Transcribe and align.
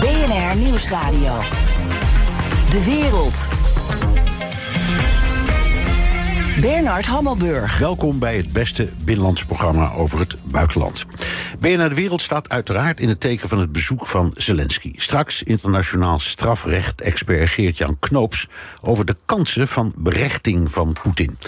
BNR 0.00 0.56
Nieuwsradio. 0.56 1.40
De 2.70 2.84
wereld. 2.84 3.48
Bernard 6.60 7.06
Hammelburg. 7.06 7.78
Welkom 7.78 8.18
bij 8.18 8.36
het 8.36 8.52
beste 8.52 8.88
binnenlandse 9.04 9.46
programma 9.46 9.92
over 9.92 10.18
het 10.18 10.36
buitenland. 10.44 11.06
BNR 11.58 11.88
De 11.88 11.94
Wereld 11.94 12.22
staat 12.22 12.48
uiteraard 12.48 13.00
in 13.00 13.08
het 13.08 13.20
teken 13.20 13.48
van 13.48 13.58
het 13.58 13.72
bezoek 13.72 14.06
van 14.06 14.30
Zelensky. 14.34 14.92
Straks 14.96 15.42
internationaal 15.42 16.18
strafrecht-expert 16.18 17.48
Geert-Jan 17.48 17.96
Knoops... 17.98 18.48
over 18.80 19.04
de 19.04 19.16
kansen 19.24 19.68
van 19.68 19.92
berechting 19.96 20.72
van 20.72 20.96
Poetin. 21.02 21.38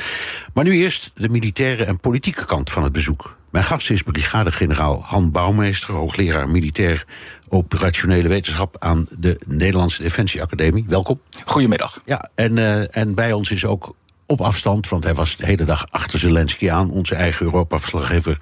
Maar 0.55 0.65
nu 0.65 0.73
eerst 0.73 1.10
de 1.15 1.29
militaire 1.29 1.84
en 1.84 2.01
politieke 2.01 2.45
kant 2.45 2.71
van 2.71 2.82
het 2.82 2.93
bezoek. 2.93 3.41
Mijn 3.52 3.65
gast 3.65 3.91
is 3.91 4.02
brigadegeneraal 4.02 5.02
Han 5.05 5.30
Bouwmeester... 5.30 5.95
hoogleraar 5.95 6.48
militair 6.48 7.05
operationele 7.48 8.29
wetenschap... 8.29 8.77
aan 8.79 9.06
de 9.19 9.41
Nederlandse 9.47 10.02
Defensieacademie. 10.02 10.84
Welkom. 10.88 11.20
Goedemiddag. 11.45 12.01
Ja, 12.04 12.29
en, 12.35 12.57
uh, 12.57 12.96
en 12.96 13.15
bij 13.15 13.32
ons 13.32 13.51
is 13.51 13.65
ook 13.65 13.95
op 14.26 14.41
afstand, 14.41 14.88
want 14.88 15.04
hij 15.04 15.15
was 15.15 15.37
de 15.37 15.46
hele 15.46 15.65
dag 15.65 15.87
achter 15.91 16.18
Zelensky 16.18 16.71
aan... 16.71 16.91
onze 16.91 17.15
eigen 17.15 17.45
Europa-verslaggever 17.45 18.38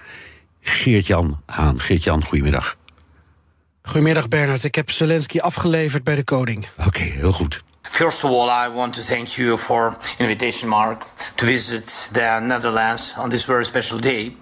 Geert-Jan 0.60 1.40
Haan. 1.46 1.80
Geert-Jan, 1.80 2.24
goedemiddag. 2.24 2.76
Goedemiddag 3.82 4.28
Bernard, 4.28 4.64
ik 4.64 4.74
heb 4.74 4.90
Zelensky 4.90 5.38
afgeleverd 5.38 6.04
bij 6.04 6.14
de 6.14 6.24
koning. 6.24 6.66
Oké, 6.76 6.86
okay, 6.86 7.08
heel 7.08 7.32
goed. 7.32 7.62
First 7.90 8.24
of 8.24 8.30
all, 8.30 8.48
I 8.48 8.68
want 8.68 8.94
to 8.94 9.02
thank 9.02 9.36
you 9.36 9.56
for 9.56 9.96
invitation, 10.18 10.68
Mark, 10.68 11.04
to 11.36 11.44
visit 11.44 12.08
the 12.12 12.40
Netherlands 12.40 13.14
on 13.16 13.28
this 13.30 13.44
very 13.44 13.64
special 13.64 13.98
day, 13.98 14.32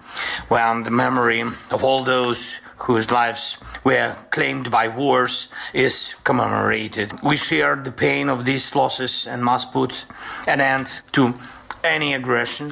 when 0.47 0.83
the 0.83 0.91
memory 0.91 1.41
of 1.69 1.83
all 1.83 2.03
those 2.03 2.61
whose 2.77 3.11
lives 3.11 3.57
were 3.83 4.15
claimed 4.29 4.69
by 4.69 4.87
wars 4.87 5.49
is 5.73 6.15
commemorated. 6.21 7.11
We 7.21 7.37
share 7.37 7.81
the 7.83 7.91
pain 7.91 8.29
of 8.29 8.43
these 8.43 8.75
losses 8.75 9.27
and 9.27 9.43
must 9.43 9.71
put 9.71 10.05
an 10.45 10.59
end 10.61 11.03
to 11.11 11.33
any 11.83 12.13
aggression. 12.13 12.71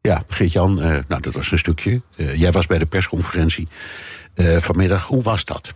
Ja, 0.00 0.22
Geert-Jan, 0.28 0.78
uh, 0.78 0.84
nou, 1.08 1.20
dat 1.20 1.34
was 1.34 1.50
een 1.50 1.58
stukje. 1.58 2.02
Uh, 2.16 2.34
jij 2.34 2.52
was 2.52 2.66
bij 2.66 2.78
de 2.78 2.86
persconferentie 2.86 3.68
uh, 4.34 4.60
vanmiddag. 4.60 5.06
Hoe 5.06 5.22
was 5.22 5.44
dat? 5.44 5.74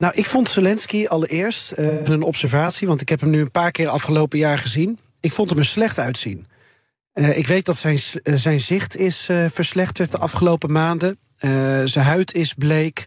Nou, 0.00 0.14
ik 0.14 0.26
vond 0.26 0.48
Zelensky 0.48 1.06
allereerst 1.06 1.72
een 1.76 2.22
observatie, 2.22 2.88
want 2.88 3.00
ik 3.00 3.08
heb 3.08 3.20
hem 3.20 3.30
nu 3.30 3.40
een 3.40 3.50
paar 3.50 3.70
keer 3.70 3.88
afgelopen 3.88 4.38
jaar 4.38 4.58
gezien. 4.58 4.98
Ik 5.20 5.32
vond 5.32 5.50
hem 5.50 5.58
er 5.58 5.64
slecht 5.64 5.98
uitzien. 5.98 6.46
ik 7.12 7.46
weet 7.46 7.64
dat 7.64 7.76
zijn, 7.76 7.98
zijn 8.22 8.60
zicht 8.60 8.96
is 8.96 9.28
verslechterd 9.48 10.10
de 10.10 10.18
afgelopen 10.18 10.72
maanden. 10.72 11.18
zijn 11.84 12.04
huid 12.04 12.34
is 12.34 12.54
bleek. 12.54 13.04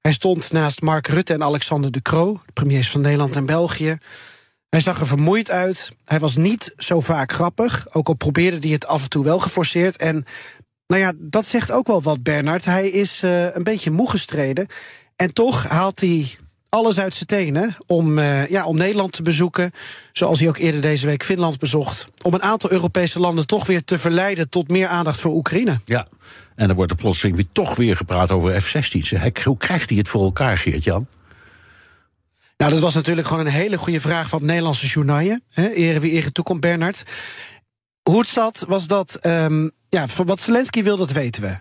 Hij 0.00 0.12
stond 0.12 0.52
naast 0.52 0.80
Mark 0.80 1.06
Rutte 1.06 1.32
en 1.32 1.42
Alexander 1.42 1.90
De 1.90 2.02
Croo, 2.02 2.40
de 2.46 2.52
premiers 2.52 2.90
van 2.90 3.00
Nederland 3.00 3.36
en 3.36 3.46
België. 3.46 3.96
Hij 4.68 4.80
zag 4.80 5.00
er 5.00 5.06
vermoeid 5.06 5.50
uit. 5.50 5.92
Hij 6.04 6.18
was 6.18 6.36
niet 6.36 6.72
zo 6.76 7.00
vaak 7.00 7.32
grappig. 7.32 7.86
Ook 7.92 8.08
al 8.08 8.14
probeerde 8.14 8.58
hij 8.60 8.70
het 8.70 8.86
af 8.86 9.02
en 9.02 9.08
toe 9.08 9.24
wel 9.24 9.38
geforceerd. 9.38 9.96
En 9.96 10.24
nou 10.86 11.02
ja, 11.02 11.12
dat 11.16 11.46
zegt 11.46 11.70
ook 11.70 11.86
wel 11.86 12.02
wat, 12.02 12.22
Bernard. 12.22 12.64
Hij 12.64 12.88
is 12.88 13.22
uh, 13.22 13.54
een 13.54 13.62
beetje 13.62 13.90
moe 13.90 14.10
gestreden. 14.10 14.66
En 15.22 15.34
toch 15.34 15.68
haalt 15.68 16.00
hij 16.00 16.30
alles 16.68 16.98
uit 16.98 17.14
zijn 17.14 17.26
tenen 17.26 17.76
om, 17.86 18.18
uh, 18.18 18.48
ja, 18.48 18.64
om 18.64 18.76
Nederland 18.76 19.12
te 19.12 19.22
bezoeken. 19.22 19.70
Zoals 20.12 20.38
hij 20.38 20.48
ook 20.48 20.56
eerder 20.56 20.80
deze 20.80 21.06
week 21.06 21.24
Finland 21.24 21.58
bezocht. 21.58 22.08
Om 22.22 22.34
een 22.34 22.42
aantal 22.42 22.70
Europese 22.70 23.20
landen 23.20 23.46
toch 23.46 23.66
weer 23.66 23.84
te 23.84 23.98
verleiden 23.98 24.48
tot 24.48 24.68
meer 24.68 24.86
aandacht 24.86 25.20
voor 25.20 25.34
Oekraïne. 25.34 25.80
Ja, 25.84 26.06
en 26.54 26.66
dan 26.66 26.76
wordt 26.76 26.90
er 26.90 26.96
plotseling 26.96 27.36
weer 27.36 27.46
toch 27.52 27.76
weer 27.76 27.96
gepraat 27.96 28.30
over 28.30 28.60
F-16's. 28.60 29.44
Hoe 29.44 29.56
krijgt 29.56 29.88
hij 29.88 29.98
het 29.98 30.08
voor 30.08 30.24
elkaar, 30.24 30.58
Geert-Jan? 30.58 31.06
Nou, 32.56 32.74
dat 32.74 32.82
was 32.82 32.94
natuurlijk 32.94 33.26
gewoon 33.26 33.46
een 33.46 33.52
hele 33.52 33.78
goede 33.78 34.00
vraag 34.00 34.28
van 34.28 34.38
het 34.38 34.48
Nederlandse 34.48 34.86
journaal. 34.86 35.38
Ere 35.54 36.00
wie 36.00 36.10
ere 36.10 36.32
toekomt, 36.32 36.60
Bernard. 36.60 37.04
Hoe 38.02 38.18
het 38.18 38.28
zat, 38.28 38.64
was 38.68 38.86
dat. 38.86 39.18
Um, 39.26 39.70
ja, 39.88 40.06
wat 40.24 40.40
Zelensky 40.40 40.82
wil, 40.82 40.96
dat 40.96 41.12
weten 41.12 41.42
we. 41.42 41.48
Uh, 41.48 41.58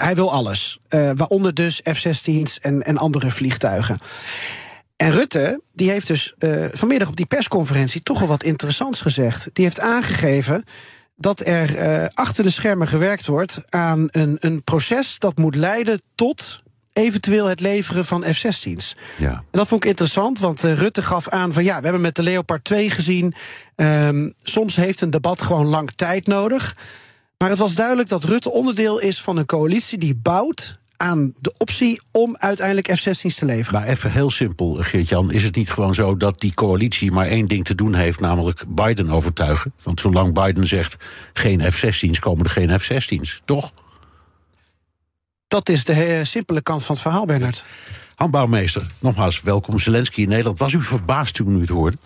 hij 0.00 0.14
wil 0.14 0.32
alles. 0.32 0.78
Uh, 0.88 1.10
waaronder 1.14 1.54
dus 1.54 1.80
F-16's 1.92 2.60
en, 2.60 2.82
en 2.82 2.98
andere 2.98 3.30
vliegtuigen. 3.30 3.98
En 4.96 5.10
Rutte, 5.10 5.62
die 5.72 5.90
heeft 5.90 6.06
dus 6.06 6.34
uh, 6.38 6.66
vanmiddag 6.72 7.08
op 7.08 7.16
die 7.16 7.26
persconferentie 7.26 8.02
toch 8.02 8.18
wel 8.18 8.28
wat 8.28 8.42
interessants 8.42 9.00
gezegd. 9.00 9.50
Die 9.52 9.64
heeft 9.64 9.80
aangegeven 9.80 10.64
dat 11.16 11.46
er 11.46 12.08
achter 12.14 12.44
de 12.44 12.50
schermen 12.50 12.88
gewerkt 12.88 13.26
wordt 13.26 13.62
aan 13.68 14.08
een, 14.10 14.36
een 14.40 14.64
proces 14.64 15.18
dat 15.18 15.36
moet 15.36 15.54
leiden 15.54 16.02
tot 16.14 16.61
eventueel 16.92 17.46
het 17.46 17.60
leveren 17.60 18.04
van 18.04 18.24
F-16's. 18.24 18.96
Ja. 19.18 19.30
En 19.30 19.58
dat 19.58 19.68
vond 19.68 19.84
ik 19.84 19.90
interessant, 19.90 20.38
want 20.38 20.64
uh, 20.64 20.74
Rutte 20.74 21.02
gaf 21.02 21.28
aan 21.28 21.52
van 21.52 21.64
ja, 21.64 21.76
we 21.76 21.82
hebben 21.82 22.00
met 22.00 22.16
de 22.16 22.22
Leopard 22.22 22.64
2 22.64 22.90
gezien. 22.90 23.34
Um, 23.76 24.32
soms 24.42 24.76
heeft 24.76 25.00
een 25.00 25.10
debat 25.10 25.42
gewoon 25.42 25.66
lang 25.66 25.90
tijd 25.90 26.26
nodig. 26.26 26.76
Maar 27.38 27.48
het 27.48 27.58
was 27.58 27.74
duidelijk 27.74 28.08
dat 28.08 28.24
Rutte 28.24 28.50
onderdeel 28.50 28.98
is 28.98 29.20
van 29.20 29.36
een 29.36 29.46
coalitie 29.46 29.98
die 29.98 30.14
bouwt 30.14 30.80
aan 30.96 31.34
de 31.40 31.54
optie 31.58 32.00
om 32.10 32.36
uiteindelijk 32.38 32.92
F-16's 32.96 33.34
te 33.34 33.44
leveren. 33.44 33.80
Maar 33.80 33.88
even 33.88 34.12
heel 34.12 34.30
simpel, 34.30 34.74
Geert-Jan. 34.74 35.32
Is 35.32 35.42
het 35.42 35.56
niet 35.56 35.70
gewoon 35.70 35.94
zo 35.94 36.16
dat 36.16 36.40
die 36.40 36.54
coalitie 36.54 37.12
maar 37.12 37.26
één 37.26 37.46
ding 37.48 37.64
te 37.64 37.74
doen 37.74 37.94
heeft, 37.94 38.20
namelijk 38.20 38.64
Biden 38.68 39.10
overtuigen? 39.10 39.72
Want 39.82 40.00
zolang 40.00 40.34
Biden 40.34 40.66
zegt 40.66 40.96
geen 41.32 41.72
F-16's, 41.72 42.18
komen 42.18 42.44
er 42.44 42.50
geen 42.50 42.80
F-16's, 42.80 43.42
toch? 43.44 43.72
Dat 45.52 45.68
is 45.68 45.84
de 45.84 45.92
eh, 45.92 46.24
simpele 46.24 46.62
kant 46.62 46.84
van 46.84 46.94
het 46.94 47.04
verhaal, 47.04 47.24
Bernard. 47.24 47.64
Handbouwmeester, 48.14 48.86
nogmaals 48.98 49.42
welkom 49.42 49.78
Zelensky 49.78 50.20
in 50.20 50.28
Nederland. 50.28 50.58
Was 50.58 50.72
u 50.72 50.82
verbaasd 50.82 51.34
toen 51.34 51.56
u 51.56 51.60
het 51.60 51.68
hoorde? 51.68 51.96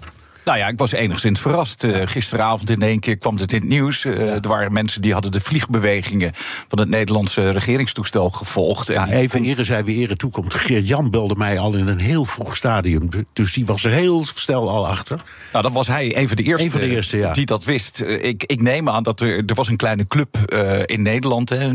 Nou 0.46 0.58
ja, 0.58 0.68
ik 0.68 0.78
was 0.78 0.92
enigszins 0.92 1.40
verrast. 1.40 1.84
Uh, 1.84 2.02
gisteravond 2.04 2.70
in 2.70 2.82
één 2.82 3.00
keer 3.00 3.16
kwam 3.16 3.36
het 3.36 3.52
in 3.52 3.58
het 3.58 3.68
nieuws. 3.68 4.04
Uh, 4.04 4.34
Er 4.34 4.48
waren 4.48 4.72
mensen 4.72 5.02
die 5.02 5.12
hadden 5.12 5.32
de 5.32 5.40
vliegbewegingen 5.40 6.30
van 6.68 6.78
het 6.78 6.88
Nederlandse 6.88 7.50
regeringstoestel 7.50 8.30
gevolgd. 8.30 8.86
Ja, 8.86 9.08
even 9.08 9.44
ere 9.44 9.64
zij 9.64 9.84
wie 9.84 9.96
ere 9.96 10.16
toekomt. 10.16 10.54
Geert-Jan 10.54 11.10
belde 11.10 11.34
mij 11.36 11.58
al 11.58 11.74
in 11.74 11.86
een 11.86 12.00
heel 12.00 12.24
vroeg 12.24 12.56
stadium. 12.56 13.08
Dus 13.32 13.52
die 13.52 13.66
was 13.66 13.84
er 13.84 13.90
heel 13.90 14.24
snel 14.24 14.70
al 14.70 14.88
achter. 14.88 15.20
Nou, 15.52 15.64
dat 15.64 15.72
was 15.72 15.86
hij 15.86 16.16
een 16.16 16.26
van 16.28 16.36
de 16.36 16.42
eerste, 16.42 16.64
een 16.64 16.70
van 16.70 16.80
de 16.80 16.88
eerste 16.88 17.16
ja. 17.16 17.32
die 17.32 17.46
dat 17.46 17.64
wist. 17.64 18.00
Ik, 18.00 18.44
ik 18.44 18.62
neem 18.62 18.88
aan 18.88 19.02
dat 19.02 19.20
er, 19.20 19.42
er 19.46 19.54
was 19.54 19.68
een 19.68 19.76
kleine 19.76 20.06
club 20.06 20.36
uh, 20.46 20.78
in 20.84 21.02
Nederland... 21.02 21.48
Hè, 21.48 21.68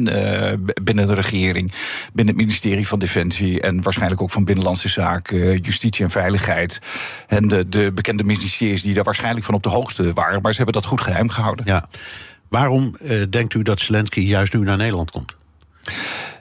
binnen 0.83 1.07
de 1.07 1.13
regering, 1.13 1.71
binnen 2.13 2.33
het 2.33 2.43
ministerie 2.43 2.87
van 2.87 2.99
Defensie... 2.99 3.61
en 3.61 3.81
waarschijnlijk 3.81 4.21
ook 4.21 4.31
van 4.31 4.45
Binnenlandse 4.45 4.89
Zaken, 4.89 5.57
Justitie 5.57 6.05
en 6.05 6.11
Veiligheid... 6.11 6.79
en 7.27 7.47
de, 7.47 7.69
de 7.69 7.91
bekende 7.93 8.23
ministeries 8.61 8.81
die 8.81 8.93
daar 8.93 9.03
waarschijnlijk 9.03 9.45
van 9.45 9.55
op 9.55 9.63
de 9.63 9.69
hoogte 9.69 10.13
waren. 10.13 10.41
Maar 10.41 10.51
ze 10.51 10.61
hebben 10.61 10.81
dat 10.81 10.89
goed 10.89 11.01
geheim 11.01 11.29
gehouden. 11.29 11.65
Ja. 11.65 11.85
Waarom 12.47 12.95
uh, 13.01 13.23
denkt 13.29 13.53
u 13.53 13.61
dat 13.61 13.79
Zelensky 13.79 14.19
juist 14.19 14.53
nu 14.53 14.59
naar 14.59 14.77
Nederland 14.77 15.11
komt? 15.11 15.35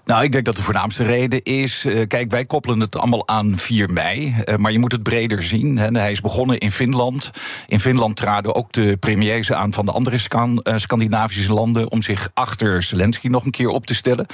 Nou, 0.05 0.23
ik 0.23 0.33
denk 0.33 0.45
dat 0.45 0.57
de 0.57 0.63
voornaamste 0.63 1.03
reden 1.05 1.43
is. 1.43 1.85
Uh, 1.85 2.07
kijk, 2.07 2.31
wij 2.31 2.45
koppelen 2.45 2.81
het 2.81 2.97
allemaal 2.97 3.29
aan 3.29 3.59
4 3.59 3.91
mei. 3.91 4.35
Uh, 4.45 4.57
maar 4.57 4.73
je 4.73 4.79
moet 4.79 4.93
het 4.93 5.03
breder 5.03 5.43
zien. 5.43 5.79
Hè. 5.79 5.89
Hij 5.91 6.11
is 6.11 6.21
begonnen 6.21 6.59
in 6.59 6.73
Finland. 6.73 7.31
In 7.67 7.81
Finland 7.81 8.17
traden 8.17 8.55
ook 8.55 8.73
de 8.73 8.97
premiers 8.97 9.53
aan 9.53 9.73
van 9.73 9.87
de 9.87 9.93
andere 9.93 10.19
Scan 10.19 10.61
uh, 10.63 10.77
Scandinavische 10.77 11.53
landen. 11.53 11.91
om 11.91 12.03
zich 12.03 12.31
achter 12.35 12.83
Zelensky 12.83 13.29
nog 13.29 13.45
een 13.45 13.51
keer 13.51 13.69
op 13.69 13.87
te 13.87 13.95
stellen. 13.95 14.27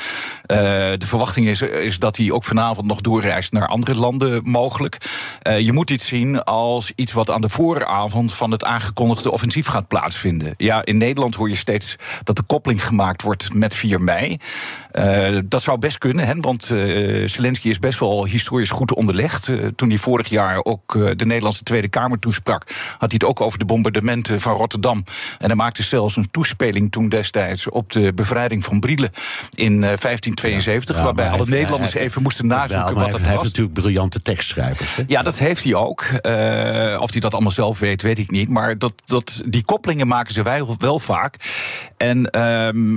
de 0.47 1.07
verwachting 1.07 1.49
is, 1.49 1.63
is 1.63 1.99
dat 1.99 2.17
hij 2.17 2.31
ook 2.31 2.45
vanavond 2.45 2.87
nog 2.87 3.01
doorreist 3.01 3.53
naar 3.53 3.69
andere 3.69 3.95
landen 3.95 4.41
mogelijk. 4.45 4.99
Je 5.51 5.73
moet 5.73 5.89
dit 5.89 6.03
zien 6.03 6.45
als 6.45 6.93
iets 6.95 7.13
wat 7.13 7.31
aan 7.31 7.41
de 7.41 7.49
vooravond 7.49 8.33
van 8.33 8.51
het 8.51 8.65
aangekondigde 8.65 9.31
offensief 9.31 9.67
gaat 9.67 9.89
plaatsvinden. 9.89 10.55
Ja, 10.57 10.85
in 10.85 10.97
Nederland 10.97 11.35
hoor 11.35 11.49
je 11.49 11.57
steeds 11.57 11.97
dat 12.25 12.37
de 12.37 12.43
koppeling 12.43 12.87
gemaakt 12.87 13.23
wordt 13.23 13.55
met 13.55 13.75
4 13.75 14.01
mei. 14.01 14.39
dat 15.49 15.57
dat 15.57 15.65
zou 15.65 15.79
best 15.79 15.99
kunnen, 15.99 16.27
hè, 16.27 16.35
want 16.41 16.71
uh, 16.71 17.29
Zelensky 17.29 17.69
is 17.69 17.79
best 17.79 17.99
wel 17.99 18.27
historisch 18.27 18.71
goed 18.71 18.95
onderlegd. 18.95 19.51
Toen 19.77 19.89
hij 19.89 19.99
vorig 19.99 20.29
jaar 20.29 20.65
ook 20.65 20.93
de 20.93 21.27
Nederlandse 21.27 21.63
Tweede 21.63 21.89
Kamer 21.89 22.19
toesprak, 22.19 22.65
had 22.99 22.99
hij 22.99 23.11
het 23.13 23.25
ook 23.25 23.41
over 23.41 23.59
de 23.59 23.65
bombardementen 23.65 24.41
van 24.41 24.57
Rotterdam. 24.57 25.05
En 25.39 25.47
hij 25.47 25.55
maakte 25.55 25.83
zelfs 25.83 26.17
een 26.17 26.31
toespeling 26.31 26.93
toen 26.93 27.09
destijds 27.09 27.69
op 27.69 27.93
de 27.93 28.13
bevrijding 28.15 28.65
van 28.65 28.81
Brielen 28.81 29.11
in 29.55 29.81
1572, 29.81 30.95
ja, 30.95 31.01
ja, 31.01 31.07
waarbij 31.07 31.29
alle 31.29 31.37
heeft, 31.37 31.51
Nederlanders 31.51 31.95
even 31.95 32.23
moesten 32.23 32.47
nazoeken 32.47 32.95
wat 32.95 33.03
dat 33.03 33.11
was. 33.11 33.21
Hij 33.21 33.31
heeft 33.31 33.43
natuurlijk 33.43 33.75
briljante 33.75 34.23
tekstschrijvers. 34.23 34.97
Hè? 34.97 35.03
Ja, 35.07 35.23
dat 35.23 35.36
heeft 35.39 35.65
hij 35.65 35.75
ook. 35.75 36.01
of 37.01 37.11
hij 37.11 37.21
dat 37.21 37.33
allemaal 37.33 37.51
zelf 37.51 37.79
weet, 37.79 38.03
weet 38.03 38.19
ik 38.19 38.31
niet. 38.31 38.49
Maar 38.49 38.79
dat, 38.79 38.93
dat, 39.05 39.43
die 39.47 39.65
koppelingen 39.65 40.07
maken 40.07 40.35
ze 40.35 40.43
wel, 40.43 40.75
wel 40.79 40.99
vaak. 40.99 41.37
En 41.97 42.41
um, 42.43 42.97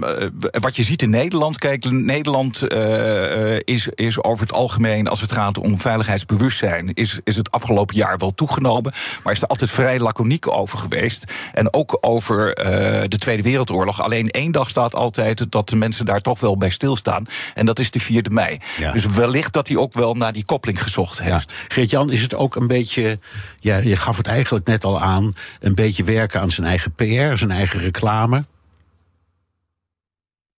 wat 0.60 0.76
je 0.76 0.84
ziet 0.84 1.02
in 1.02 1.10
Nederland, 1.10 1.58
kijk, 1.58 1.92
Nederland 1.92 2.74
uh, 2.74 3.56
is, 3.60 3.88
is 3.88 4.24
over 4.24 4.46
het 4.46 4.54
algemeen, 4.56 5.08
als 5.08 5.22
het 5.22 5.32
gaat 5.32 5.58
om 5.58 5.80
veiligheidsbewustzijn, 5.80 6.94
is, 6.94 7.20
is 7.24 7.36
het 7.36 7.52
afgelopen 7.52 7.96
jaar 7.96 8.18
wel 8.18 8.34
toegenomen. 8.34 8.94
Maar 9.24 9.34
is 9.34 9.42
er 9.42 9.48
altijd 9.48 9.72
vrij 9.72 10.00
laconiek 10.00 10.48
over 10.48 10.78
geweest. 10.78 11.24
En 11.54 11.74
ook 11.74 11.98
over 12.02 12.48
uh, 12.48 12.64
de 13.08 13.18
Tweede 13.18 13.44
Wereldoorlog. 13.44 14.02
Alleen 14.02 14.30
één 14.30 14.52
dag 14.52 14.70
staat 14.70 14.96
altijd 14.96 15.52
dat 15.52 15.70
de 15.70 15.76
mensen 15.76 16.06
daar 16.06 16.22
toch 16.22 16.40
wel 16.40 16.58
bij 16.58 16.70
stilstaan. 16.70 17.26
En 17.54 17.66
dat 17.66 17.80
is 17.80 17.92
de 17.92 18.00
4 18.00 18.26
mei. 18.32 18.58
Ja. 18.78 18.92
Dus 18.92 19.06
wellicht 19.06 19.54
dat 19.54 19.68
hij 19.68 19.78
ook 19.78 19.94
wel 19.94 20.14
naar 20.14 20.34
die 20.34 20.46
koppeling 20.46 20.84
gezocht 20.84 21.22
heeft. 21.22 21.52
Ja. 21.52 21.58
Geert-Jan, 21.68 22.12
is 22.12 22.22
het 22.22 22.29
ook 22.34 22.56
een 22.56 22.68
beetje, 22.68 23.20
ja, 23.56 23.78
je 23.78 23.96
gaf 23.96 24.18
het 24.18 24.28
eigenlijk 24.28 24.66
net 24.66 24.84
al 24.84 25.02
aan, 25.02 25.34
een 25.60 25.76
beetje 25.76 26.04
werken 26.04 26.42
aan 26.42 26.52
zijn 26.52 26.68
eigen 26.68 26.92
PR, 26.92 27.38
zijn 27.38 27.52
eigen 27.52 27.80
reclame? 27.80 28.46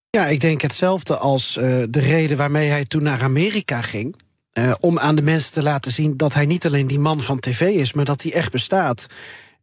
Ja, 0.10 0.26
ik 0.26 0.42
denk 0.42 0.62
hetzelfde 0.62 1.18
als 1.18 1.58
uh, 1.58 1.64
de 1.90 2.00
reden 2.00 2.38
waarmee 2.38 2.70
hij 2.70 2.86
toen 2.86 3.04
naar 3.04 3.22
Amerika 3.22 3.82
ging. 3.82 4.16
Uh, 4.54 4.74
om 4.80 5.00
aan 5.00 5.16
de 5.16 5.22
mensen 5.22 5.54
te 5.54 5.64
laten 5.64 5.92
zien 5.92 6.18
dat 6.18 6.34
hij 6.34 6.46
niet 6.46 6.66
alleen 6.66 6.88
die 6.88 7.00
man 7.00 7.22
van 7.22 7.40
tv 7.40 7.62
is, 7.62 7.94
maar 7.94 8.06
dat 8.06 8.22
hij 8.22 8.34
echt 8.34 8.52
bestaat. 8.52 9.08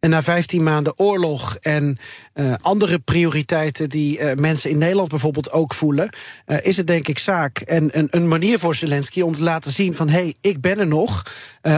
En 0.01 0.11
na 0.11 0.23
15 0.23 0.63
maanden 0.63 0.99
oorlog 0.99 1.57
en 1.61 1.99
uh, 2.35 2.55
andere 2.61 2.99
prioriteiten 2.99 3.89
die 3.89 4.19
uh, 4.19 4.33
mensen 4.35 4.71
in 4.71 4.79
Nederland 4.79 5.09
bijvoorbeeld 5.09 5.51
ook 5.51 5.75
voelen, 5.75 6.09
uh, 6.47 6.57
is 6.63 6.77
het 6.77 6.87
denk 6.87 7.09
ik 7.09 7.19
zaak 7.19 7.59
en 7.59 7.99
een, 7.99 8.09
een 8.11 8.29
manier 8.29 8.59
voor 8.59 8.75
Zelensky 8.75 9.21
om 9.21 9.35
te 9.35 9.43
laten 9.43 9.73
zien 9.73 9.95
van 9.95 10.09
hé, 10.09 10.19
hey, 10.19 10.35
ik 10.41 10.61
ben 10.61 10.79
er 10.79 10.87
nog. 10.87 11.23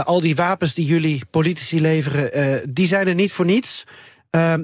al 0.04 0.20
die 0.20 0.34
wapens 0.34 0.74
die 0.74 0.84
jullie 0.84 1.22
politici 1.30 1.80
leveren, 1.80 2.74
die 2.74 2.86
zijn 2.86 3.08
er 3.08 3.14
niet 3.14 3.32
voor 3.32 3.44
niets. 3.44 3.84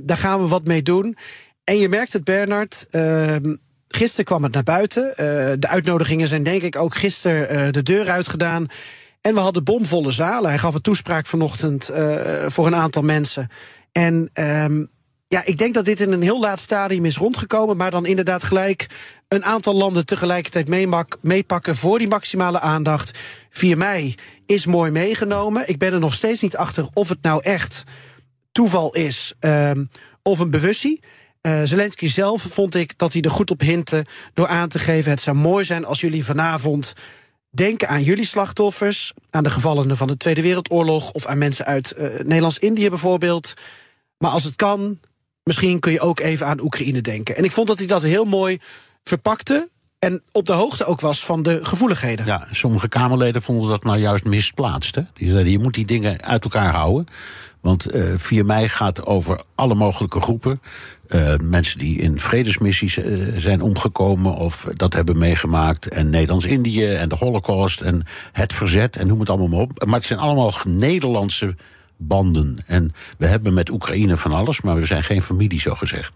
daar 0.03 0.17
gaan 0.17 0.41
we 0.43 0.49
wat 0.49 0.65
mee 0.65 0.83
doen. 0.83 1.17
En 1.65 1.79
je 1.79 1.89
merkt 1.89 2.13
het, 2.13 2.25
Bernard. 2.25 2.87
Ehm, 2.91 3.55
Gisteren 3.89 4.25
kwam 4.25 4.43
het 4.43 4.53
naar 4.53 4.63
buiten. 4.63 5.13
De 5.61 5.69
uitnodigingen 5.69 6.29
zijn 6.29 6.43
denk 6.43 6.63
ik 6.63 6.77
ook 6.77 6.95
gisteren 6.95 7.73
de 7.73 7.83
deur 7.83 8.11
uitgedaan. 8.11 8.67
En 9.27 9.35
we 9.35 9.41
hadden 9.41 9.65
bomvolle 9.65 10.11
zalen. 10.11 10.51
Hij 10.51 10.59
gaf 10.59 10.75
een 10.75 10.81
toespraak 10.81 11.27
vanochtend 11.27 11.91
uh, 11.91 12.15
voor 12.47 12.67
een 12.67 12.75
aantal 12.75 13.03
mensen. 13.03 13.49
En 13.93 14.31
um, 14.35 14.89
ja, 15.29 15.45
ik 15.45 15.59
denk 15.59 15.75
dat 15.75 15.85
dit 15.85 16.01
in 16.01 16.13
een 16.13 16.23
heel 16.23 16.41
laat 16.41 16.61
stadium 16.61 17.05
is 17.05 17.17
rondgekomen. 17.17 17.77
Maar 17.77 17.91
dan 17.91 18.07
inderdaad 18.07 18.45
gelijk 18.45 18.87
een 19.29 19.45
aantal 19.45 19.75
landen 19.75 20.07
tegelijkertijd 20.07 20.69
meepakken 21.21 21.77
voor 21.77 21.99
die 21.99 22.09
maximale 22.09 22.61
aandacht. 22.61 23.19
4 23.51 23.79
mei 23.79 24.15
is 24.47 24.67
mooi 24.67 24.91
meegenomen. 24.91 25.69
Ik 25.69 25.79
ben 25.79 25.93
er 25.93 26.01
nog 26.01 26.15
steeds 26.15 26.43
niet 26.43 26.57
achter 26.57 26.89
of 26.93 27.09
het 27.09 27.23
nou 27.23 27.43
echt 27.43 27.85
toeval 28.53 28.95
is 28.95 29.35
um, 29.41 29.91
of 30.23 30.39
een 30.39 30.51
bewustie. 30.51 31.03
Uh, 31.43 31.61
Zelensky 31.65 32.09
zelf 32.09 32.43
vond 32.43 32.75
ik 32.75 32.99
dat 32.99 33.13
hij 33.13 33.23
er 33.23 33.31
goed 33.31 33.51
op 33.51 33.61
hintte 33.61 34.07
door 34.35 34.47
aan 34.47 34.69
te 34.69 34.79
geven: 34.79 35.11
het 35.11 35.21
zou 35.21 35.37
mooi 35.37 35.65
zijn 35.65 35.85
als 35.85 36.01
jullie 36.01 36.25
vanavond 36.25 36.95
denken 37.57 37.89
aan 37.89 38.03
jullie 38.03 38.27
slachtoffers, 38.27 39.13
aan 39.31 39.43
de 39.43 39.51
gevallenen 39.51 39.97
van 39.97 40.07
de 40.07 40.17
Tweede 40.17 40.43
Wereldoorlog 40.43 41.11
of 41.11 41.27
aan 41.27 41.39
mensen 41.39 41.65
uit 41.65 41.95
uh, 41.99 42.07
Nederlands-Indië 42.07 42.89
bijvoorbeeld. 42.89 43.55
Maar 44.19 44.31
als 44.31 44.45
het 44.45 44.57
kan, 44.57 44.99
misschien 45.43 45.81
kun 45.81 45.93
je 45.93 46.01
ook 46.01 46.21
even 46.21 46.47
aan 46.47 46.61
Oekraïne 46.61 47.01
denken. 47.01 47.37
En 47.37 47.45
ik 47.45 47.53
vond 47.53 47.67
dat 47.67 47.79
hij 47.79 47.87
dat 47.87 48.03
heel 48.03 48.25
mooi 48.25 48.59
verpakte. 49.05 49.69
En 49.99 50.23
op 50.33 50.47
de 50.47 50.53
hoogte 50.53 50.85
ook 50.85 51.01
was 51.01 51.25
van 51.25 51.43
de 51.43 51.65
gevoeligheden. 51.65 52.27
Ja, 52.27 52.47
sommige 52.51 52.89
Kamerleden 52.89 53.43
vonden 53.43 53.69
dat 53.69 53.85
nou 53.85 53.99
juist 53.99 54.25
misplaatst. 54.25 54.95
Hè? 54.95 55.03
Die 55.15 55.29
zeiden: 55.31 55.53
je 55.53 55.59
moet 55.59 55.75
die 55.75 55.85
dingen 55.85 56.23
uit 56.23 56.45
elkaar 56.45 56.75
houden. 56.75 57.07
Want 57.67 57.95
uh, 57.95 58.15
4 58.17 58.47
mei 58.47 58.69
gaat 58.69 59.07
over 59.07 59.43
alle 59.55 59.75
mogelijke 59.75 60.21
groepen. 60.21 60.61
Uh, 61.09 61.35
mensen 61.43 61.79
die 61.79 61.99
in 61.99 62.21
vredesmissies 62.21 62.97
uh, 62.97 63.33
zijn 63.37 63.61
omgekomen 63.61 64.35
of 64.35 64.69
dat 64.77 64.93
hebben 64.93 65.19
meegemaakt. 65.19 65.89
En 65.89 66.11
Nederlands-Indië 66.11 66.93
en 66.93 67.09
de 67.09 67.17
Holocaust 67.17 67.81
en 67.81 68.03
het 68.33 68.53
verzet 68.53 68.97
en 68.97 69.07
noem 69.07 69.21
het 69.21 69.29
allemaal 69.29 69.49
maar 69.49 69.61
op. 69.61 69.85
Maar 69.85 69.95
het 69.95 70.05
zijn 70.05 70.19
allemaal 70.19 70.53
Nederlandse 70.65 71.55
banden. 71.97 72.59
En 72.67 72.93
we 73.19 73.27
hebben 73.27 73.55
met 73.55 73.71
Oekraïne 73.71 74.17
van 74.17 74.33
alles, 74.33 74.61
maar 74.61 74.77
we 74.77 74.85
zijn 74.85 75.05
geen 75.05 75.23
familie, 75.23 75.61
zo 75.61 75.75
gezegd. 75.75 76.13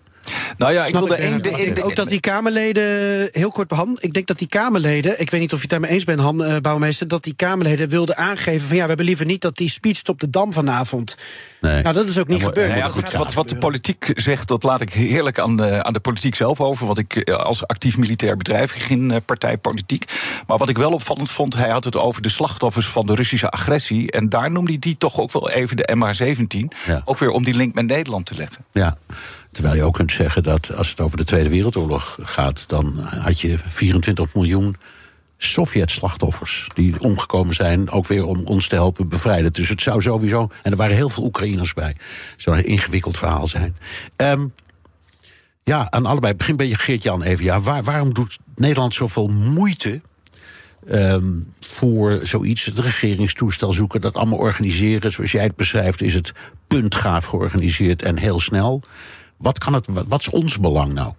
Nou 0.57 0.73
ja, 0.73 0.85
ik 0.85 0.93
wilde 0.93 1.15
één. 1.15 1.43
De, 1.43 1.83
ook 1.83 1.97
dat 1.97 2.09
die 2.09 2.21
Kamerleden, 2.21 3.29
heel 3.31 3.51
kort 3.51 3.69
behandeld. 3.69 4.05
Ik 4.05 4.13
denk 4.13 4.27
dat 4.27 4.39
die 4.39 4.49
Kamerleden, 4.49 5.21
ik 5.21 5.31
weet 5.31 5.41
niet 5.41 5.53
of 5.53 5.57
je 5.57 5.63
het 5.63 5.71
daarmee 5.71 5.91
eens 5.91 6.05
bent, 6.05 6.21
Han 6.21 6.43
uh, 6.43 6.57
Bouwmeester, 6.57 7.09
dat 7.09 7.25
die 7.25 7.35
Kamerleden 7.35 7.89
wilden 7.89 8.17
aangeven 8.17 8.67
van 8.67 8.77
ja, 8.77 8.83
we 8.83 8.89
hebben 8.89 9.07
liever 9.07 9.27
niet 9.27 9.43
dat 9.43 9.57
die 9.57 9.71
speech 9.71 10.03
op 10.07 10.21
de 10.21 10.31
dam 10.31 10.53
vanavond. 10.53 11.17
Nee. 11.61 11.83
Nou, 11.83 11.95
dat 11.95 12.09
is 12.09 12.19
ook 12.19 12.29
niet 12.29 12.45
gebeurd. 12.45 12.69
Nou 12.69 12.79
ja, 12.79 12.89
goed, 12.89 13.13
wat, 13.13 13.35
wat 13.35 13.49
de 13.49 13.57
politiek 13.57 14.13
zegt, 14.15 14.49
dat 14.49 14.63
laat 14.63 14.81
ik 14.81 14.93
heerlijk 14.93 15.39
aan 15.39 15.57
de, 15.57 15.85
aan 15.85 15.93
de 15.93 16.01
politiek 16.01 16.35
zelf 16.35 16.61
over. 16.61 16.87
Want 16.87 16.99
ik 16.99 17.17
eh, 17.17 17.35
als 17.35 17.67
actief 17.67 17.99
militair 17.99 18.37
bedrijf, 18.37 18.73
geen 18.73 19.11
uh, 19.11 19.17
partijpolitiek. 19.25 20.05
Maar 20.47 20.59
wat 20.59 20.69
ik 20.69 20.79
wel 20.79 20.93
opvallend 20.93 21.31
vond, 21.31 21.57
hij 21.57 21.71
had 21.71 21.85
het 21.85 21.97
over 21.97 22.23
de 22.23 22.29
slachtoffers 22.29 22.87
van 22.87 23.07
de 23.07 23.15
Russische 23.15 23.51
agressie. 23.51 24.11
En 24.11 24.29
daar 24.29 24.51
noemde 24.51 24.71
hij 24.71 24.81
die 24.81 24.97
toch 24.97 25.21
ook 25.21 25.33
wel 25.33 25.51
even 25.51 25.77
de 25.77 25.89
MH17. 25.97 26.79
Ja. 26.87 27.03
Ook 27.05 27.19
weer 27.19 27.31
om 27.31 27.45
die 27.45 27.55
link 27.55 27.75
met 27.75 27.87
Nederland 27.87 28.27
te 28.27 28.35
leggen. 28.35 28.65
Ja. 28.73 28.97
Terwijl 29.51 29.75
je 29.75 29.83
ook 29.83 29.95
kunt 29.95 30.13
zeggen 30.13 30.43
dat 30.43 30.75
als 30.75 30.91
het 30.91 31.01
over 31.01 31.17
de 31.17 31.25
Tweede 31.25 31.49
Wereldoorlog 31.49 32.19
gaat, 32.23 32.69
dan 32.69 32.99
had 32.99 33.41
je 33.41 33.59
24 33.59 34.35
miljoen 34.35 34.77
Sovjet-slachtoffers 35.37 36.69
die 36.75 37.01
omgekomen 37.01 37.55
zijn, 37.55 37.91
ook 37.91 38.07
weer 38.07 38.25
om 38.25 38.45
ons 38.45 38.69
te 38.69 38.75
helpen 38.75 39.09
bevrijden. 39.09 39.53
Dus 39.53 39.69
het 39.69 39.81
zou 39.81 40.03
sowieso. 40.03 40.49
En 40.63 40.71
er 40.71 40.77
waren 40.77 40.97
heel 40.97 41.09
veel 41.09 41.25
Oekraïners 41.25 41.75
bij. 41.75 41.89
Het 41.89 42.43
zou 42.43 42.57
een 42.57 42.65
ingewikkeld 42.65 43.19
verhaal 43.19 43.49
zijn. 43.49 43.77
Um, 44.17 44.53
ja, 45.65 45.91
aan 45.91 46.07
allebei. 46.07 46.35
Begin 46.35 46.57
bij 46.57 46.71
Geert-Jan 46.71 47.23
even. 47.23 47.45
Ja, 47.45 47.61
waar, 47.61 47.83
waarom 47.83 48.15
doet 48.15 48.39
Nederland 48.55 48.95
zoveel 48.95 49.29
moeite 49.29 50.01
um, 50.89 51.53
voor 51.61 52.21
zoiets, 52.23 52.65
het 52.65 52.79
regeringstoestel 52.79 53.73
zoeken, 53.73 54.01
dat 54.01 54.15
allemaal 54.15 54.39
organiseren. 54.39 55.13
Zoals 55.13 55.33
jij 55.33 55.45
het 55.45 55.57
beschrijft, 55.57 56.03
is 56.03 56.15
het 56.15 56.33
puntgaaf 56.67 57.25
georganiseerd 57.25 58.03
en 58.03 58.17
heel 58.17 58.41
snel. 58.41 58.83
Wat, 59.41 59.59
kan 59.59 59.73
het, 59.75 59.87
wat 60.09 60.21
is 60.21 60.29
ons 60.29 60.59
belang 60.59 60.93
nou? 60.93 61.13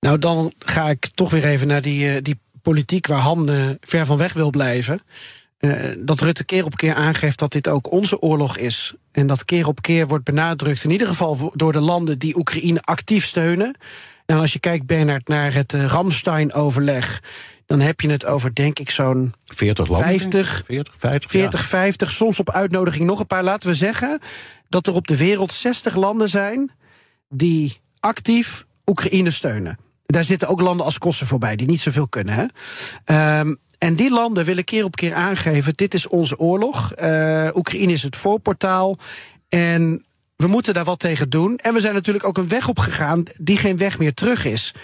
Nou, 0.00 0.18
dan 0.18 0.52
ga 0.58 0.88
ik 0.88 1.06
toch 1.06 1.30
weer 1.30 1.44
even 1.44 1.66
naar 1.66 1.82
die, 1.82 2.14
uh, 2.14 2.22
die 2.22 2.40
politiek 2.62 3.06
waar 3.06 3.18
Han 3.18 3.50
uh, 3.50 3.70
ver 3.80 4.06
van 4.06 4.16
weg 4.16 4.32
wil 4.32 4.50
blijven. 4.50 5.00
Uh, 5.58 5.74
dat 5.98 6.20
Rutte 6.20 6.44
keer 6.44 6.64
op 6.64 6.76
keer 6.76 6.94
aangeeft 6.94 7.38
dat 7.38 7.52
dit 7.52 7.68
ook 7.68 7.92
onze 7.92 8.20
oorlog 8.20 8.56
is. 8.56 8.94
En 9.12 9.26
dat 9.26 9.44
keer 9.44 9.66
op 9.66 9.82
keer 9.82 10.06
wordt 10.06 10.24
benadrukt, 10.24 10.84
in 10.84 10.90
ieder 10.90 11.06
geval 11.06 11.52
door 11.54 11.72
de 11.72 11.80
landen 11.80 12.18
die 12.18 12.36
Oekraïne 12.36 12.82
actief 12.82 13.26
steunen. 13.26 13.76
Nou, 14.26 14.40
als 14.40 14.52
je 14.52 14.58
kijkt, 14.58 14.86
Bernard, 14.86 15.28
naar 15.28 15.54
het 15.54 15.72
Ramstein-overleg 15.72 17.22
dan 17.68 17.80
heb 17.80 18.00
je 18.00 18.10
het 18.10 18.26
over, 18.26 18.54
denk 18.54 18.78
ik, 18.78 18.90
zo'n 18.90 19.34
40 19.44 19.88
landen. 19.88 20.08
50, 20.08 20.62
40, 20.66 20.94
50, 20.98 21.30
40 21.30 21.60
ja. 21.60 21.66
50, 21.66 22.10
soms 22.10 22.40
op 22.40 22.50
uitnodiging 22.50 23.04
nog 23.04 23.20
een 23.20 23.26
paar. 23.26 23.42
Laten 23.42 23.68
we 23.68 23.74
zeggen 23.74 24.20
dat 24.68 24.86
er 24.86 24.94
op 24.94 25.06
de 25.06 25.16
wereld 25.16 25.52
60 25.52 25.94
landen 25.94 26.28
zijn 26.28 26.70
die 27.28 27.80
actief 28.00 28.66
Oekraïne 28.86 29.30
steunen. 29.30 29.78
Daar 30.06 30.24
zitten 30.24 30.48
ook 30.48 30.60
landen 30.60 30.86
als 30.86 30.98
Kosovo 30.98 31.38
bij, 31.38 31.56
die 31.56 31.66
niet 31.66 31.80
zoveel 31.80 32.08
kunnen. 32.08 32.34
Hè? 33.04 33.40
Um, 33.40 33.58
en 33.78 33.94
die 33.94 34.10
landen 34.10 34.44
willen 34.44 34.64
keer 34.64 34.84
op 34.84 34.96
keer 34.96 35.14
aangeven: 35.14 35.72
dit 35.74 35.94
is 35.94 36.08
onze 36.08 36.38
oorlog. 36.38 36.92
Uh, 37.02 37.48
Oekraïne 37.54 37.92
is 37.92 38.02
het 38.02 38.16
voorportaal. 38.16 38.98
En 39.48 40.04
we 40.36 40.46
moeten 40.46 40.74
daar 40.74 40.84
wat 40.84 40.98
tegen 40.98 41.30
doen. 41.30 41.56
En 41.56 41.74
we 41.74 41.80
zijn 41.80 41.94
natuurlijk 41.94 42.26
ook 42.26 42.38
een 42.38 42.48
weg 42.48 42.68
op 42.68 42.78
gegaan 42.78 43.22
die 43.40 43.56
geen 43.56 43.76
weg 43.76 43.98
meer 43.98 44.14
terug 44.14 44.44
is. 44.44 44.74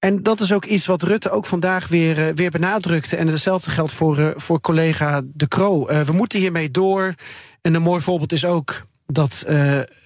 En 0.00 0.22
dat 0.22 0.40
is 0.40 0.52
ook 0.52 0.64
iets 0.64 0.86
wat 0.86 1.02
Rutte 1.02 1.30
ook 1.30 1.46
vandaag 1.46 1.88
weer, 1.88 2.18
uh, 2.18 2.34
weer 2.34 2.50
benadrukte. 2.50 3.16
En 3.16 3.28
hetzelfde 3.28 3.70
geldt 3.70 3.92
voor, 3.92 4.18
uh, 4.18 4.28
voor 4.36 4.60
collega 4.60 5.22
De 5.24 5.48
Croo. 5.48 5.90
Uh, 5.90 6.00
we 6.00 6.12
moeten 6.12 6.38
hiermee 6.38 6.70
door. 6.70 7.14
En 7.60 7.74
een 7.74 7.82
mooi 7.82 8.00
voorbeeld 8.00 8.32
is 8.32 8.44
ook 8.44 8.86
dat 9.06 9.44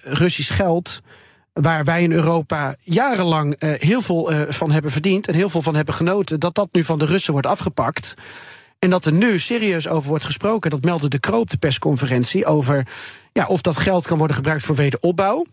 Russisch 0.03 0.55
geld 0.55 1.01
waar 1.53 1.83
wij 1.83 2.03
in 2.03 2.11
Europa 2.11 2.75
jarenlang 2.79 3.55
heel 3.59 4.01
veel 4.01 4.31
van 4.49 4.71
hebben 4.71 4.91
verdiend 4.91 5.27
en 5.27 5.33
heel 5.33 5.49
veel 5.49 5.61
van 5.61 5.75
hebben 5.75 5.93
genoten, 5.93 6.39
dat 6.39 6.55
dat 6.55 6.69
nu 6.71 6.83
van 6.83 6.99
de 6.99 7.05
Russen 7.05 7.31
wordt 7.31 7.47
afgepakt. 7.47 8.13
En 8.79 8.89
dat 8.89 9.05
er 9.05 9.11
nu 9.11 9.39
serieus 9.39 9.87
over 9.87 10.09
wordt 10.09 10.25
gesproken. 10.25 10.69
Dat 10.69 10.83
meldde 10.83 11.07
de 11.07 11.19
Kroop 11.19 11.49
de 11.49 11.57
persconferentie 11.57 12.45
over 12.45 12.87
ja, 13.33 13.45
of 13.45 13.61
dat 13.61 13.77
geld 13.77 14.07
kan 14.07 14.17
worden 14.17 14.35
gebruikt 14.35 14.63
voor 14.63 14.75
wederopbouw. 14.75 15.45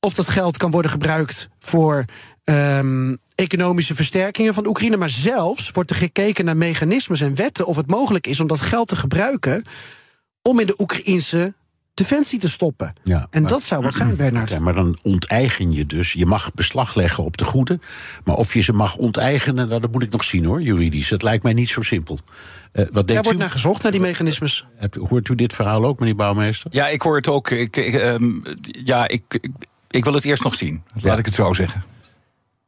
Of 0.00 0.14
dat 0.14 0.28
geld 0.28 0.56
kan 0.56 0.70
worden 0.70 0.90
gebruikt 0.90 1.48
voor 1.58 2.04
um, 2.44 3.18
economische 3.42 3.94
versterkingen 3.94 4.54
van 4.54 4.66
Oekraïne. 4.66 4.96
Maar 4.96 5.10
zelfs 5.10 5.70
wordt 5.70 5.90
er 5.90 5.96
gekeken 5.96 6.44
naar 6.44 6.56
mechanismes 6.56 7.20
en 7.20 7.34
wetten 7.34 7.66
of 7.66 7.76
het 7.76 7.86
mogelijk 7.90 8.26
is 8.26 8.40
om 8.40 8.46
dat 8.46 8.60
geld 8.60 8.88
te 8.88 8.96
gebruiken 8.96 9.64
om 10.42 10.58
in 10.60 10.66
de 10.66 10.74
Oekraïnse 10.80 11.54
defensie 11.94 12.38
te 12.38 12.48
stoppen. 12.48 12.94
Ja, 13.04 13.26
en 13.30 13.40
maar- 13.42 13.50
dat 13.50 13.62
zou 13.62 13.82
wat 13.82 13.94
zijn, 13.94 14.16
Bernard. 14.16 14.50
Ja, 14.50 14.58
maar 14.58 14.74
dan 14.74 14.98
onteigen 15.02 15.72
je 15.72 15.86
dus. 15.86 16.12
Je 16.12 16.26
mag 16.26 16.54
beslag 16.54 16.94
leggen 16.94 17.24
op 17.24 17.36
de 17.36 17.44
goede. 17.44 17.78
Maar 18.24 18.36
of 18.36 18.54
je 18.54 18.60
ze 18.60 18.72
mag 18.72 18.96
onteigenen, 18.96 19.68
nou, 19.68 19.80
dat 19.80 19.92
moet 19.92 20.02
ik 20.02 20.10
nog 20.10 20.24
zien 20.24 20.44
hoor, 20.44 20.62
juridisch. 20.62 21.10
Het 21.10 21.22
lijkt 21.22 21.42
mij 21.42 21.52
niet 21.52 21.68
zo 21.68 21.80
simpel. 21.82 22.18
Eh, 22.72 22.84
wat 22.84 22.94
Daar 22.94 23.04
denkt 23.06 23.22
wordt 23.24 23.38
u? 23.38 23.42
naar 23.42 23.50
gezocht, 23.50 23.82
naar 23.82 23.92
die 23.92 24.00
mechanismes. 24.00 24.66
Hebt- 24.76 24.96
Hoort 24.96 25.28
u 25.28 25.34
dit 25.34 25.52
verhaal 25.54 25.84
ook, 25.84 25.98
meneer 25.98 26.16
Bouwmeester? 26.16 26.70
Ja, 26.74 26.88
ik 26.88 27.02
hoor 27.02 27.16
het 27.16 27.28
ook. 27.28 27.50
Ik, 27.50 27.76
ik, 27.76 27.94
ehm, 27.94 28.30
ja, 28.84 29.08
ik, 29.08 29.22
ik, 29.28 29.48
ik 29.90 30.04
wil 30.04 30.14
het 30.14 30.24
eerst 30.24 30.42
nog 30.44 30.54
zien. 30.54 30.82
Laat 30.94 31.02
Ja. 31.04 31.16
ik 31.18 31.24
het 31.24 31.34
zo 31.34 31.52
zeggen. 31.52 31.82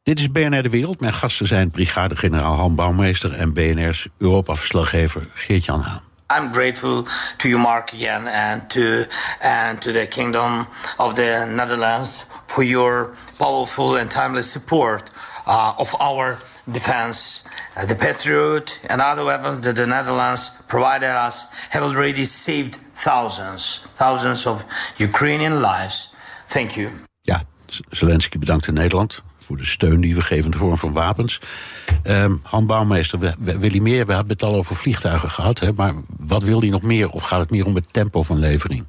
Dit 0.03 0.19
is 0.19 0.31
BNR 0.31 0.61
De 0.61 0.69
Wereld. 0.69 0.99
Mijn 0.99 1.13
gasten 1.13 1.47
zijn 1.47 1.71
brigadegeneraal 1.71 2.55
Han 2.55 2.75
Bouwmeester... 2.75 3.33
en 3.33 3.53
BNR's 3.53 4.07
Europa-verslaggever 4.17 5.27
Geert-Jan 5.33 5.81
Haan. 5.81 6.01
I'm 6.37 6.53
grateful 6.53 7.05
to 7.37 7.49
you, 7.49 7.61
Mark, 7.61 7.93
again, 7.93 8.27
and 8.27 8.69
to 8.69 9.05
and 9.41 9.81
to 9.81 9.91
the 9.91 10.07
Kingdom 10.09 10.67
of 10.97 11.13
the 11.13 11.45
Netherlands 11.55 12.25
for 12.45 12.63
your 12.63 13.13
powerful 13.37 13.97
and 13.97 14.09
timely 14.09 14.41
support 14.41 15.11
uh, 15.47 15.73
of 15.77 15.95
our 15.99 16.37
defense. 16.63 17.43
Uh, 17.77 17.85
the 17.85 17.95
Patriot 17.95 18.79
and 18.87 19.01
other 19.01 19.23
weapons 19.23 19.59
that 19.59 19.75
the 19.75 19.85
Netherlands 19.85 20.51
provided 20.67 21.25
us 21.27 21.47
have 21.69 21.85
already 21.85 22.25
saved 22.25 22.79
thousands, 22.93 23.81
thousands 23.93 24.45
of 24.45 24.65
Ukrainian 24.97 25.59
lives. 25.59 26.15
Thank 26.47 26.71
you. 26.71 26.89
Ja, 27.21 27.41
Zelensky 27.89 28.39
bedankt 28.39 28.67
in 28.67 28.73
Nederland 28.73 29.23
de 29.57 29.65
steun 29.65 30.01
die 30.01 30.15
we 30.15 30.21
geven 30.21 30.45
in 30.45 30.51
de 30.51 30.57
vorm 30.57 30.77
van 30.77 30.91
wapens. 30.93 31.41
Ehm 32.03 32.35
Han 32.43 32.65
Bouwmeester, 32.65 33.19
we, 33.19 33.33
we- 33.39 33.57
wil 33.59 33.69
hij 33.69 33.79
meer? 33.79 34.05
We 34.05 34.13
hebben 34.13 34.31
het 34.33 34.43
al 34.43 34.53
over 34.53 34.75
vliegtuigen 34.75 35.29
gehad, 35.29 35.59
hè, 35.59 35.73
maar 35.73 35.93
wat 36.19 36.43
wil 36.43 36.59
hij 36.59 36.69
nog 36.69 36.81
meer? 36.81 37.09
Of 37.09 37.23
gaat 37.23 37.39
het 37.39 37.49
meer 37.49 37.65
om 37.65 37.75
het 37.75 37.93
tempo 37.93 38.23
van 38.23 38.39
levering? 38.39 38.85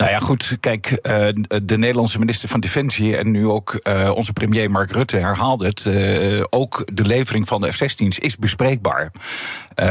Nou 0.00 0.12
ja, 0.12 0.18
goed. 0.18 0.56
Kijk, 0.60 0.86
eh, 0.90 1.26
de 1.62 1.78
Nederlandse 1.78 2.18
minister 2.18 2.48
van 2.48 2.60
Defensie 2.60 3.16
en 3.16 3.30
nu 3.30 3.48
ook 3.48 3.74
eh, 3.74 4.10
onze 4.14 4.32
premier 4.32 4.70
Mark 4.70 4.92
Rutte 4.92 5.16
herhaalde 5.16 5.66
het. 5.66 5.86
eh, 5.86 6.42
ook 6.50 6.84
de 6.92 7.04
levering 7.04 7.48
van 7.48 7.60
de 7.60 7.72
F-16's 7.72 8.18
is 8.18 8.36
bespreekbaar. 8.36 9.12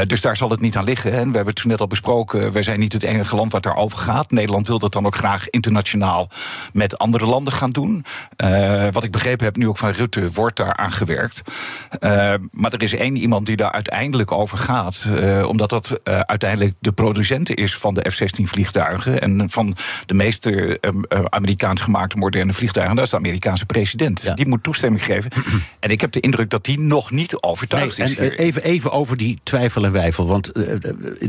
Dus 0.06 0.20
daar 0.20 0.36
zal 0.36 0.50
het 0.50 0.60
niet 0.60 0.76
aan 0.76 0.84
liggen. 0.84 1.12
En 1.12 1.30
we 1.30 1.36
hebben 1.36 1.54
het 1.54 1.64
net 1.64 1.80
al 1.80 1.86
besproken. 1.86 2.52
Wij 2.52 2.62
zijn 2.62 2.80
niet 2.80 2.92
het 2.92 3.02
enige 3.02 3.36
land 3.36 3.52
wat 3.52 3.62
daarover 3.62 3.98
gaat. 3.98 4.30
Nederland 4.30 4.66
wil 4.66 4.78
dat 4.78 4.92
dan 4.92 5.06
ook 5.06 5.16
graag 5.16 5.50
internationaal 5.50 6.28
met 6.72 6.98
andere 6.98 7.26
landen 7.26 7.52
gaan 7.52 7.70
doen. 7.70 8.04
Wat 8.92 9.04
ik 9.04 9.10
begrepen 9.10 9.44
heb 9.44 9.56
nu 9.56 9.68
ook 9.68 9.78
van 9.78 9.90
Rutte, 9.90 10.30
wordt 10.30 10.56
daar 10.56 10.76
aan 10.76 10.92
gewerkt. 10.92 11.42
Maar 12.50 12.72
er 12.72 12.82
is 12.82 12.94
één 12.94 13.16
iemand 13.16 13.46
die 13.46 13.56
daar 13.56 13.72
uiteindelijk 13.72 14.32
over 14.32 14.58
gaat. 14.58 15.06
omdat 15.46 15.70
dat 15.70 16.00
uiteindelijk 16.04 16.74
de 16.78 16.92
producent 16.92 17.54
is 17.54 17.76
van 17.76 17.94
de 17.94 18.10
F-16 18.10 18.42
vliegtuigen. 18.44 19.20
En 19.20 19.50
van 19.50 19.76
de 20.06 20.14
meeste 20.14 20.78
eh, 20.80 20.90
eh, 21.08 21.24
Amerikaans 21.24 21.80
gemaakte 21.80 22.16
moderne 22.16 22.52
vliegtuigen. 22.52 22.96
Dat 22.96 23.04
is 23.04 23.10
de 23.10 23.16
Amerikaanse 23.16 23.66
president. 23.66 24.22
Ja. 24.22 24.34
Die 24.34 24.48
moet 24.48 24.62
toestemming 24.62 25.04
geven. 25.04 25.30
en 25.80 25.90
ik 25.90 26.00
heb 26.00 26.12
de 26.12 26.20
indruk 26.20 26.50
dat 26.50 26.64
die 26.64 26.80
nog 26.80 27.10
niet 27.10 27.42
overtuigd 27.42 27.98
Nee, 27.98 28.06
is. 28.06 28.16
en, 28.16 28.30
eh, 28.30 28.46
even, 28.46 28.62
even 28.62 28.90
over 28.90 29.16
die 29.16 29.38
twijfel 29.42 29.84
en 29.84 29.92
wijfel. 29.92 30.26
Want 30.26 30.52
eh, 30.52 30.74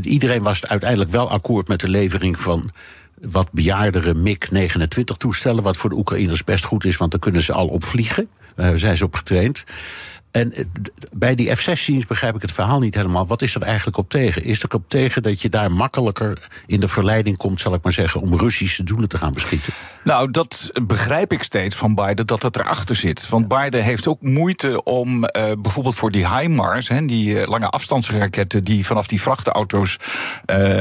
iedereen 0.02 0.42
was 0.42 0.66
uiteindelijk 0.66 1.10
wel 1.10 1.30
akkoord 1.30 1.68
met 1.68 1.80
de 1.80 1.88
levering 1.88 2.40
van 2.40 2.70
wat 3.20 3.52
bejaardere 3.52 4.14
MiG-29-toestellen. 4.14 5.62
Wat 5.62 5.76
voor 5.76 5.90
de 5.90 5.96
Oekraïners 5.96 6.44
best 6.44 6.64
goed 6.64 6.84
is, 6.84 6.96
want 6.96 7.10
daar 7.10 7.20
kunnen 7.20 7.42
ze 7.42 7.52
al 7.52 7.66
op 7.66 7.84
vliegen. 7.84 8.28
Daar 8.56 8.78
zijn 8.78 8.96
ze 8.96 9.04
op 9.04 9.14
getraind. 9.14 9.64
En 10.32 10.52
eh, 10.52 10.64
bij 11.12 11.34
die 11.34 11.56
F-16's 11.56 12.06
begrijp 12.06 12.34
ik 12.34 12.42
het 12.42 12.52
verhaal 12.52 12.78
niet 12.78 12.94
helemaal. 12.94 13.26
Wat 13.26 13.42
is 13.42 13.54
er 13.54 13.62
eigenlijk 13.62 13.96
op 13.96 14.10
tegen? 14.10 14.44
Is 14.44 14.62
er 14.62 14.74
op 14.74 14.84
tegen 14.88 15.22
dat 15.22 15.40
je 15.40 15.48
daar 15.48 15.72
makkelijker 15.72 16.48
in 16.66 16.80
de 16.80 16.88
verleiding 16.88 17.36
komt, 17.36 17.60
zal 17.60 17.74
ik 17.74 17.82
maar 17.82 17.92
zeggen, 17.92 18.20
om 18.20 18.38
Russische 18.38 18.84
doelen 18.84 19.08
te 19.08 19.18
gaan 19.18 19.32
beschieten? 19.32 19.72
Nou, 20.04 20.30
dat 20.30 20.70
begrijp 20.82 21.32
ik 21.32 21.42
steeds 21.42 21.76
van 21.76 21.94
Biden 21.94 22.26
dat 22.26 22.40
dat 22.40 22.56
erachter 22.56 22.96
zit. 22.96 23.28
Want 23.28 23.48
Biden 23.48 23.82
heeft 23.82 24.06
ook 24.06 24.22
moeite 24.22 24.82
om 24.82 25.24
eh, 25.24 25.52
bijvoorbeeld 25.58 25.94
voor 25.94 26.10
die 26.10 26.28
HIMARS, 26.28 26.88
hè, 26.88 27.06
die 27.06 27.40
eh, 27.40 27.48
lange 27.48 27.68
afstandsraketten 27.68 28.64
die 28.64 28.86
vanaf 28.86 29.06
die 29.06 29.20
vrachtauto's 29.20 29.96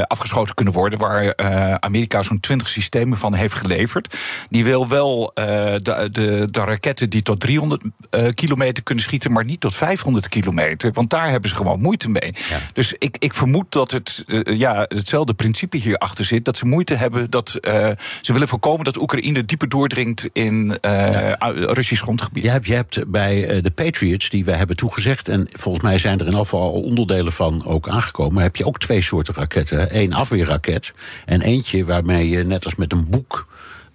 afgeschoten 0.08 0.55
kunnen 0.55 0.74
worden, 0.74 1.00
waar 1.00 1.38
Amerika 1.79 2.24
zo'n 2.24 2.39
20 2.39 2.70
systemen 2.70 3.17
van 3.17 3.34
heeft 3.34 3.53
geleverd. 3.53 4.17
Die 4.50 4.63
wil 4.63 4.88
wel 4.88 5.31
de, 5.34 6.08
de, 6.12 6.48
de 6.51 6.60
raketten 6.60 7.10
die 7.10 7.22
tot 7.22 7.39
300 7.39 7.84
eh, 8.10 8.27
kilometer 8.34 8.84
kunnen 8.84 9.03
schieten, 9.03 9.31
maar 9.31 9.40
niet 9.45 9.60
tot 9.60 9.75
500 9.75 10.29
kilometer. 10.29 10.91
Want 10.93 11.10
daar 11.10 11.29
hebben 11.29 11.50
ze 11.50 11.55
gewoon 11.55 11.81
moeite 11.81 12.10
mee. 12.10 12.33
Dus 12.74 12.93
ik, 12.98 13.15
ik 13.19 13.33
vermoed 13.33 13.71
dat 13.71 13.91
het 13.91 14.24
eh, 14.27 14.57
ja, 14.57 14.86
hetzelfde 14.88 15.33
principe 15.33 15.77
hierachter 15.77 16.25
zit. 16.25 16.45
Dat 16.45 16.57
ze 16.57 16.65
moeite 16.65 16.93
hebben 16.93 17.29
dat 17.29 17.55
eh, 17.55 17.89
ze 18.21 18.33
willen 18.33 18.48
voorkomen 18.48 18.86
dat 18.86 18.98
Oekraïne 18.98 19.45
dieper 19.45 19.69
doordringt 19.69 20.29
in 20.33 20.77
eh, 20.81 21.31
Russisch 21.55 22.03
grondgebied. 22.03 22.43
Je 22.43 22.50
hebt, 22.50 22.65
je 22.65 22.74
hebt 22.74 23.12
bij 23.12 23.62
de 23.62 23.71
Patriots, 23.71 24.29
die 24.29 24.45
we 24.45 24.51
hebben 24.51 24.75
toegezegd... 24.75 25.27
en 25.27 25.48
volgens 25.51 25.83
mij 25.83 25.98
zijn 25.98 26.19
er 26.19 26.27
in 26.27 26.33
afval 26.33 26.62
al 26.62 26.81
onderdelen 26.81 27.31
van 27.31 27.67
ook 27.67 27.89
aangekomen... 27.89 28.43
heb 28.43 28.55
je 28.55 28.65
ook 28.65 28.79
twee 28.79 29.01
soorten 29.01 29.33
raketten. 29.33 30.00
Eén 30.00 30.13
afweerraket 30.13 30.93
en 31.25 31.41
eentje 31.41 31.86
waarmee 31.86 32.29
je 32.29 32.43
net 32.43 32.65
als 32.65 32.75
met 32.75 32.91
een 32.91 33.10
boek... 33.10 33.48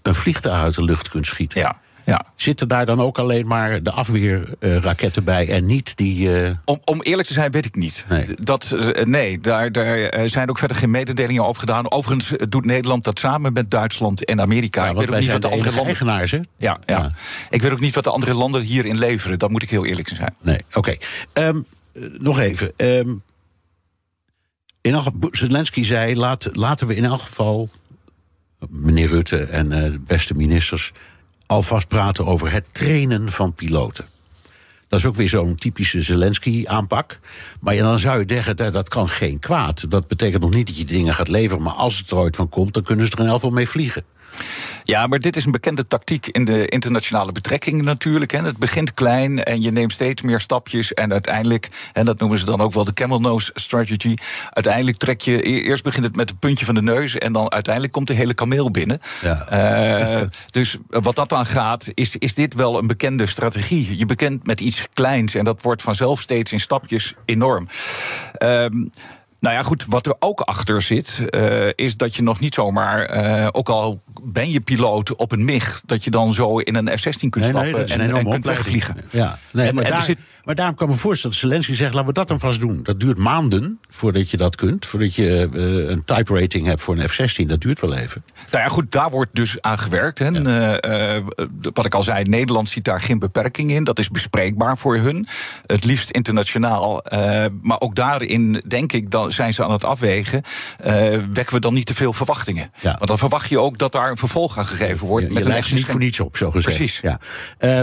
een 0.03 0.15
vliegtuig 0.15 0.61
uit 0.61 0.75
de 0.75 0.85
lucht 0.85 1.09
kunt 1.09 1.27
schieten. 1.27 1.61
Ja, 1.61 1.81
ja. 2.07 2.25
Zitten 2.37 2.69
daar 2.69 2.87
dan 2.87 3.01
ook 3.01 3.19
alleen 3.19 3.47
maar 3.47 3.83
de 3.83 3.91
afweerraketten 3.91 5.25
bij... 5.25 5.49
en 5.49 5.67
niet 5.67 5.97
die... 5.97 6.41
eh, 6.43 6.51
Om, 6.65 6.81
om 6.85 7.03
eerlijk 7.03 7.29
te 7.29 7.35
zijn, 7.35 7.51
weet 7.51 7.65
ik 7.65 7.75
niet. 7.77 8.05
Nee. 8.09 8.35
Dat, 8.39 8.71
eh, 8.73 9.05
nee, 9.05 9.41
daar, 9.41 9.73
daar 9.73 9.99
eh, 9.99 10.29
zijn 10.29 10.51
ook 10.51 10.59
verder 10.59 10.77
geen 10.77 10.91
mededelingen 10.91 11.45
over 11.47 11.61
gedaan. 11.61 11.91
Overigens 11.91 12.33
doet 12.49 12.65
Nederland 12.65 13.05
dat 13.05 13.19
samen 13.19 13.53
met 13.53 13.71
Duitsland 13.71 14.25
en 14.25 14.41
Amerika. 14.41 14.85
ja, 14.85 14.91
ik 14.91 14.97
weet 14.97 15.09
ook 15.11 15.19
niet 15.21 15.33
wat 15.33 15.43
de 15.43 15.49
de 15.49 15.55
andere 15.55 15.71
landen. 15.71 15.87
eigenaars, 15.87 16.31
hè? 16.31 16.37
Ja, 16.37 16.79
ja. 16.87 16.99
Ja. 16.99 17.11
Ik 17.51 17.63
weet 17.63 17.73
ook 17.73 17.81
niet 17.81 17.95
wat 17.95 18.05
de 18.05 18.11
andere 18.11 18.35
landen 18.35 18.63
hierin 18.63 18.99
leveren. 18.99 19.39
Dat 19.39 19.51
moet 19.51 19.63
ik 19.63 19.71
heel 19.71 19.85
eerlijk 19.87 20.09
zijn. 20.09 20.35
Nee, 20.43 20.59
oké. 20.73 20.97
Ehm, 21.33 21.61
eh, 21.93 22.03
nog 22.19 22.39
even. 22.39 22.73
Ehm, 22.77 23.15
in 24.81 24.93
elk 24.95 25.07
Zelensky 25.31 25.85
zei, 25.85 26.17
laat, 26.17 26.49
laten 26.53 26.87
we 26.87 26.95
in 26.97 27.05
elk 27.05 27.21
geval... 27.21 27.69
meneer 28.71 29.09
Rutte 29.09 29.43
en 29.43 29.73
eh, 29.73 29.91
de 29.91 29.99
beste 30.07 30.35
ministers... 30.35 30.93
alvast 31.47 31.89
praten 31.89 32.27
over 32.27 32.53
het 32.53 32.65
trainen 32.73 33.33
van 33.33 33.55
piloten. 33.55 34.05
Dat 34.89 34.99
is 34.99 35.07
ook 35.07 35.15
weer 35.15 35.29
zo'n 35.29 35.55
typische 35.55 36.03
Zelensky-aanpak. 36.03 37.19
Maar 37.61 37.77
dan 37.77 37.99
zou 37.99 38.19
je 38.19 38.25
zeggen, 38.27 38.73
dat, 38.73 38.89
kan 38.89 39.09
geen 39.09 39.39
kwaad. 39.39 39.91
Dat 39.91 40.07
betekent 40.07 40.43
nog 40.43 40.55
niet 40.55 40.67
dat 40.67 40.79
je 40.79 40.85
dingen 40.85 41.15
gaat 41.15 41.29
leveren... 41.29 41.63
maar 41.63 41.73
als 41.73 41.99
het 41.99 42.11
er 42.11 42.17
ooit 42.17 42.37
van 42.37 42.49
komt, 42.49 42.75
dan 42.75 42.83
kunnen 42.83 43.07
ze 43.07 43.13
er 43.13 43.19
in 43.19 43.27
elk 43.27 43.51
mee 43.51 43.69
vliegen. 43.69 44.05
Ja, 44.85 45.07
maar 45.07 45.19
dit 45.19 45.37
is 45.37 45.45
een 45.45 45.53
bekende 45.53 45.87
tactiek 45.87 46.27
in 46.27 46.45
de 46.45 46.69
internationale 46.69 47.33
betrekkingen 47.33 47.85
natuurlijk. 47.85 48.31
Hè. 48.31 48.43
Het 48.43 48.57
begint 48.57 48.95
klein 48.95 49.45
en 49.45 49.63
je 49.63 49.71
neemt 49.73 49.93
steeds 49.93 50.23
meer 50.23 50.41
stapjes. 50.41 50.95
En 50.95 51.13
uiteindelijk, 51.13 51.69
en 51.93 52.05
dat 52.05 52.19
noemen 52.19 52.39
ze 52.39 52.45
dan 52.45 52.61
ook 52.61 52.73
wel 52.73 52.85
de 52.85 52.93
camel 52.93 53.21
nose 53.21 53.51
strategy. 53.55 54.15
Uiteindelijk 54.51 54.97
trek 54.97 55.21
je, 55.21 55.49
e- 55.49 55.61
eerst 55.61 55.83
begint 55.83 56.05
het 56.05 56.17
met 56.17 56.29
het 56.31 56.39
puntje 56.39 56.65
van 56.65 56.75
de 56.75 56.83
neus. 56.83 57.19
En 57.19 57.33
dan 57.33 57.53
uiteindelijk 57.53 57.95
komt 57.95 58.07
de 58.07 58.15
hele 58.15 58.35
kameel 58.35 58.71
binnen. 58.71 59.01
Ja. 59.23 59.47
Eh, 59.49 60.23
dus 60.51 60.77
wat 60.89 61.17
dat 61.17 61.29
dan 61.29 61.47
gaat, 61.47 61.91
is, 61.95 62.17
is 62.17 62.35
dit 62.35 62.55
wel 62.55 62.79
een 62.79 62.87
bekende 62.87 63.27
strategie. 63.27 63.99
Je 63.99 64.07
bekent 64.07 64.47
met 64.47 64.61
iets 64.61 64.87
kleins 64.95 65.35
en 65.35 65.45
dat 65.45 65.63
wordt 65.63 65.83
vanzelf 65.83 66.21
steeds 66.21 66.53
in 66.53 66.61
stapjes 66.61 67.15
enorm. 67.25 67.69
Ehm 68.33 68.85
nou 69.47 69.59
ja, 69.59 69.65
goed, 69.65 69.85
wat 69.89 70.07
er 70.07 70.15
ook 70.19 70.41
achter 70.41 70.83
zit, 70.83 71.23
eh, 71.31 71.69
is 71.75 71.97
dat 71.97 72.15
je 72.17 72.23
nog 72.23 72.41
niet 72.41 72.55
zomaar, 72.55 73.03
eh, 73.03 73.49
ook 73.53 73.69
al 73.69 74.03
ben 74.23 74.51
je 74.51 74.61
piloot 74.61 75.17
op 75.17 75.33
een 75.33 75.45
MIG, 75.45 75.81
dat 75.87 76.05
je 76.05 76.11
dan 76.11 76.33
zo 76.33 76.59
in 76.59 76.75
een 76.75 76.99
F-16 76.99 77.29
kunt 77.31 77.45
stappen 77.45 77.89
en, 77.89 78.01
en 78.01 78.07
kunt 78.07 78.11
opleiding. 78.17 78.45
wegvliegen. 78.45 78.97
Ja, 79.11 79.39
nee, 79.53 79.69
En- 79.69 79.75
maar, 79.75 79.85
en 79.85 79.91
er 79.91 79.97
daar, 79.97 80.05
zit- 80.07 80.19
maar 80.47 80.55
daarom 80.55 80.75
kan 80.75 80.87
ik 80.87 80.93
me 80.93 81.01
voorstellen 81.01 81.37
dat 81.37 81.49
Zelensky 81.49 81.75
zegt... 81.75 81.95
laten 81.95 82.09
we 82.09 82.15
dat 82.15 82.29
dan 82.29 82.41
vast 82.41 82.61
doen. 82.61 82.83
Dat 82.83 83.01
duurt 83.01 83.17
maanden 83.17 83.81
voordat 83.91 84.31
je 84.31 84.37
dat 84.37 84.57
kunt. 84.57 84.87
Voordat 84.87 85.15
je 85.15 85.49
eh, 85.53 85.91
een 85.91 86.05
type 86.05 86.41
rating 86.41 86.67
hebt 86.67 86.81
voor 86.81 86.99
een 86.99 87.09
F-16. 87.09 87.47
Dat 87.47 87.61
duurt 87.61 87.81
wel 87.81 87.95
even. 87.95 88.25
Nou 88.51 88.65
ja, 88.65 88.69
goed, 88.69 88.93
daar 88.93 89.11
wordt 89.11 89.31
dus 89.35 89.61
aan 89.61 89.79
gewerkt. 89.79 90.19
Hè. 90.19 90.45
Eh, 90.45 91.17
eh, 91.17 91.25
wat 91.73 91.87
ik 91.87 91.95
al 91.95 92.05
zei, 92.05 92.25
Nederland 92.25 92.69
ziet 92.69 92.85
daar 92.85 93.01
geen 93.01 93.19
beperking 93.19 93.71
in. 93.71 93.85
Dat 93.85 93.99
is 93.99 94.09
bespreekbaar 94.09 94.79
voor 94.79 94.97
hun. 94.97 95.27
Het 95.67 95.85
liefst 95.85 96.11
internationaal. 96.11 97.05
Maar 97.63 97.81
ook 97.81 97.95
daarin, 97.95 98.63
denk 98.67 98.93
ik, 98.93 99.11
dan 99.11 99.33
zijn 99.33 99.55
ze 99.55 99.65
aan 99.65 99.73
het 99.73 99.85
afwegen. 99.85 100.43
wekken 101.33 101.55
we 101.55 101.61
dan 101.61 101.75
niet 101.75 101.87
te 101.87 101.95
veel 101.95 102.13
verwachtingen? 102.13 102.71
Ja. 102.81 102.93
Want 102.93 103.07
dan 103.07 103.19
verwacht 103.19 103.49
je 103.49 103.61
ook 103.61 103.79
dat 103.79 103.93
daar 103.93 104.11
een 104.11 104.17
vervolg 104.17 104.59
aan 104.59 104.67
gegeven 104.67 105.07
wordt. 105.07 105.27
Je, 105.27 105.33
met 105.33 105.43
je 105.43 105.49
een 105.49 105.55
lijkt 105.55 105.75
niet 105.75 105.85
voor 105.85 106.01
niets 106.01 106.21
op, 106.21 106.37
zo 106.37 106.51
gezegd. 106.51 106.77
Precies. 106.77 107.01
Ja. 107.03 107.19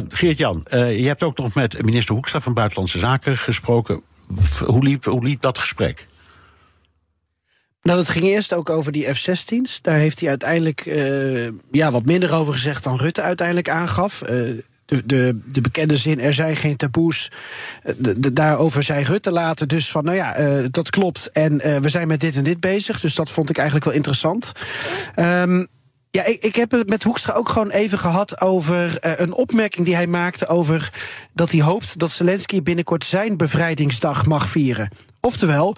Geert-Jan, 0.09 0.65
je 0.71 1.05
hebt 1.07 1.23
ook 1.23 1.37
nog 1.37 1.53
met 1.53 1.83
minister 1.83 2.15
Hoekstra 2.15 2.39
van 2.39 2.52
Buitenlandse 2.53 2.99
Zaken 2.99 3.37
gesproken. 3.37 4.01
Hoe 4.65 4.83
liep, 4.83 5.03
hoe 5.03 5.23
liep 5.23 5.41
dat 5.41 5.57
gesprek? 5.57 6.05
Nou, 7.83 7.97
dat 7.97 8.09
ging 8.09 8.25
eerst 8.25 8.53
ook 8.53 8.69
over 8.69 8.91
die 8.91 9.13
F-16's. 9.13 9.81
Daar 9.81 9.97
heeft 9.97 10.19
hij 10.19 10.29
uiteindelijk 10.29 10.85
eh, 10.85 11.47
ja, 11.71 11.91
wat 11.91 12.05
minder 12.05 12.33
over 12.33 12.53
gezegd 12.53 12.83
dan 12.83 12.97
Rutte 12.97 13.21
uiteindelijk 13.21 13.69
aangaf. 13.69 14.21
Eh, 14.21 14.37
de, 14.85 15.05
de, 15.05 15.39
de 15.45 15.61
bekende 15.61 15.97
zin: 15.97 16.19
er 16.19 16.33
zijn 16.33 16.55
geen 16.55 16.75
taboes. 16.75 17.31
Eh, 17.83 17.93
de, 17.97 18.33
daarover 18.33 18.83
zei 18.83 19.03
Rutte 19.03 19.31
later 19.31 19.67
dus 19.67 19.91
van: 19.91 20.03
nou 20.03 20.17
ja, 20.17 20.61
dat 20.69 20.89
klopt. 20.89 21.29
En 21.31 21.57
we 21.81 21.89
zijn 21.89 22.07
met 22.07 22.19
dit 22.19 22.35
en 22.35 22.43
dit 22.43 22.59
bezig. 22.59 22.99
Dus 22.99 23.15
dat 23.15 23.29
vond 23.29 23.49
ik 23.49 23.55
eigenlijk 23.55 23.85
wel 23.85 23.95
interessant. 23.95 24.51
Um, 25.15 25.67
ja, 26.15 26.25
ik, 26.25 26.43
ik 26.43 26.55
heb 26.55 26.71
het 26.71 26.89
met 26.89 27.03
Hoekstra 27.03 27.33
ook 27.33 27.49
gewoon 27.49 27.69
even 27.69 27.97
gehad 27.97 28.41
over 28.41 29.05
uh, 29.05 29.11
een 29.15 29.33
opmerking 29.33 29.85
die 29.85 29.95
hij 29.95 30.07
maakte 30.07 30.47
over 30.47 30.91
dat 31.33 31.51
hij 31.51 31.61
hoopt 31.61 31.99
dat 31.99 32.11
Zelensky 32.11 32.61
binnenkort 32.61 33.03
zijn 33.03 33.37
bevrijdingsdag 33.37 34.25
mag 34.25 34.49
vieren. 34.49 34.89
Oftewel, 35.21 35.75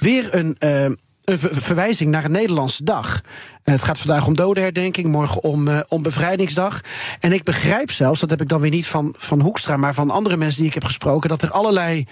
weer 0.00 0.34
een. 0.34 0.56
Uh, 0.60 0.84
een 1.24 1.38
verwijzing 1.38 2.10
naar 2.10 2.24
een 2.24 2.30
Nederlandse 2.30 2.84
dag. 2.84 3.20
Het 3.62 3.82
gaat 3.82 3.98
vandaag 3.98 4.26
om 4.26 4.36
dodenherdenking, 4.36 5.06
morgen 5.06 5.42
om, 5.42 5.82
om 5.88 6.02
bevrijdingsdag. 6.02 6.80
En 7.20 7.32
ik 7.32 7.42
begrijp 7.42 7.90
zelfs, 7.90 8.20
dat 8.20 8.30
heb 8.30 8.40
ik 8.40 8.48
dan 8.48 8.60
weer 8.60 8.70
niet 8.70 8.86
van, 8.86 9.14
van 9.16 9.40
Hoekstra, 9.40 9.76
maar 9.76 9.94
van 9.94 10.10
andere 10.10 10.36
mensen 10.36 10.58
die 10.58 10.68
ik 10.68 10.74
heb 10.74 10.84
gesproken, 10.84 11.28
dat 11.28 11.42
er 11.42 11.50
allerlei 11.50 12.06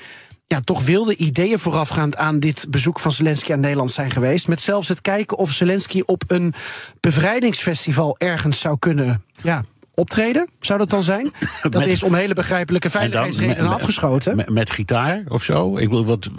ja, 0.46 0.60
toch 0.60 0.84
wilde 0.84 1.16
ideeën 1.16 1.58
voorafgaand 1.58 2.16
aan 2.16 2.40
dit 2.40 2.66
bezoek 2.68 3.00
van 3.00 3.12
Zelensky 3.12 3.52
aan 3.52 3.60
Nederland 3.60 3.90
zijn 3.90 4.10
geweest. 4.10 4.48
Met 4.48 4.60
zelfs 4.60 4.88
het 4.88 5.00
kijken 5.00 5.36
of 5.36 5.50
Zelensky 5.50 6.02
op 6.04 6.22
een 6.26 6.54
bevrijdingsfestival 7.00 8.16
ergens 8.18 8.60
zou 8.60 8.78
kunnen 8.78 9.24
ja, 9.42 9.64
optreden, 9.94 10.48
zou 10.60 10.78
dat 10.78 10.90
dan 10.90 11.02
zijn? 11.02 11.32
Dat 11.62 11.74
met, 11.74 11.86
is 11.86 12.02
om 12.02 12.14
hele 12.14 12.34
begrijpelijke 12.34 12.90
veiligheidsredenen 12.90 13.72
afgeschoten. 13.72 14.36
Met, 14.36 14.50
met, 14.50 14.70
gitaar 14.70 15.22
of 15.28 15.42
zo? 15.42 15.76
Ik 15.76 15.88
wil 15.88 16.04
wat. 16.04 16.30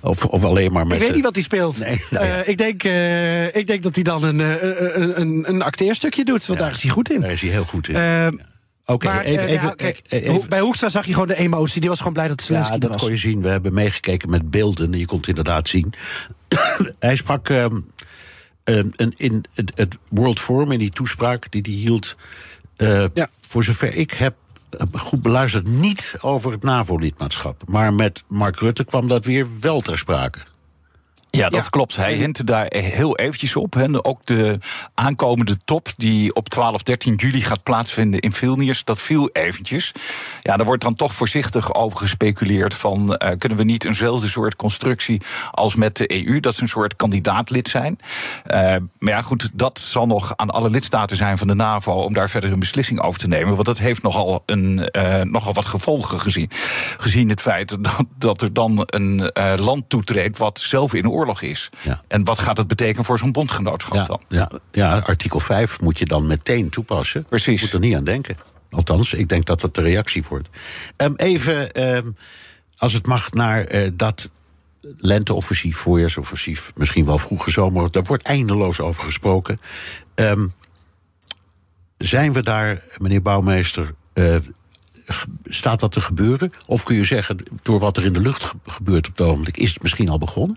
Of, 0.00 0.24
of 0.24 0.44
alleen 0.44 0.72
maar 0.72 0.86
met. 0.86 0.96
Ik 0.96 1.02
weet 1.02 1.14
niet 1.14 1.24
wat 1.24 1.34
hij 1.34 1.44
speelt. 1.44 1.78
Nee, 1.78 2.04
nou 2.10 2.26
ja. 2.26 2.38
uh, 2.38 2.48
ik, 2.48 2.58
denk, 2.58 2.84
uh, 2.84 3.56
ik 3.56 3.66
denk 3.66 3.82
dat 3.82 3.94
hij 3.94 4.04
dan 4.04 4.22
een, 4.22 4.38
een, 4.38 5.20
een, 5.20 5.44
een 5.48 5.62
acteerstukje 5.62 6.24
doet, 6.24 6.46
want 6.46 6.58
ja, 6.58 6.64
daar 6.64 6.74
is 6.74 6.82
hij 6.82 6.90
goed 6.90 7.10
in. 7.10 7.20
Daar 7.20 7.30
is 7.30 7.40
hij 7.40 7.50
heel 7.50 7.64
goed 7.64 7.88
in. 7.88 7.94
Oké, 8.90 9.06
okay, 9.06 9.24
even, 9.24 9.46
even, 9.46 9.66
ja, 9.66 9.74
kijk, 9.74 10.00
even, 10.08 10.48
bij 10.48 10.60
Hoekstra 10.60 10.88
zag 10.88 11.06
je 11.06 11.12
gewoon 11.12 11.28
de 11.28 11.36
emotie. 11.36 11.80
Die 11.80 11.88
was 11.88 11.98
gewoon 11.98 12.12
blij 12.12 12.28
dat 12.28 12.42
Zelensky 12.42 12.72
ja, 12.72 12.78
dat 12.78 12.90
was. 12.90 13.00
kon 13.00 13.10
je 13.10 13.16
zien. 13.16 13.42
We 13.42 13.48
hebben 13.48 13.74
meegekeken 13.74 14.30
met 14.30 14.50
beelden. 14.50 14.92
Je 14.92 15.06
kon 15.06 15.18
het 15.18 15.28
inderdaad 15.28 15.68
zien. 15.68 15.92
hij 16.98 17.16
sprak 17.16 17.48
um, 17.48 17.86
um, 18.64 18.90
in 19.16 19.44
het, 19.54 19.72
het 19.74 19.98
World 20.08 20.40
Forum, 20.40 20.72
in 20.72 20.78
die 20.78 20.90
toespraak 20.90 21.50
die 21.50 21.62
hij 21.62 21.72
hield... 21.72 22.16
Uh, 22.76 23.04
ja. 23.14 23.28
voor 23.40 23.64
zover 23.64 23.94
ik 23.94 24.10
heb 24.10 24.34
goed 24.92 25.22
beluisterd, 25.22 25.66
niet 25.66 26.14
over 26.20 26.52
het 26.52 26.62
NAVO-lidmaatschap. 26.62 27.62
Maar 27.66 27.94
met 27.94 28.24
Mark 28.28 28.58
Rutte 28.58 28.84
kwam 28.84 29.08
dat 29.08 29.24
weer 29.24 29.46
wel 29.60 29.80
ter 29.80 29.98
sprake. 29.98 30.40
Ja, 31.30 31.48
dat 31.48 31.64
ja. 31.64 31.68
klopt. 31.70 31.96
Hij 31.96 32.14
hintte 32.14 32.44
daar 32.44 32.66
heel 32.74 33.16
eventjes 33.16 33.56
op. 33.56 33.76
En 33.76 34.04
ook 34.04 34.26
de 34.26 34.58
aankomende 34.94 35.58
top 35.64 35.88
die 35.96 36.34
op 36.34 36.48
12, 36.48 36.82
13 36.82 37.14
juli 37.14 37.40
gaat 37.40 37.62
plaatsvinden 37.62 38.20
in 38.20 38.32
Vilnius, 38.32 38.84
dat 38.84 39.00
viel 39.00 39.28
eventjes. 39.32 39.92
Ja, 40.42 40.56
daar 40.56 40.66
wordt 40.66 40.82
dan 40.82 40.94
toch 40.94 41.14
voorzichtig 41.14 41.74
over 41.74 41.98
gespeculeerd 41.98 42.74
van 42.74 43.18
uh, 43.18 43.30
kunnen 43.38 43.58
we 43.58 43.64
niet 43.64 43.84
eenzelfde 43.84 44.28
soort 44.28 44.56
constructie 44.56 45.22
als 45.50 45.74
met 45.74 45.96
de 45.96 46.26
EU, 46.26 46.40
dat 46.40 46.54
ze 46.54 46.62
een 46.62 46.68
soort 46.68 46.96
kandidaatlid 46.96 47.68
zijn. 47.68 47.98
Uh, 48.46 48.56
maar 48.98 49.12
ja, 49.12 49.22
goed, 49.22 49.50
dat 49.52 49.78
zal 49.78 50.06
nog 50.06 50.32
aan 50.36 50.50
alle 50.50 50.70
lidstaten 50.70 51.16
zijn 51.16 51.38
van 51.38 51.46
de 51.46 51.54
NAVO 51.54 51.92
om 51.92 52.14
daar 52.14 52.30
verder 52.30 52.52
een 52.52 52.58
beslissing 52.58 53.00
over 53.00 53.20
te 53.20 53.28
nemen. 53.28 53.54
Want 53.54 53.66
dat 53.66 53.78
heeft 53.78 54.02
nogal, 54.02 54.42
een, 54.46 54.88
uh, 54.92 55.22
nogal 55.22 55.52
wat 55.52 55.66
gevolgen 55.66 56.20
gezien. 56.20 56.50
Gezien 56.98 57.28
het 57.28 57.40
feit 57.40 57.68
dat, 57.68 58.04
dat 58.18 58.42
er 58.42 58.52
dan 58.52 58.82
een 58.86 59.30
land 59.60 59.88
toetreedt 59.88 60.38
wat 60.38 60.58
zelf 60.58 60.94
in 60.94 61.06
oorlog 61.18 61.42
is. 61.42 61.70
Ja. 61.82 62.02
En 62.08 62.24
wat 62.24 62.38
gaat 62.38 62.56
het 62.56 62.66
betekenen 62.66 63.04
voor 63.04 63.18
zo'n 63.18 63.32
bondgenootschap 63.32 63.94
ja, 63.94 64.04
dan? 64.04 64.20
Ja, 64.28 64.50
ja, 64.72 64.98
artikel 64.98 65.40
5 65.40 65.80
moet 65.80 65.98
je 65.98 66.04
dan 66.04 66.26
meteen 66.26 66.68
toepassen. 66.68 67.24
Precies. 67.24 67.60
Je 67.60 67.66
moet 67.66 67.74
er 67.74 67.80
niet 67.80 67.96
aan 67.96 68.04
denken. 68.04 68.36
Althans, 68.70 69.14
ik 69.14 69.28
denk 69.28 69.46
dat 69.46 69.60
dat 69.60 69.74
de 69.74 69.82
reactie 69.82 70.24
wordt. 70.28 70.48
Um, 70.96 71.14
even, 71.16 71.82
um, 71.96 72.16
als 72.76 72.92
het 72.92 73.06
mag, 73.06 73.32
naar 73.32 73.74
uh, 73.74 73.90
dat 73.94 74.30
lenteoffensief, 74.96 75.76
voorjaarsoffensief, 75.76 76.72
misschien 76.74 77.04
wel 77.04 77.18
vroege 77.18 77.50
zomer. 77.50 77.90
Daar 77.90 78.02
wordt 78.02 78.22
eindeloos 78.22 78.80
over 78.80 79.04
gesproken. 79.04 79.58
Um, 80.14 80.54
zijn 81.96 82.32
we 82.32 82.40
daar, 82.40 82.82
meneer 82.98 83.22
Bouwmeester, 83.22 83.94
uh, 84.14 84.36
staat 85.44 85.80
dat 85.80 85.92
te 85.92 86.00
gebeuren? 86.00 86.52
Of 86.66 86.82
kun 86.82 86.96
je 86.96 87.04
zeggen, 87.04 87.36
door 87.62 87.78
wat 87.78 87.96
er 87.96 88.04
in 88.04 88.12
de 88.12 88.20
lucht 88.20 88.54
gebeurt 88.66 89.08
op 89.08 89.16
het 89.16 89.26
ogenblik, 89.26 89.56
is 89.56 89.72
het 89.72 89.82
misschien 89.82 90.08
al 90.08 90.18
begonnen? 90.18 90.56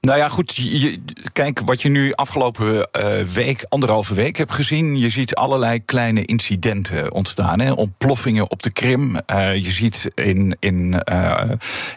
Nou 0.00 0.18
ja, 0.18 0.28
goed. 0.28 0.56
Je, 0.56 1.02
kijk, 1.32 1.60
wat 1.64 1.82
je 1.82 1.88
nu 1.88 2.12
afgelopen 2.12 2.88
uh, 2.98 3.22
week, 3.22 3.64
anderhalve 3.68 4.14
week 4.14 4.36
hebt 4.36 4.54
gezien. 4.54 4.98
Je 4.98 5.08
ziet 5.08 5.34
allerlei 5.34 5.84
kleine 5.84 6.24
incidenten 6.24 7.12
ontstaan. 7.12 7.60
Hè? 7.60 7.72
Ontploffingen 7.72 8.50
op 8.50 8.62
de 8.62 8.72
Krim. 8.72 9.14
Uh, 9.14 9.54
je 9.54 9.70
ziet 9.70 10.10
in, 10.14 10.56
in 10.58 11.02
uh, 11.12 11.42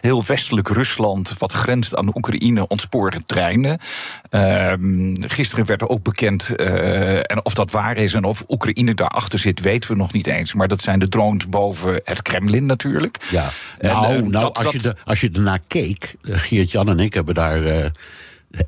heel 0.00 0.24
westelijk 0.26 0.68
Rusland, 0.68 1.38
wat 1.38 1.52
grenst 1.52 1.96
aan 1.96 2.16
Oekraïne, 2.16 2.68
ontsporen 2.68 3.24
treinen. 3.26 3.78
Ehm, 4.30 5.14
gisteren 5.20 5.66
werd 5.66 5.80
er 5.80 5.88
ook 5.88 6.02
bekend, 6.02 6.56
en 6.56 7.44
of 7.44 7.54
dat 7.54 7.70
waar 7.70 7.96
is 7.96 8.14
en 8.14 8.24
of 8.24 8.44
Oekraïne 8.48 8.94
daarachter 8.94 9.38
zit, 9.38 9.60
weten 9.60 9.90
we 9.90 9.96
nog 9.96 10.12
niet 10.12 10.26
eens. 10.26 10.54
Maar 10.54 10.68
dat 10.68 10.82
zijn 10.82 10.98
de 10.98 11.08
drones 11.08 11.48
boven 11.48 12.00
het 12.04 12.22
Kremlin 12.22 12.66
natuurlijk. 12.66 13.16
Ja, 13.30 13.48
nou, 13.80 14.06
en, 14.06 14.30
nou 14.30 14.44
dat, 14.44 14.56
als, 14.56 14.64
dat... 14.64 14.72
Je 14.72 14.78
de, 14.78 14.96
als 15.04 15.20
je 15.20 15.30
ernaar 15.32 15.60
keek, 15.66 16.14
Geert-Jan 16.22 16.88
en 16.88 17.00
ik 17.00 17.14
hebben 17.14 17.34
daar 17.34 17.92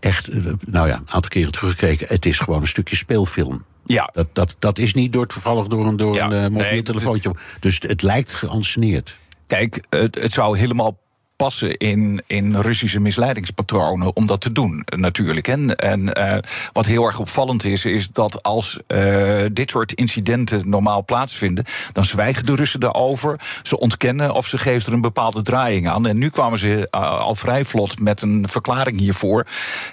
echt, 0.00 0.28
nou 0.66 0.88
ja, 0.88 0.94
een 0.94 1.10
aantal 1.10 1.30
keren 1.30 1.52
teruggekeken. 1.52 2.06
Het 2.08 2.26
is 2.26 2.38
gewoon 2.38 2.60
een 2.60 2.68
stukje 2.68 2.96
speelfilm. 2.96 3.64
Ja. 3.84 4.10
Dat, 4.12 4.28
dat, 4.32 4.56
dat 4.58 4.78
is 4.78 4.94
niet 4.94 5.12
door 5.12 5.26
toevallig 5.26 5.66
door 5.66 5.86
een, 5.86 5.96
door 5.96 6.14
ja, 6.14 6.24
een 6.24 6.32
uh, 6.32 6.42
mobiel 6.42 6.70
nee, 6.70 6.82
telefoontje. 6.82 7.34
Dus 7.60 7.78
het 7.80 8.02
lijkt 8.02 8.34
geanceneerd. 8.34 9.16
Kijk, 9.46 9.84
het, 9.88 10.14
het 10.14 10.32
zou 10.32 10.58
helemaal 10.58 10.98
passen 11.36 11.76
in, 11.76 12.22
in 12.26 12.56
Russische 12.56 13.00
misleidingspatronen 13.00 14.16
om 14.16 14.26
dat 14.26 14.40
te 14.40 14.52
doen, 14.52 14.86
natuurlijk. 14.96 15.48
En, 15.48 15.76
en 15.76 16.18
uh, 16.18 16.38
wat 16.72 16.86
heel 16.86 17.04
erg 17.04 17.18
opvallend 17.18 17.64
is, 17.64 17.84
is 17.84 18.08
dat 18.08 18.42
als 18.42 18.80
uh, 18.88 19.44
dit 19.52 19.70
soort 19.70 19.92
incidenten 19.92 20.68
normaal 20.68 21.04
plaatsvinden, 21.04 21.64
dan 21.92 22.04
zwijgen 22.04 22.46
de 22.46 22.54
Russen 22.54 22.80
daarover. 22.80 23.40
Ze 23.62 23.78
ontkennen 23.78 24.34
of 24.34 24.46
ze 24.46 24.58
geven 24.58 24.86
er 24.86 24.92
een 24.92 25.00
bepaalde 25.00 25.42
draaiing 25.42 25.88
aan. 25.88 26.06
En 26.06 26.18
nu 26.18 26.30
kwamen 26.30 26.58
ze 26.58 26.88
uh, 26.94 27.20
al 27.20 27.34
vrij 27.34 27.64
vlot 27.64 28.00
met 28.00 28.22
een 28.22 28.46
verklaring 28.48 28.98
hiervoor. 28.98 29.46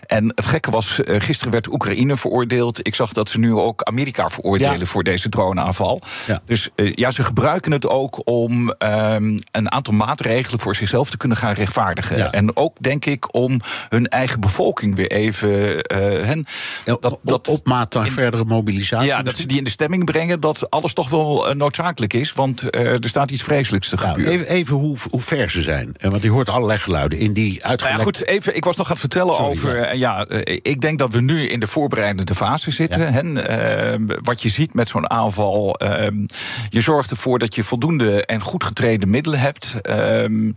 En 0.06 0.32
het 0.36 0.46
gekke 0.46 0.72
was, 0.72 1.00
gisteren 1.06 1.52
werd 1.52 1.68
Oekraïne 1.68 2.18
veroordeeld. 2.18 2.88
Ik 2.88 2.96
zag 2.96 3.14
dat 3.14 3.30
ze 3.30 3.40
nu 3.40 3.54
ook 3.54 3.84
Amerika 3.84 4.30
veroordelen 4.30 4.80
ja. 4.80 4.86
voor 4.86 5.04
deze 5.04 5.30
droneaanval. 5.30 6.02
Ja. 6.28 6.42
Dus 6.46 6.70
ja, 6.76 7.12
ze 7.12 7.24
gebruiken 7.24 7.72
het 7.72 7.88
ook 7.88 8.22
om 8.28 8.74
um, 8.78 9.40
een 9.52 9.72
aantal 9.72 9.94
maatregelen 9.94 10.60
voor 10.60 10.76
zichzelf 10.76 11.10
te 11.10 11.18
kunnen 11.18 11.33
gaan 11.36 11.54
rechtvaardigen. 11.54 12.18
Ja. 12.18 12.32
En 12.32 12.56
ook, 12.56 12.76
denk 12.80 13.06
ik, 13.06 13.36
om 13.36 13.60
hun 13.90 14.08
eigen 14.08 14.40
bevolking 14.40 14.96
weer 14.96 15.12
even. 15.12 15.50
Uh, 15.50 16.26
hen, 16.26 16.46
dat, 16.84 17.20
dat, 17.24 17.48
op 17.48 17.66
maat 17.66 17.94
naar 17.94 18.08
verdere 18.08 18.46
mobilisatie. 18.46 19.08
Ja, 19.08 19.22
dat 19.22 19.38
ze 19.38 19.48
die 19.48 19.58
in 19.58 19.64
de 19.64 19.70
stemming 19.70 20.06
brengen 20.06 20.40
dat 20.40 20.70
alles 20.70 20.94
toch 20.94 21.10
wel 21.10 21.50
uh, 21.50 21.56
noodzakelijk 21.56 22.14
is. 22.14 22.34
Want 22.34 22.76
uh, 22.76 22.92
er 22.92 23.08
staat 23.08 23.32
iets 23.32 23.44
vreselijks 23.44 23.90
te 23.90 23.98
gebeuren. 23.98 24.34
Even, 24.34 24.48
even 24.48 24.76
hoe, 24.76 24.98
hoe 25.10 25.22
ver 25.22 25.50
ze 25.50 25.62
zijn. 25.62 25.96
Want 26.02 26.22
je 26.22 26.30
hoort 26.30 26.50
allerlei 26.50 26.80
geluiden 26.80 27.20
in 27.20 27.34
die 27.34 27.66
uitgelekte... 27.66 27.84
Nou 27.84 27.98
ja, 27.98 28.04
goed, 28.04 28.28
even, 28.28 28.56
ik 28.56 28.64
was 28.64 28.76
nog 28.76 28.86
aan 28.86 28.92
het 28.92 29.02
vertellen 29.02 29.36
Sorry, 29.36 29.52
over... 29.52 29.96
Ja. 29.96 30.26
ja, 30.28 30.28
ik 30.46 30.82
denk 30.82 31.00
dat 31.00 31.14
we 31.14 31.22
nu 31.22 31.50
in 31.50 31.60
de 31.60 31.68
voorbereidende 31.68 32.36
fase 32.36 32.72
zitten. 32.72 33.02
Ja. 33.02 33.18
En, 33.18 34.22
wat 34.24 34.42
je 34.42 34.50
ziet 34.50 34.74
met 34.74 34.90
zo'n 34.90 35.10
aanval... 35.10 35.76
Ehm, 35.76 36.26
je 36.70 36.82
zorgt 36.82 37.12
ervoor 37.12 37.40
dat 37.40 37.56
je 37.56 37.64
voldoende 37.64 38.26
en 38.26 38.42
goed 38.42 38.64
getrainde 38.64 39.06
middelen 39.06 39.40
hebt. 39.40 39.82
Ehm, 39.82 40.52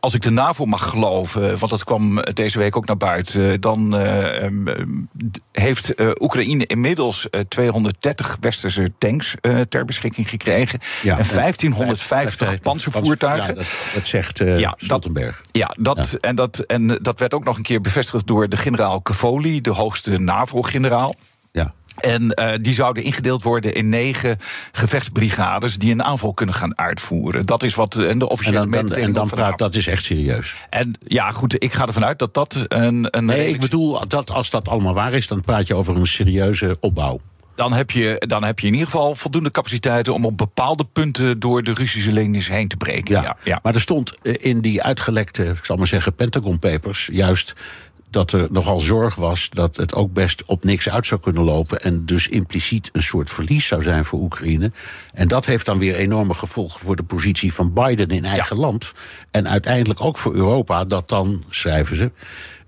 als 0.00 0.11
als 0.12 0.20
ik 0.20 0.28
de 0.28 0.40
NAVO 0.40 0.64
mag 0.64 0.88
geloven, 0.88 1.58
want 1.58 1.70
dat 1.70 1.84
kwam 1.84 2.22
deze 2.22 2.58
week 2.58 2.76
ook 2.76 2.86
naar 2.86 2.96
buiten, 2.96 3.60
dan 3.60 4.00
uh, 4.00 4.46
heeft 5.52 5.94
Oekraïne 6.22 6.66
inmiddels 6.66 7.26
uh, 7.30 7.40
230 7.48 8.36
westerse 8.40 8.92
tanks 8.98 9.34
ter 9.68 9.84
beschikking 9.84 10.28
gekregen. 10.28 10.78
Ja, 11.02 11.18
en 11.18 11.26
1550 11.34 12.60
panzervoertuigen. 12.60 13.48
Ja, 13.48 13.54
dat, 13.54 13.90
dat 13.94 14.06
zegt 14.06 14.38
ja, 14.38 14.74
Stoltenberg. 14.76 15.40
Dat, 15.42 15.48
ja, 15.52 15.74
dat, 15.78 16.08
ja. 16.10 16.18
En, 16.18 16.36
dat, 16.36 16.58
en 16.58 16.98
dat 17.02 17.18
werd 17.18 17.34
ook 17.34 17.44
nog 17.44 17.56
een 17.56 17.62
keer 17.62 17.80
bevestigd 17.80 18.26
door 18.26 18.48
de 18.48 18.56
generaal 18.56 19.02
Cavoli, 19.02 19.60
de 19.60 19.70
hoogste 19.70 20.18
NAVO-generaal. 20.18 21.14
En 22.00 22.22
uh, 22.40 22.50
die 22.60 22.74
zouden 22.74 23.02
ingedeeld 23.02 23.42
worden 23.42 23.74
in 23.74 23.88
negen 23.88 24.38
gevechtsbrigades 24.72 25.78
die 25.78 25.92
een 25.92 26.02
aanval 26.02 26.34
kunnen 26.34 26.54
gaan 26.54 26.78
uitvoeren. 26.78 27.42
Dat 27.42 27.62
is 27.62 27.74
wat 27.74 27.94
en 27.94 28.18
de 28.18 28.28
officiële 28.28 28.58
En 28.58 28.70
dan, 28.70 28.86
dan, 28.86 28.98
en 28.98 29.12
dan 29.12 29.28
praat 29.28 29.58
dat 29.58 29.74
is 29.74 29.86
echt 29.86 30.04
serieus. 30.04 30.54
En 30.70 30.94
ja, 31.06 31.32
goed, 31.32 31.62
ik 31.62 31.72
ga 31.72 31.86
ervan 31.86 32.04
uit 32.04 32.18
dat 32.18 32.34
dat 32.34 32.64
een. 32.68 33.08
een 33.10 33.24
nee, 33.24 33.48
ik 33.48 33.60
bedoel, 33.60 34.08
dat 34.08 34.30
als 34.30 34.50
dat 34.50 34.68
allemaal 34.68 34.94
waar 34.94 35.12
is, 35.12 35.26
dan 35.26 35.40
praat 35.40 35.66
je 35.66 35.74
over 35.74 35.96
een 35.96 36.06
serieuze 36.06 36.76
opbouw. 36.80 37.20
Dan 37.54 37.72
heb, 37.72 37.90
je, 37.90 38.22
dan 38.26 38.44
heb 38.44 38.58
je 38.58 38.66
in 38.66 38.72
ieder 38.72 38.88
geval 38.88 39.14
voldoende 39.14 39.50
capaciteiten 39.50 40.14
om 40.14 40.24
op 40.24 40.38
bepaalde 40.38 40.84
punten 40.84 41.38
door 41.38 41.62
de 41.62 41.72
Russische 41.72 42.12
linies 42.12 42.48
heen 42.48 42.68
te 42.68 42.76
breken. 42.76 43.14
Ja, 43.14 43.22
ja, 43.22 43.36
ja. 43.42 43.58
Maar 43.62 43.74
er 43.74 43.80
stond 43.80 44.12
in 44.22 44.60
die 44.60 44.82
uitgelekte, 44.82 45.44
ik 45.44 45.64
zal 45.64 45.76
maar 45.76 45.86
zeggen, 45.86 46.14
Pentagon 46.14 46.58
Papers, 46.58 47.08
juist 47.12 47.54
dat 48.12 48.32
er 48.32 48.48
nogal 48.50 48.80
zorg 48.80 49.14
was 49.14 49.50
dat 49.50 49.76
het 49.76 49.94
ook 49.94 50.12
best 50.12 50.44
op 50.44 50.64
niks 50.64 50.88
uit 50.88 51.06
zou 51.06 51.20
kunnen 51.20 51.42
lopen. 51.42 51.78
En 51.78 52.06
dus 52.06 52.28
impliciet 52.28 52.88
een 52.92 53.02
soort 53.02 53.30
verlies 53.30 53.66
zou 53.66 53.82
zijn 53.82 54.04
voor 54.04 54.20
Oekraïne. 54.20 54.72
En 55.12 55.28
dat 55.28 55.46
heeft 55.46 55.66
dan 55.66 55.78
weer 55.78 55.94
enorme 55.94 56.34
gevolgen 56.34 56.80
voor 56.80 56.96
de 56.96 57.02
positie 57.02 57.52
van 57.52 57.72
Biden 57.72 58.08
in 58.08 58.24
eigen 58.24 58.56
land. 58.56 58.92
En 59.30 59.48
uiteindelijk 59.48 60.00
ook 60.00 60.18
voor 60.18 60.34
Europa, 60.34 60.84
dat 60.84 61.08
dan, 61.08 61.44
schrijven 61.48 61.96
ze. 61.96 62.10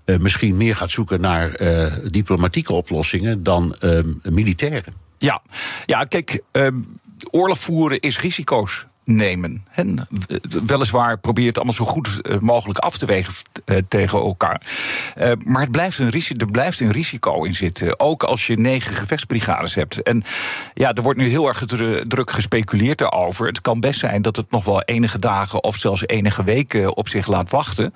Uh, 0.05 0.17
misschien 0.17 0.57
meer 0.57 0.75
gaat 0.75 0.91
zoeken 0.91 1.21
naar 1.21 1.61
uh, 1.61 1.95
diplomatieke 2.07 2.73
oplossingen 2.73 3.43
dan 3.43 3.75
uh, 3.79 3.99
militaire. 4.23 4.93
Ja, 5.17 5.41
ja 5.85 6.03
kijk, 6.03 6.41
oorlog 7.31 7.59
voeren 7.59 7.99
is 7.99 8.19
risico's 8.19 8.85
nemen. 9.05 9.65
En 9.71 10.07
weliswaar 10.65 11.17
probeer 11.17 11.47
het 11.47 11.55
allemaal 11.55 11.73
zo 11.73 11.85
goed 11.85 12.21
eh, 12.21 12.39
mogelijk 12.39 12.79
af 12.79 12.97
te 12.97 13.05
wegen 13.05 13.33
eh, 13.65 13.77
tegen 13.87 14.19
elkaar. 14.19 14.61
Uh, 15.17 15.31
maar 15.43 15.61
het 15.61 15.71
blijft 15.71 15.99
een 15.99 16.09
risico, 16.09 16.45
er 16.45 16.51
blijft 16.51 16.79
een 16.79 16.91
risico 16.91 17.43
in 17.43 17.55
zitten. 17.55 17.99
Ook 17.99 18.23
als 18.23 18.47
je 18.47 18.59
negen 18.59 18.95
gevechtsbrigades 18.95 19.75
hebt. 19.75 20.01
En 20.01 20.23
ja, 20.73 20.93
er 20.93 21.01
wordt 21.01 21.19
nu 21.19 21.27
heel 21.27 21.47
erg 21.47 21.63
druk 22.03 22.31
gespeculeerd 22.31 22.97
daarover. 22.97 23.47
Het 23.47 23.61
kan 23.61 23.79
best 23.79 23.99
zijn 23.99 24.21
dat 24.21 24.35
het 24.35 24.51
nog 24.51 24.65
wel 24.65 24.81
enige 24.81 25.19
dagen 25.19 25.63
of 25.63 25.75
zelfs 25.75 26.07
enige 26.07 26.43
weken 26.43 26.95
op 26.95 27.07
zich 27.07 27.27
laat 27.27 27.49
wachten. 27.49 27.93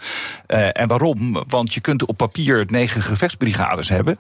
En 0.48 0.88
waarom? 0.88 1.44
Want 1.48 1.74
je 1.74 1.82
kunt 1.82 2.06
op 2.06 2.18
papier 2.18 2.66
negen 2.68 3.02
gevechtsbrigades 3.02 3.90
hebben. 3.90 4.18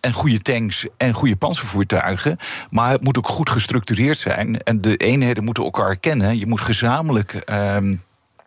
en 0.00 0.12
goede 0.12 0.42
tanks 0.42 0.86
en 0.96 1.12
goede 1.12 1.36
panzervoertuigen. 1.36 2.36
Maar 2.70 2.90
het 2.90 3.04
moet 3.04 3.18
ook 3.18 3.28
goed 3.28 3.50
gestructureerd 3.50 4.18
zijn. 4.18 4.62
En 4.62 4.80
de 4.80 4.96
eenheden 4.96 5.44
moeten 5.44 5.64
ook 5.64 5.75
elkaar 5.76 5.96
kennen. 5.96 6.38
Je 6.38 6.46
moet 6.46 6.60
gezamenlijk. 6.60 7.42
Um, 7.50 8.02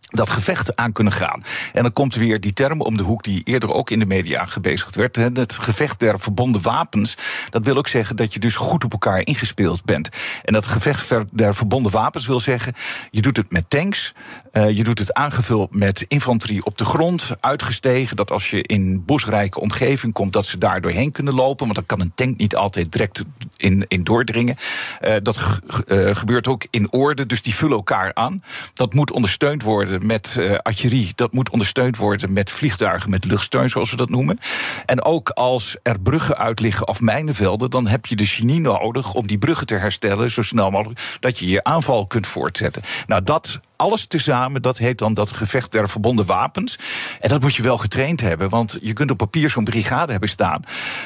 dat 0.09 0.29
gevecht 0.29 0.75
aan 0.75 0.91
kunnen 0.91 1.13
gaan. 1.13 1.43
En 1.73 1.81
dan 1.81 1.93
komt 1.93 2.15
weer 2.15 2.39
die 2.39 2.53
term 2.53 2.81
om 2.81 2.97
de 2.97 3.03
hoek 3.03 3.23
die 3.23 3.41
eerder 3.43 3.73
ook 3.73 3.89
in 3.89 3.99
de 3.99 4.05
media 4.05 4.45
gebezigd 4.45 4.95
werd. 4.95 5.15
Het 5.15 5.53
gevecht 5.53 5.99
der 5.99 6.19
verbonden 6.19 6.61
wapens. 6.61 7.17
Dat 7.49 7.65
wil 7.65 7.77
ook 7.77 7.87
zeggen 7.87 8.15
dat 8.15 8.33
je 8.33 8.39
dus 8.39 8.55
goed 8.55 8.83
op 8.83 8.91
elkaar 8.91 9.25
ingespeeld 9.25 9.83
bent. 9.85 10.09
En 10.43 10.53
dat 10.53 10.67
gevecht 10.67 11.13
der 11.31 11.55
verbonden 11.55 11.91
wapens 11.91 12.27
wil 12.27 12.39
zeggen... 12.39 12.73
je 13.11 13.21
doet 13.21 13.37
het 13.37 13.51
met 13.51 13.69
tanks, 13.69 14.13
uh, 14.53 14.69
je 14.69 14.83
doet 14.83 14.99
het 14.99 15.13
aangevuld 15.13 15.75
met 15.75 16.05
infanterie 16.07 16.65
op 16.65 16.77
de 16.77 16.85
grond... 16.85 17.29
uitgestegen, 17.39 18.15
dat 18.15 18.31
als 18.31 18.49
je 18.49 18.63
in 18.63 19.05
bosrijke 19.05 19.59
omgeving 19.59 20.13
komt... 20.13 20.33
dat 20.33 20.45
ze 20.45 20.57
daar 20.57 20.81
doorheen 20.81 21.11
kunnen 21.11 21.33
lopen, 21.33 21.65
want 21.65 21.75
dan 21.75 21.85
kan 21.85 21.99
een 21.99 22.11
tank 22.15 22.37
niet 22.37 22.55
altijd 22.55 22.91
direct 22.91 23.23
in, 23.57 23.85
in 23.87 24.03
doordringen. 24.03 24.55
Uh, 25.01 25.15
dat 25.23 25.59
uh, 25.87 26.15
gebeurt 26.15 26.47
ook 26.47 26.65
in 26.69 26.91
orde, 26.91 27.25
dus 27.25 27.41
die 27.41 27.55
vullen 27.55 27.77
elkaar 27.77 28.11
aan. 28.13 28.43
Dat 28.73 28.93
moet 28.93 29.11
ondersteund 29.11 29.63
worden 29.63 29.98
met 30.05 30.35
uh, 30.39 30.55
artillerie. 30.55 31.11
Dat 31.15 31.33
moet 31.33 31.49
ondersteund 31.49 31.97
worden 31.97 32.33
met 32.33 32.51
vliegtuigen, 32.51 33.09
met 33.09 33.25
luchtsteun, 33.25 33.69
zoals 33.69 33.91
we 33.91 33.97
dat 33.97 34.09
noemen. 34.09 34.39
En 34.85 35.03
ook 35.03 35.29
als 35.29 35.77
er 35.83 35.99
bruggen 35.99 36.37
uitliggen 36.37 36.87
of 36.87 37.01
mijnenvelden, 37.01 37.69
dan 37.69 37.87
heb 37.87 38.05
je 38.05 38.15
de 38.15 38.25
genie 38.25 38.59
nodig 38.59 39.13
om 39.13 39.27
die 39.27 39.37
bruggen 39.37 39.67
te 39.67 39.75
herstellen 39.75 40.31
zo 40.31 40.41
snel 40.41 40.71
mogelijk, 40.71 41.17
dat 41.19 41.39
je 41.39 41.47
je 41.47 41.63
aanval 41.63 42.07
kunt 42.07 42.27
voortzetten. 42.27 42.81
Nou, 43.07 43.23
dat 43.23 43.59
alles 43.75 44.05
tezamen, 44.05 44.61
dat 44.61 44.77
heet 44.77 44.97
dan 44.97 45.13
dat 45.13 45.31
gevecht 45.31 45.71
der 45.71 45.89
verbonden 45.89 46.25
wapens. 46.25 46.79
En 47.19 47.29
dat 47.29 47.41
moet 47.41 47.55
je 47.55 47.63
wel 47.63 47.77
getraind 47.77 48.21
hebben, 48.21 48.49
want 48.49 48.77
je 48.81 48.93
kunt 48.93 49.11
op 49.11 49.17
papier 49.17 49.49
zo'n 49.49 49.63
brigade 49.63 50.11
hebben 50.11 50.29
staan. 50.29 50.63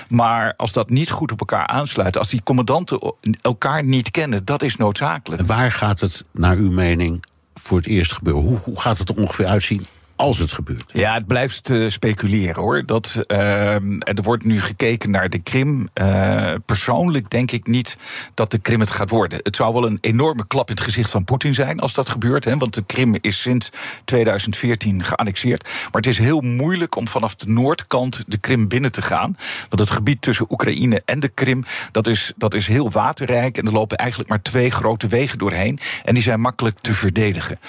Maar 0.09 0.53
als 0.57 0.71
dat 0.71 0.89
niet 0.89 1.11
goed 1.11 1.31
op 1.31 1.39
elkaar 1.39 1.67
aansluit, 1.67 2.17
als 2.17 2.29
die 2.29 2.43
commandanten 2.43 3.13
elkaar 3.41 3.83
niet 3.83 4.11
kennen, 4.11 4.45
dat 4.45 4.63
is 4.63 4.75
noodzakelijk. 4.75 5.41
Waar 5.41 5.71
gaat 5.71 5.99
het, 5.99 6.23
naar 6.31 6.55
uw 6.55 6.71
mening, 6.71 7.23
voor 7.53 7.77
het 7.77 7.87
eerst 7.87 8.13
gebeuren? 8.13 8.43
Hoe, 8.43 8.57
hoe 8.57 8.79
gaat 8.79 8.97
het 8.97 9.09
er 9.09 9.17
ongeveer 9.17 9.45
uitzien 9.45 9.85
als 10.15 10.39
het 10.39 10.53
gebeurt. 10.53 10.83
Ja, 10.93 11.13
het 11.13 11.27
blijft 11.27 11.69
uh, 11.69 11.89
speculeren 11.89 12.61
hoor. 12.61 12.85
Dat, 12.85 13.23
uh, 13.27 13.73
er 14.03 14.21
wordt 14.23 14.43
nu 14.43 14.61
gekeken 14.61 15.11
naar 15.11 15.29
de 15.29 15.39
Krim. 15.39 15.89
Uh, 16.01 16.53
persoonlijk 16.65 17.29
denk 17.29 17.51
ik 17.51 17.67
niet 17.67 17.97
dat 18.33 18.51
de 18.51 18.57
Krim 18.57 18.79
het 18.79 18.91
gaat 18.91 19.09
worden. 19.09 19.39
Het 19.43 19.55
zou 19.55 19.73
wel 19.73 19.85
een 19.85 19.97
enorme 20.01 20.47
klap 20.47 20.69
in 20.69 20.75
het 20.75 20.83
gezicht 20.83 21.09
van 21.09 21.23
Poetin 21.23 21.53
zijn 21.53 21.79
als 21.79 21.93
dat 21.93 22.09
gebeurt. 22.09 22.45
Hè, 22.45 22.57
want 22.57 22.73
de 22.73 22.83
Krim 22.85 23.17
is 23.21 23.41
sinds 23.41 23.69
2014 24.05 25.03
geannexeerd. 25.03 25.63
Maar 25.63 26.01
het 26.01 26.07
is 26.07 26.17
heel 26.17 26.41
moeilijk 26.41 26.95
om 26.95 27.07
vanaf 27.07 27.35
de 27.35 27.49
noordkant 27.49 28.23
de 28.27 28.37
Krim 28.37 28.67
binnen 28.67 28.91
te 28.91 29.01
gaan. 29.01 29.35
Want 29.69 29.79
het 29.81 29.91
gebied 29.91 30.21
tussen 30.21 30.45
Oekraïne 30.49 31.01
en 31.05 31.19
de 31.19 31.29
Krim, 31.29 31.63
dat 31.91 32.07
is, 32.07 32.33
dat 32.37 32.53
is 32.53 32.67
heel 32.67 32.91
waterrijk. 32.91 33.57
En 33.57 33.65
er 33.65 33.71
lopen 33.71 33.97
eigenlijk 33.97 34.29
maar 34.29 34.41
twee 34.41 34.71
grote 34.71 35.07
wegen 35.07 35.37
doorheen. 35.37 35.79
En 36.03 36.13
die 36.13 36.23
zijn 36.23 36.41
makkelijk 36.41 36.79
te 36.79 36.93
verdedigen. 36.93 37.59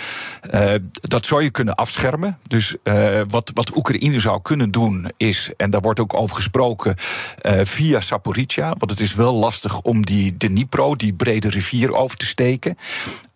Dat 0.90 1.26
zou 1.26 1.42
je 1.42 1.50
kunnen 1.50 1.74
afschermen. 1.74 2.33
Dus 2.48 2.76
uh, 2.84 3.20
wat, 3.28 3.50
wat 3.54 3.76
Oekraïne 3.76 4.20
zou 4.20 4.42
kunnen 4.42 4.70
doen 4.70 5.10
is, 5.16 5.50
en 5.56 5.70
daar 5.70 5.80
wordt 5.80 6.00
ook 6.00 6.14
over 6.14 6.36
gesproken, 6.36 6.96
uh, 7.42 7.60
via 7.62 8.00
Saporizhia. 8.00 8.74
Want 8.78 8.90
het 8.90 9.00
is 9.00 9.14
wel 9.14 9.34
lastig 9.34 9.80
om 9.80 10.06
die 10.06 10.36
Dnipro, 10.36 10.96
die 10.96 11.12
brede 11.12 11.48
rivier, 11.48 11.94
over 11.94 12.16
te 12.16 12.26
steken. 12.26 12.78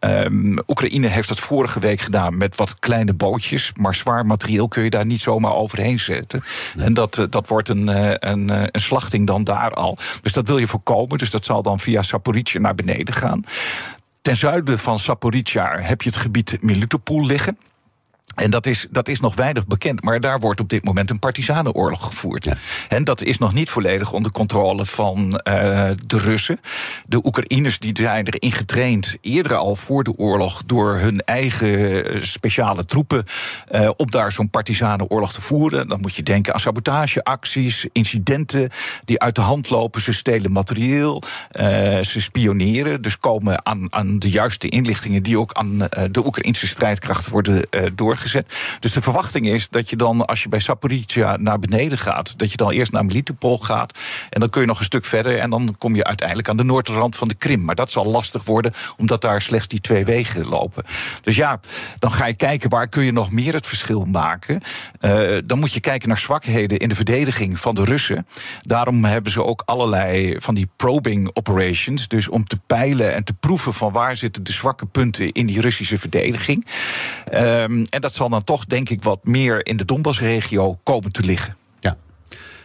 Um, 0.00 0.58
Oekraïne 0.66 1.06
heeft 1.06 1.28
dat 1.28 1.40
vorige 1.40 1.80
week 1.80 2.00
gedaan 2.00 2.36
met 2.36 2.56
wat 2.56 2.78
kleine 2.78 3.14
bootjes. 3.14 3.72
Maar 3.74 3.94
zwaar 3.94 4.26
materieel 4.26 4.68
kun 4.68 4.82
je 4.82 4.90
daar 4.90 5.06
niet 5.06 5.20
zomaar 5.20 5.54
overheen 5.54 5.98
zetten. 5.98 6.42
Nee. 6.74 6.84
En 6.84 6.94
dat, 6.94 7.26
dat 7.30 7.48
wordt 7.48 7.68
een, 7.68 7.88
een, 8.28 8.48
een 8.48 8.80
slachting 8.80 9.26
dan 9.26 9.44
daar 9.44 9.74
al. 9.74 9.98
Dus 10.22 10.32
dat 10.32 10.46
wil 10.46 10.58
je 10.58 10.66
voorkomen. 10.66 11.18
Dus 11.18 11.30
dat 11.30 11.44
zal 11.44 11.62
dan 11.62 11.80
via 11.80 12.02
Saporizhia 12.02 12.60
naar 12.60 12.74
beneden 12.74 13.14
gaan. 13.14 13.44
Ten 14.22 14.36
zuiden 14.36 14.78
van 14.78 14.98
Saporizhia 14.98 15.78
heb 15.78 16.02
je 16.02 16.08
het 16.08 16.18
gebied 16.18 16.56
Melitopol 16.60 17.26
liggen. 17.26 17.58
En 18.34 18.50
dat 18.50 18.66
is, 18.66 18.86
dat 18.90 19.08
is 19.08 19.20
nog 19.20 19.34
weinig 19.34 19.66
bekend, 19.66 20.04
maar 20.04 20.20
daar 20.20 20.40
wordt 20.40 20.60
op 20.60 20.68
dit 20.68 20.84
moment 20.84 21.10
een 21.10 21.18
partisanenoorlog 21.18 22.04
gevoerd. 22.04 22.44
Ja. 22.44 22.56
En 22.88 23.04
dat 23.04 23.22
is 23.22 23.38
nog 23.38 23.54
niet 23.54 23.70
volledig 23.70 24.12
onder 24.12 24.32
controle 24.32 24.84
van 24.84 25.18
uh, 25.18 25.32
de 26.06 26.18
Russen. 26.18 26.60
De 27.06 27.26
Oekraïners 27.26 27.78
die 27.78 27.98
zijn 28.00 28.26
erin 28.26 28.52
getraind, 28.52 29.16
eerder 29.20 29.56
al 29.56 29.76
voor 29.76 30.04
de 30.04 30.16
oorlog, 30.16 30.62
door 30.66 30.98
hun 30.98 31.20
eigen 31.20 32.26
speciale 32.26 32.84
troepen 32.84 33.24
uh, 33.70 33.90
op 33.96 34.10
daar 34.10 34.32
zo'n 34.32 34.50
partisanenoorlog 34.50 35.32
te 35.32 35.40
voeren. 35.40 35.88
Dan 35.88 36.00
moet 36.00 36.14
je 36.14 36.22
denken 36.22 36.52
aan 36.54 36.60
sabotageacties, 36.60 37.86
incidenten 37.92 38.70
die 39.04 39.20
uit 39.20 39.34
de 39.34 39.40
hand 39.40 39.70
lopen. 39.70 40.00
Ze 40.00 40.12
stelen 40.12 40.52
materieel, 40.52 41.22
uh, 41.60 41.66
ze 42.02 42.20
spioneren, 42.20 43.02
dus 43.02 43.18
komen 43.18 43.66
aan, 43.66 43.92
aan 43.92 44.18
de 44.18 44.30
juiste 44.30 44.68
inlichtingen 44.68 45.22
die 45.22 45.38
ook 45.38 45.52
aan 45.52 45.78
de 46.10 46.26
Oekraïnse 46.26 46.66
strijdkrachten 46.66 47.32
worden 47.32 47.66
doorgezet. 48.18 48.78
Dus 48.80 48.92
de 48.92 49.02
verwachting 49.02 49.48
is 49.48 49.68
dat 49.68 49.90
je 49.90 49.96
dan, 49.96 50.26
als 50.26 50.42
je 50.42 50.48
bij 50.48 50.58
Saporizhia 50.58 51.36
naar 51.36 51.58
beneden 51.58 51.98
gaat, 51.98 52.38
dat 52.38 52.50
je 52.50 52.56
dan 52.56 52.70
eerst 52.70 52.92
naar 52.92 53.04
Melitopol 53.04 53.58
gaat. 53.58 53.98
En 54.30 54.40
dan 54.40 54.50
kun 54.50 54.60
je 54.60 54.66
nog 54.66 54.78
een 54.78 54.84
stuk 54.84 55.04
verder 55.04 55.38
en 55.38 55.50
dan 55.50 55.74
kom 55.78 55.96
je 55.96 56.04
uiteindelijk 56.04 56.48
aan 56.48 56.56
de 56.56 56.64
noordrand 56.64 57.16
van 57.16 57.28
de 57.28 57.34
Krim. 57.34 57.64
Maar 57.64 57.74
dat 57.74 57.90
zal 57.90 58.04
lastig 58.04 58.44
worden, 58.44 58.72
omdat 58.96 59.20
daar 59.20 59.42
slechts 59.42 59.68
die 59.68 59.80
twee 59.80 60.04
wegen 60.04 60.46
lopen. 60.46 60.84
Dus 61.22 61.36
ja, 61.36 61.60
dan 61.98 62.12
ga 62.12 62.26
je 62.26 62.34
kijken 62.34 62.70
waar 62.70 62.88
kun 62.88 63.04
je 63.04 63.12
nog 63.12 63.30
meer 63.30 63.54
het 63.54 63.66
verschil 63.66 64.04
maken. 64.04 64.62
Uh, 65.00 65.38
dan 65.44 65.58
moet 65.58 65.72
je 65.72 65.80
kijken 65.80 66.08
naar 66.08 66.18
zwakheden 66.18 66.78
in 66.78 66.88
de 66.88 66.94
verdediging 66.94 67.60
van 67.60 67.74
de 67.74 67.84
Russen. 67.84 68.26
Daarom 68.62 69.04
hebben 69.04 69.32
ze 69.32 69.44
ook 69.44 69.62
allerlei 69.64 70.36
van 70.38 70.54
die 70.54 70.70
probing 70.76 71.30
operations. 71.32 72.08
Dus 72.08 72.28
om 72.28 72.44
te 72.44 72.58
peilen 72.66 73.14
en 73.14 73.24
te 73.24 73.34
proeven 73.34 73.74
van 73.74 73.92
waar 73.92 74.16
zitten 74.16 74.42
de 74.42 74.52
zwakke 74.52 74.86
punten 74.86 75.32
in 75.32 75.46
die 75.46 75.60
Russische 75.60 75.98
verdediging. 75.98 76.66
Um, 77.34 77.86
en 77.90 78.00
dat 78.00 78.07
zal 78.14 78.28
dan 78.28 78.44
toch, 78.44 78.64
denk 78.64 78.88
ik, 78.88 79.02
wat 79.02 79.24
meer 79.24 79.66
in 79.66 79.76
de 79.76 79.84
Donbassregio 79.84 80.78
komen 80.82 81.12
te 81.12 81.24
liggen. 81.24 81.56
Ja. 81.80 81.96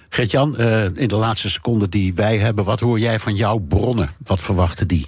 Gert-Jan, 0.09 0.55
uh, 0.61 0.83
in 0.83 1.07
de 1.07 1.15
laatste 1.15 1.49
seconde 1.49 1.89
die 1.89 2.13
wij 2.13 2.37
hebben, 2.37 2.65
wat 2.65 2.79
hoor 2.79 2.99
jij 2.99 3.19
van 3.19 3.35
jouw 3.35 3.57
bronnen? 3.57 4.09
Wat 4.23 4.41
verwachten 4.41 4.87
die? 4.87 5.07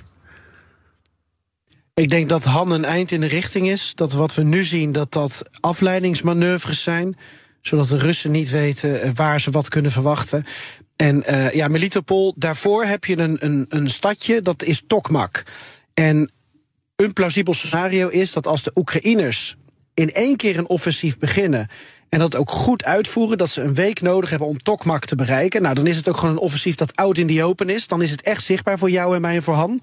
Ik 1.94 2.10
denk 2.10 2.30
dat 2.30 2.44
Han 2.44 2.72
een 2.72 2.86
eind 2.86 3.12
in 3.12 3.20
de 3.20 3.28
richting 3.28 3.70
is. 3.70 3.92
Dat 3.96 4.14
wat 4.14 4.36
we 4.36 4.44
nu 4.44 4.64
zien, 4.64 4.92
dat 4.92 5.12
dat 5.12 5.44
afleidingsmanoeuvres 5.60 6.84
zijn. 6.84 7.18
Zodat 7.62 7.88
de 7.88 7.98
Russen 7.98 8.32
niet 8.32 8.50
weten 8.50 9.02
eh, 9.02 9.12
waar 9.14 9.42
ze 9.42 9.52
wat 9.52 9.70
kunnen 9.70 9.92
verwachten. 9.92 10.46
En 10.96 11.24
uh, 11.30 11.52
ja, 11.52 11.68
Melitopol, 11.68 12.34
daarvoor 12.38 12.84
heb 12.84 13.06
je 13.06 13.18
een, 13.18 13.38
een, 13.40 13.66
een 13.70 13.90
stadje, 13.90 14.42
dat 14.42 14.64
is 14.64 14.84
Tokmak. 14.88 15.44
En 15.94 16.32
een 16.96 17.14
plausibel 17.14 17.54
scenario 17.54 18.08
is 18.08 18.34
dat 18.34 18.48
als 18.48 18.64
de 18.64 18.72
Oekraïners 18.76 19.56
in 19.96 20.12
één 20.12 20.36
keer 20.36 20.58
een 20.58 20.68
offensief 20.68 21.18
beginnen. 21.18 21.68
En 22.10 22.20
dat 22.20 22.36
ook 22.36 22.52
goed 22.52 22.84
uitvoeren, 22.84 23.38
dat 23.38 23.50
ze 23.50 23.62
een 23.62 23.74
week 23.74 24.02
nodig 24.02 24.30
hebben 24.30 24.48
om 24.48 24.58
Tokmak 24.58 25.06
te 25.06 25.16
bereiken. 25.16 25.62
Nou, 25.62 25.76
dan 25.76 25.88
is 25.88 25.96
het 25.96 26.10
ook 26.10 26.18
gewoon 26.18 26.36
een 26.36 26.42
offensief 26.42 26.76
dat 26.76 26.96
oud 26.96 27.18
in 27.18 27.28
die 27.28 27.44
open 27.44 27.70
is. 27.70 27.88
Dan 27.88 28.02
is 28.02 28.12
het 28.12 28.22
echt 28.22 28.44
zichtbaar 28.44 28.78
voor 28.78 28.90
jou 28.90 29.16
en 29.16 29.22
mij 29.22 29.36
en 29.36 29.44
voor 29.44 29.54
Han. 29.54 29.82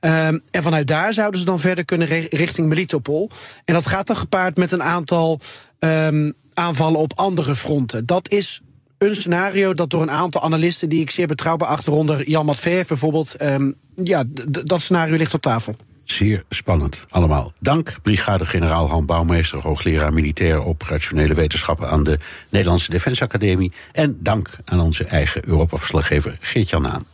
Um, 0.00 0.42
en 0.50 0.62
vanuit 0.62 0.86
daar 0.86 1.12
zouden 1.12 1.40
ze 1.40 1.46
dan 1.46 1.60
verder 1.60 1.84
kunnen 1.84 2.08
richting 2.28 2.68
Melitopol. 2.68 3.30
En 3.64 3.74
dat 3.74 3.86
gaat 3.86 4.06
dan 4.06 4.16
gepaard 4.16 4.56
met 4.56 4.72
een 4.72 4.82
aantal 4.82 5.40
um, 5.78 6.34
aanvallen 6.54 7.00
op 7.00 7.12
andere 7.14 7.54
fronten. 7.54 8.06
Dat 8.06 8.30
is 8.30 8.60
een 8.98 9.16
scenario 9.16 9.74
dat 9.74 9.90
door 9.90 10.02
een 10.02 10.10
aantal 10.10 10.42
analisten 10.42 10.88
die 10.88 11.00
ik 11.00 11.10
zeer 11.10 11.26
betrouwbaar 11.26 11.68
achter, 11.68 11.92
onder 11.92 12.28
Jan 12.28 12.46
Matveev 12.46 12.88
bijvoorbeeld, 12.88 13.42
um, 13.42 13.74
ja, 14.02 14.22
dat 14.46 14.80
scenario 14.80 15.16
ligt 15.16 15.34
op 15.34 15.42
tafel. 15.42 15.74
Zeer 16.04 16.44
spannend 16.50 17.04
allemaal. 17.08 17.52
Dank, 17.60 17.96
brigade-generaal 18.02 18.88
Han 18.88 19.06
Bouwmeester, 19.06 19.58
hoogleraar 19.58 20.12
militaire 20.12 20.62
operationele 20.62 21.34
wetenschappen 21.34 21.88
aan 21.88 22.04
de 22.04 22.18
Nederlandse 22.50 22.90
Defensieacademie. 22.90 23.72
En 23.92 24.16
dank 24.20 24.50
aan 24.64 24.80
onze 24.80 25.04
eigen 25.04 25.48
Europa-verslaggever 25.48 26.36
Geert-Jan 26.40 26.84
Haan. 26.84 27.13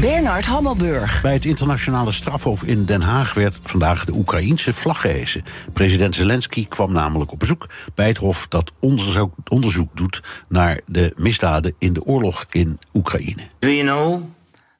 Bernard 0.00 0.44
Hammelburg. 0.44 1.22
Bij 1.22 1.32
het 1.32 1.44
internationale 1.44 2.12
strafhof 2.12 2.64
in 2.64 2.84
Den 2.84 3.00
Haag 3.00 3.34
werd 3.34 3.58
vandaag 3.62 4.04
de 4.04 4.12
Oekraïense 4.12 4.72
vlag 4.72 5.00
gehesen. 5.00 5.44
President 5.72 6.14
Zelensky 6.14 6.66
kwam 6.68 6.92
namelijk 6.92 7.32
op 7.32 7.38
bezoek 7.38 7.68
bij 7.94 8.08
het 8.08 8.16
hof 8.16 8.46
dat 8.48 8.72
onderzoek, 8.80 9.34
onderzoek 9.48 9.96
doet 9.96 10.22
naar 10.48 10.80
de 10.86 11.12
misdaden 11.16 11.74
in 11.78 11.92
de 11.92 12.04
oorlog 12.04 12.46
in 12.50 12.78
Oekraïne. 12.92 13.42
Do 13.58 13.68
you 13.68 13.82
know 13.86 14.22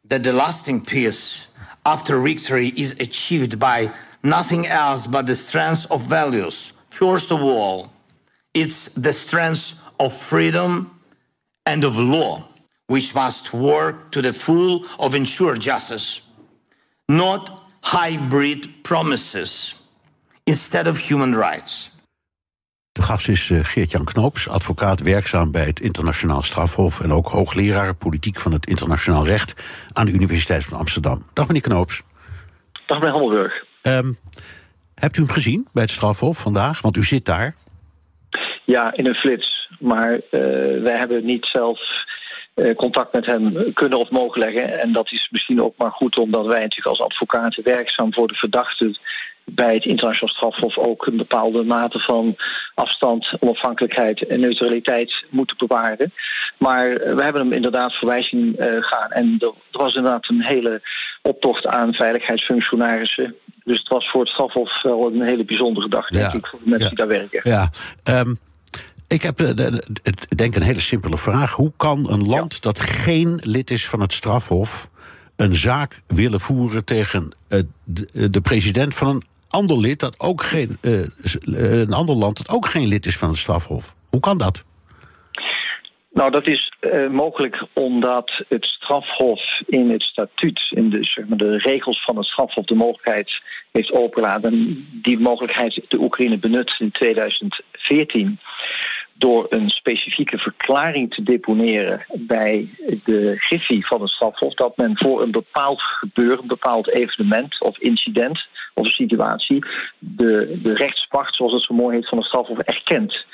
that 0.08 0.22
the 0.22 0.32
lasting 0.32 0.84
peace 0.84 1.46
after 1.82 2.22
victory 2.22 2.72
is 2.74 2.94
achieved 2.98 3.58
by 3.58 3.88
nothing 4.20 4.68
else 4.68 5.08
but 5.08 5.26
the 5.26 5.34
strength 5.34 5.86
of 5.86 6.06
values? 6.06 6.72
First 6.88 7.30
of 7.30 7.40
all, 7.40 7.84
it's 8.50 8.90
the 9.00 9.12
strength 9.12 9.74
of 9.96 10.14
freedom 10.14 10.90
and 11.62 11.84
of 11.84 11.96
law, 11.96 12.40
which 12.86 13.14
must 13.14 13.50
work 13.50 14.10
to 14.10 14.20
the 14.20 14.32
full 14.32 14.84
of 14.98 15.14
ensure 15.14 15.56
justice, 15.56 16.20
not 17.08 17.50
hybrid 17.82 18.82
promises 18.82 19.74
instead 20.44 20.86
of 20.86 20.98
human 20.98 21.34
rights. 21.34 21.90
De 22.92 23.02
gast 23.02 23.28
is 23.28 23.50
eh, 23.50 23.58
Geert-Jan 23.62 24.04
Knoops, 24.04 24.48
advocaat 24.48 25.00
werkzaam 25.00 25.50
bij 25.50 25.64
het 25.64 25.80
Internationaal 25.80 26.42
Strafhof 26.42 27.00
en 27.00 27.12
ook 27.12 27.28
hoogleraar 27.28 27.94
politiek 27.94 28.40
van 28.40 28.52
het 28.52 28.66
internationaal 28.66 29.26
recht 29.26 29.54
aan 29.92 30.06
de 30.06 30.12
Universiteit 30.12 30.64
van 30.64 30.78
Amsterdam. 30.78 31.26
Dag 31.32 31.46
meneer 31.46 31.62
Knoops. 31.62 32.02
Dag 32.86 32.98
meneer 32.98 33.12
Hammelburg. 33.12 33.64
Ehm, 33.82 34.12
hebt 34.94 35.16
u 35.16 35.20
hem 35.20 35.30
gezien 35.30 35.68
bij 35.72 35.82
het 35.82 35.92
strafhof 35.92 36.38
vandaag? 36.38 36.80
Want 36.80 36.96
u 36.96 37.02
zit 37.02 37.24
daar. 37.24 37.54
Ja, 38.64 38.92
in 38.96 39.06
een 39.06 39.14
flits. 39.14 39.70
Maar 39.78 40.12
uh, 40.12 40.20
wij 40.82 40.96
hebben 40.98 41.24
niet 41.24 41.44
zelf 41.44 41.80
uh, 41.80 42.15
contact 42.76 43.12
met 43.12 43.26
hem 43.26 43.72
kunnen 43.72 43.98
of 43.98 44.10
mogen 44.10 44.40
leggen. 44.40 44.80
En 44.80 44.92
dat 44.92 45.12
is 45.12 45.28
misschien 45.30 45.62
ook 45.62 45.74
maar 45.76 45.90
goed, 45.90 46.18
omdat 46.18 46.46
wij 46.46 46.60
natuurlijk 46.60 46.86
als 46.86 47.00
advocaten 47.00 47.64
werkzaam 47.64 48.12
voor 48.12 48.28
de 48.28 48.34
verdachten 48.34 48.96
bij 49.50 49.74
het 49.74 49.84
internationaal 49.84 50.34
strafhof 50.34 50.78
ook 50.78 51.06
een 51.06 51.16
bepaalde 51.16 51.62
mate 51.62 51.98
van 51.98 52.36
afstand, 52.74 53.32
onafhankelijkheid 53.40 54.26
en 54.26 54.40
neutraliteit 54.40 55.24
moeten 55.28 55.56
bewaren. 55.56 56.12
Maar 56.56 56.88
we 56.88 57.22
hebben 57.22 57.42
hem 57.42 57.52
inderdaad 57.52 57.94
voorbij 57.94 58.22
zien 58.22 58.56
uh, 58.58 58.82
gaan. 58.82 59.10
En 59.10 59.36
er 59.38 59.52
was 59.70 59.94
inderdaad 59.94 60.28
een 60.28 60.42
hele 60.42 60.80
optocht 61.22 61.66
aan 61.66 61.94
veiligheidsfunctionarissen. 61.94 63.34
Dus 63.64 63.78
het 63.78 63.88
was 63.88 64.10
voor 64.10 64.20
het 64.20 64.30
strafhof 64.30 64.82
wel 64.82 65.06
een 65.06 65.22
hele 65.22 65.44
bijzondere 65.44 65.88
dag, 65.88 66.08
denk 66.08 66.32
ja, 66.32 66.38
ik, 66.38 66.46
voor 66.46 66.58
de 66.62 66.70
mensen 66.70 66.90
ja, 66.90 66.94
die 66.94 67.06
daar 67.06 67.18
werken. 67.18 67.40
Ja, 67.44 67.70
um, 68.20 68.38
ik 69.08 69.22
heb 69.22 69.36
denk 70.36 70.54
een 70.54 70.62
hele 70.62 70.80
simpele 70.80 71.18
vraag. 71.18 71.52
Hoe 71.52 71.72
kan 71.76 72.10
een 72.10 72.26
land 72.26 72.52
ja. 72.52 72.58
dat 72.60 72.80
geen 72.80 73.40
lid 73.42 73.70
is 73.70 73.88
van 73.88 74.00
het 74.00 74.12
strafhof 74.12 74.90
een 75.36 75.56
zaak 75.56 76.00
willen 76.06 76.40
voeren 76.40 76.84
tegen 76.84 77.34
uh, 77.48 77.60
de, 77.84 78.30
de 78.30 78.40
president 78.40 78.94
van 78.94 79.08
een 79.08 79.22
ander 79.48 79.78
lid 79.78 80.00
dat 80.00 80.20
ook 80.20 80.42
geen 80.42 80.78
een 80.80 81.92
ander 81.92 82.16
land 82.16 82.36
dat 82.36 82.56
ook 82.56 82.66
geen 82.66 82.86
lid 82.86 83.06
is 83.06 83.18
van 83.18 83.28
het 83.28 83.38
strafhof? 83.38 83.94
Hoe 84.08 84.20
kan 84.20 84.38
dat? 84.38 84.64
Nou, 86.16 86.30
dat 86.30 86.46
is 86.46 86.72
uh, 86.80 87.08
mogelijk 87.08 87.62
omdat 87.72 88.44
het 88.48 88.64
strafhof 88.64 89.60
in 89.66 89.90
het 89.90 90.02
statuut, 90.02 90.70
in 90.70 90.90
de, 90.90 91.04
zeg 91.04 91.26
maar, 91.26 91.38
de 91.38 91.58
regels 91.58 92.04
van 92.04 92.16
het 92.16 92.26
strafhof, 92.26 92.64
de 92.64 92.74
mogelijkheid 92.74 93.42
heeft 93.72 93.92
opengelaten. 93.92 94.86
Die 95.02 95.18
mogelijkheid 95.18 95.84
de 95.88 95.98
Oekraïne 96.00 96.38
benut 96.38 96.76
in 96.78 96.90
2014 96.90 98.38
door 99.18 99.46
een 99.48 99.70
specifieke 99.70 100.38
verklaring 100.38 101.14
te 101.14 101.22
deponeren 101.22 102.04
bij 102.14 102.68
de 103.04 103.34
griffie 103.36 103.86
van 103.86 104.00
het 104.00 104.10
strafhof 104.10 104.54
dat 104.54 104.76
men 104.76 104.96
voor 104.96 105.22
een 105.22 105.30
bepaald 105.30 105.82
gebeuren, 105.82 106.38
een 106.38 106.46
bepaald 106.46 106.88
evenement 106.88 107.60
of 107.60 107.78
incident 107.78 108.48
of 108.74 108.86
situatie 108.86 109.64
de, 109.98 110.58
de 110.62 110.74
rechtspacht, 110.74 111.34
zoals 111.34 111.52
het 111.52 111.62
zo 111.62 111.74
mooi 111.74 111.96
heet, 111.96 112.08
van 112.08 112.18
het 112.18 112.26
strafhof 112.26 112.58
erkent. 112.58 113.24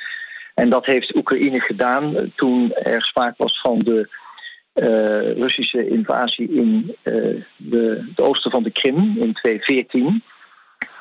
En 0.55 0.71
dat 0.71 0.87
heeft 0.87 1.17
Oekraïne 1.17 1.61
gedaan 1.61 2.33
toen 2.35 2.73
er 2.73 3.03
sprake 3.03 3.35
was 3.37 3.61
van 3.61 3.79
de 3.79 4.09
uh, 4.75 5.33
Russische 5.33 5.89
invasie 5.89 6.53
in 6.53 6.97
uh, 7.03 7.43
de, 7.57 8.05
het 8.09 8.21
oosten 8.21 8.51
van 8.51 8.63
de 8.63 8.71
Krim 8.71 8.97
in 8.97 9.33
2014. 9.33 10.23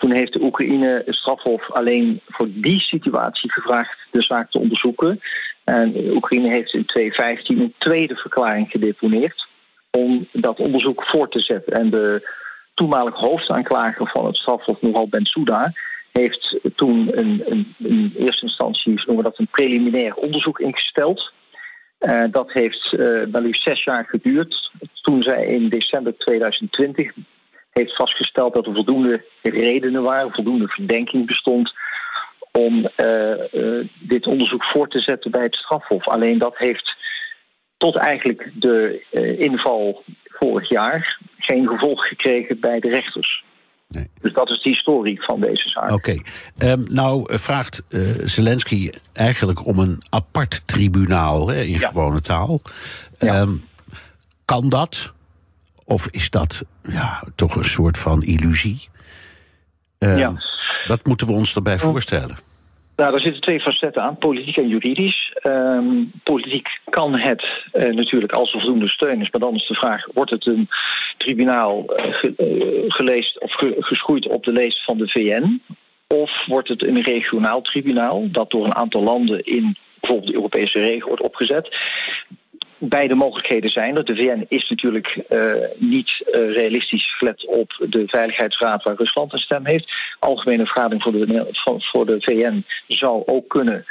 Toen 0.02 0.12
heeft 0.12 0.34
de 0.34 0.42
Oekraïne 0.42 1.02
het 1.06 1.16
strafhof 1.16 1.72
alleen 1.72 2.20
voor 2.28 2.48
die 2.50 2.80
situatie 2.80 3.52
gevraagd 3.52 4.00
de 4.12 4.22
zaak 4.22 4.52
te 4.52 4.60
onderzoeken. 4.60 5.22
En 5.64 5.94
Oekraïne 6.10 6.50
heeft 6.50 6.74
in 6.74 6.86
2015 6.86 7.60
een 7.60 7.74
tweede 7.78 8.16
verklaring 8.16 8.70
gedeponeerd 8.70 9.48
om 9.90 10.28
dat 10.32 10.60
onderzoek 10.60 11.04
voort 11.04 11.32
te 11.32 11.40
zetten. 11.40 11.74
En 11.74 11.90
de 11.90 12.30
toenmalig 12.74 13.16
hoofdaanklager 13.16 14.08
van 14.08 14.26
het 14.26 14.36
strafhof, 14.36 14.82
Nogal 14.82 15.08
Bensouda, 15.08 15.72
heeft 16.12 16.60
toen 16.76 17.10
een, 17.18 17.44
een, 17.46 17.74
in 17.78 18.14
eerste 18.18 18.46
instantie 18.46 18.94
noemen 18.94 19.16
we 19.16 19.30
dat 19.30 19.40
een 19.40 19.48
preliminair 19.52 20.16
onderzoek 20.16 20.60
ingesteld. 20.60 21.32
Uh, 22.00 22.24
dat 22.32 22.52
heeft 22.52 22.94
uh, 22.98 23.26
maar 23.32 23.42
liefst 23.42 23.64
zes 23.64 23.84
jaar 23.84 24.06
geduurd. 24.06 24.72
Toen 25.02 25.22
zij 25.22 25.46
in 25.46 25.70
december 25.70 26.18
2020 26.18 27.12
heeft 27.72 27.96
vastgesteld 27.96 28.54
dat 28.54 28.66
er 28.66 28.74
voldoende 28.74 29.26
redenen 29.42 30.04
waren, 30.04 30.32
voldoende 30.32 30.68
verdenking 30.68 31.26
bestond 31.26 31.74
om 32.52 32.90
uh, 32.98 33.34
dit 34.00 34.28
onderzoek 34.28 34.64
voort 34.64 34.92
te 34.92 35.00
zetten 35.00 35.32
bij 35.32 35.44
het 35.44 35.56
strafhof. 35.56 36.08
Alleen 36.08 36.38
dat 36.38 36.58
heeft 36.58 36.96
tot 37.78 37.96
eigenlijk 37.96 38.52
de 38.54 39.06
inval 39.38 40.04
vorig 40.26 40.70
jaar 40.70 41.20
geen 41.38 41.68
gevolg 41.68 42.08
gekregen 42.08 42.60
bij 42.60 42.80
de 42.80 42.90
rechters. 42.90 43.44
Nee. 43.88 44.10
Dus 44.22 44.34
dat 44.34 44.50
is 44.50 44.62
de 44.62 44.70
historie 44.70 45.24
van 45.24 45.40
deze 45.40 45.70
zaak. 45.70 45.92
Oké. 45.92 46.18
Okay. 46.56 46.72
Um, 46.72 46.86
nou 46.90 47.40
vraagt 47.40 47.84
uh, 47.90 48.02
Zelensky 48.24 48.90
eigenlijk 49.14 49.66
om 49.66 49.80
een 49.80 50.02
apart 50.10 50.68
tribunaal 50.68 51.48
hè, 51.48 51.62
in 51.62 51.80
ja. 51.80 51.88
gewone 51.88 52.22
taal. 52.22 52.62
Ja. 53.18 53.42
Um, 53.42 53.66
kan 54.46 54.70
dat? 54.70 55.14
Of 55.92 56.08
is 56.08 56.30
dat 56.30 56.64
ja, 56.84 57.24
toch 57.36 57.56
een 57.56 57.64
soort 57.64 57.98
van 57.98 58.24
illusie? 58.24 58.90
Ja. 60.00 60.34
Wat 60.88 61.06
moeten 61.06 61.28
we 61.28 61.34
ons 61.34 61.54
daarbij 61.54 61.78
voorstellen? 61.78 62.38
Nou, 62.96 63.12
daar 63.12 63.22
zitten 63.22 63.42
twee 63.42 63.60
facetten 63.60 64.02
aan, 64.02 64.18
politiek 64.18 64.58
en 64.58 64.68
juridisch. 64.68 65.36
Um, 65.44 66.12
politiek 66.24 66.80
kan 66.90 67.16
het 67.16 67.46
uh, 67.74 67.94
natuurlijk 67.94 68.32
als 68.32 68.54
er 68.54 68.60
voldoende 68.60 68.88
steun 68.88 69.22
is, 69.22 69.30
maar 69.32 69.42
dan 69.42 69.56
is 69.56 69.68
de 69.68 69.74
vraag: 69.74 70.06
wordt 70.14 70.32
het 70.32 70.46
een 70.46 70.70
tribunaal 71.18 71.86
uh, 71.98 72.14
ge, 72.14 72.34
uh, 72.38 72.92
geleest 72.92 73.40
of 73.40 73.54
ge, 73.54 73.76
geschoeid 73.80 74.28
op 74.28 74.44
de 74.44 74.52
leest 74.52 74.84
van 74.84 74.98
de 74.98 75.08
VN? 75.08 75.62
Of 76.08 76.46
wordt 76.46 76.68
het 76.68 76.84
een 76.84 77.02
regionaal 77.02 77.62
tribunaal 77.62 78.32
dat 78.32 78.52
door 78.52 78.66
een 78.66 78.76
aantal 78.76 79.04
landen 79.04 79.44
in 79.44 79.76
bijvoorbeeld 80.00 80.30
de 80.30 80.36
Europese 80.36 80.80
regio 80.80 81.08
wordt 81.08 81.22
opgezet? 81.22 81.78
Beide 82.84 83.16
mogelijkheden 83.16 83.70
zijn 83.70 83.98
er. 83.98 84.06
De 84.06 84.16
VN 84.16 84.46
is 84.48 84.70
natuurlijk 84.70 85.20
uh, 85.30 85.54
niet 85.76 86.24
uh, 86.26 86.54
realistisch 86.54 87.18
gelet 87.18 87.46
op 87.46 87.86
de 87.90 88.08
Veiligheidsraad 88.08 88.84
waar 88.84 88.96
Rusland 88.96 89.34
een 89.34 89.40
stem 89.40 89.66
heeft. 89.66 89.92
Algemene 90.20 90.66
vergadering 90.66 91.04
voor 91.04 91.12
de, 91.12 91.48
voor 91.78 92.06
de 92.06 92.22
VN 92.22 92.64
zou 92.88 93.24
ook 93.26 93.50
kunnen. 93.50 93.86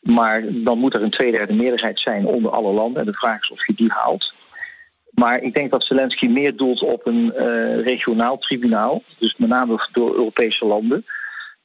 Maar 0.00 0.42
dan 0.48 0.78
moet 0.78 0.94
er 0.94 1.02
een 1.02 1.10
tweederde 1.10 1.52
meerderheid 1.52 1.98
zijn 1.98 2.26
onder 2.26 2.50
alle 2.50 2.72
landen. 2.72 3.00
En 3.00 3.06
de 3.06 3.18
vraag 3.18 3.42
is 3.42 3.50
of 3.50 3.66
je 3.66 3.74
die 3.74 3.90
haalt. 3.92 4.34
Maar 5.10 5.42
ik 5.42 5.54
denk 5.54 5.70
dat 5.70 5.84
Zelensky 5.84 6.26
meer 6.26 6.56
doelt 6.56 6.82
op 6.82 7.06
een 7.06 7.32
uh, 7.36 7.82
regionaal 7.82 8.38
tribunaal. 8.38 9.02
Dus 9.18 9.34
met 9.36 9.48
name 9.48 9.88
door 9.92 10.14
Europese 10.14 10.64
landen. 10.64 11.04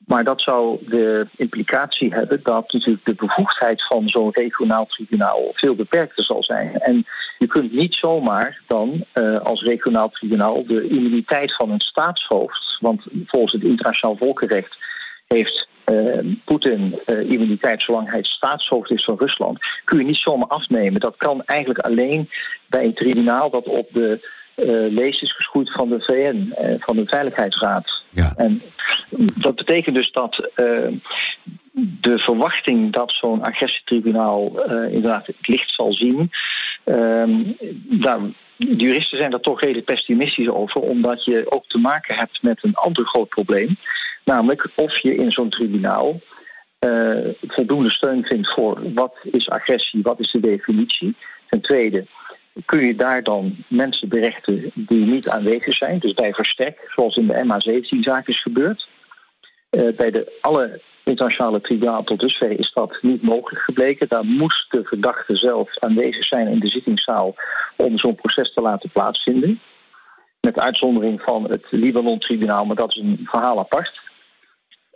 Maar 0.05 0.23
dat 0.23 0.41
zou 0.41 0.77
de 0.87 1.27
implicatie 1.35 2.13
hebben 2.13 2.39
dat 2.43 2.73
natuurlijk 2.73 3.05
de 3.05 3.13
bevoegdheid 3.13 3.83
van 3.83 4.09
zo'n 4.09 4.31
regionaal 4.31 4.85
tribunaal 4.85 5.51
veel 5.53 5.75
beperkter 5.75 6.23
zal 6.23 6.43
zijn. 6.43 6.79
En 6.79 7.05
Je 7.37 7.47
kunt 7.47 7.71
niet 7.71 7.93
zomaar 7.93 8.61
dan 8.67 9.05
uh, 9.13 9.41
als 9.41 9.63
regionaal 9.63 10.09
tribunaal 10.09 10.65
de 10.65 10.87
immuniteit 10.87 11.55
van 11.55 11.71
een 11.71 11.79
staatshoofd, 11.79 12.77
want 12.79 13.03
volgens 13.25 13.53
het 13.53 13.63
internationaal 13.63 14.17
volkenrecht 14.17 14.77
heeft 15.27 15.67
uh, 15.91 16.35
Poetin 16.43 16.99
uh, 17.05 17.29
immuniteit 17.29 17.81
zolang 17.81 18.09
hij 18.11 18.23
staatshoofd 18.23 18.91
is 18.91 19.03
van 19.03 19.17
Rusland, 19.17 19.59
kun 19.83 19.97
je 19.97 20.03
niet 20.03 20.15
zomaar 20.15 20.47
afnemen. 20.47 20.99
Dat 20.99 21.15
kan 21.17 21.43
eigenlijk 21.43 21.79
alleen 21.79 22.29
bij 22.67 22.83
een 22.83 22.93
tribunaal 22.93 23.49
dat 23.49 23.65
op 23.65 23.87
de 23.91 24.29
uh, 24.55 24.91
leest 24.91 25.21
is 25.21 25.35
geschoeid 25.35 25.71
van 25.71 25.89
de 25.89 25.99
VN, 25.99 26.53
van 26.79 26.95
de 26.95 27.05
Veiligheidsraad. 27.05 28.03
Ja. 28.09 28.33
En 28.35 28.61
dat 29.35 29.55
betekent 29.55 29.95
dus 29.95 30.11
dat 30.11 30.49
de 32.01 32.17
verwachting 32.17 32.93
dat 32.93 33.11
zo'n 33.11 33.43
agressietribunaal 33.43 34.63
inderdaad 34.69 35.27
het 35.27 35.47
licht 35.47 35.73
zal 35.73 35.93
zien, 35.93 36.31
ehm, 36.83 37.43
daar, 37.83 38.19
de 38.55 38.75
juristen 38.75 39.17
zijn 39.17 39.31
daar 39.31 39.39
toch 39.39 39.59
redelijk 39.59 39.85
pessimistisch 39.85 40.49
over, 40.49 40.81
omdat 40.81 41.25
je 41.25 41.51
ook 41.51 41.65
te 41.67 41.77
maken 41.77 42.15
hebt 42.15 42.41
met 42.41 42.63
een 42.63 42.75
ander 42.75 43.05
groot 43.05 43.29
probleem. 43.29 43.77
Namelijk 44.23 44.67
of 44.75 44.97
je 44.97 45.15
in 45.15 45.31
zo'n 45.31 45.49
tribunaal 45.49 46.21
uh, 46.85 47.27
voldoende 47.47 47.89
steun 47.89 48.25
vindt 48.25 48.53
voor 48.53 48.93
wat 48.93 49.15
is 49.23 49.49
agressie, 49.49 50.01
wat 50.01 50.19
is 50.19 50.31
de 50.31 50.39
definitie. 50.39 51.15
Ten 51.49 51.61
tweede, 51.61 52.05
kun 52.65 52.85
je 52.85 52.95
daar 52.95 53.23
dan 53.23 53.55
mensen 53.67 54.09
berechten 54.09 54.71
die 54.73 55.05
niet 55.05 55.29
aanwezig 55.29 55.75
zijn, 55.75 55.99
dus 55.99 56.13
bij 56.13 56.33
verstek, 56.33 56.91
zoals 56.95 57.17
in 57.17 57.27
de 57.27 57.43
MH17-zaak 57.43 58.27
is 58.27 58.41
gebeurd. 58.41 58.87
Uh, 59.71 59.95
bij 59.95 60.11
de 60.11 60.37
alle 60.41 60.79
internationale 61.03 61.61
tribunalen 61.61 62.05
tot 62.05 62.19
dusver 62.19 62.59
is 62.59 62.71
dat 62.73 62.97
niet 63.01 63.21
mogelijk 63.21 63.63
gebleken. 63.63 64.07
Daar 64.07 64.25
moest 64.25 64.71
de 64.71 64.83
verdachte 64.83 65.35
zelf 65.35 65.79
aanwezig 65.79 66.25
zijn 66.25 66.47
in 66.47 66.59
de 66.59 66.67
zittingszaal 66.67 67.35
om 67.75 67.97
zo'n 67.97 68.15
proces 68.15 68.53
te 68.53 68.61
laten 68.61 68.89
plaatsvinden. 68.89 69.59
Met 70.39 70.59
uitzondering 70.59 71.21
van 71.21 71.49
het 71.49 71.65
Libanon-tribunaal, 71.69 72.65
maar 72.65 72.75
dat 72.75 72.89
is 72.89 72.97
een 72.97 73.19
verhaal 73.23 73.59
apart. 73.59 74.01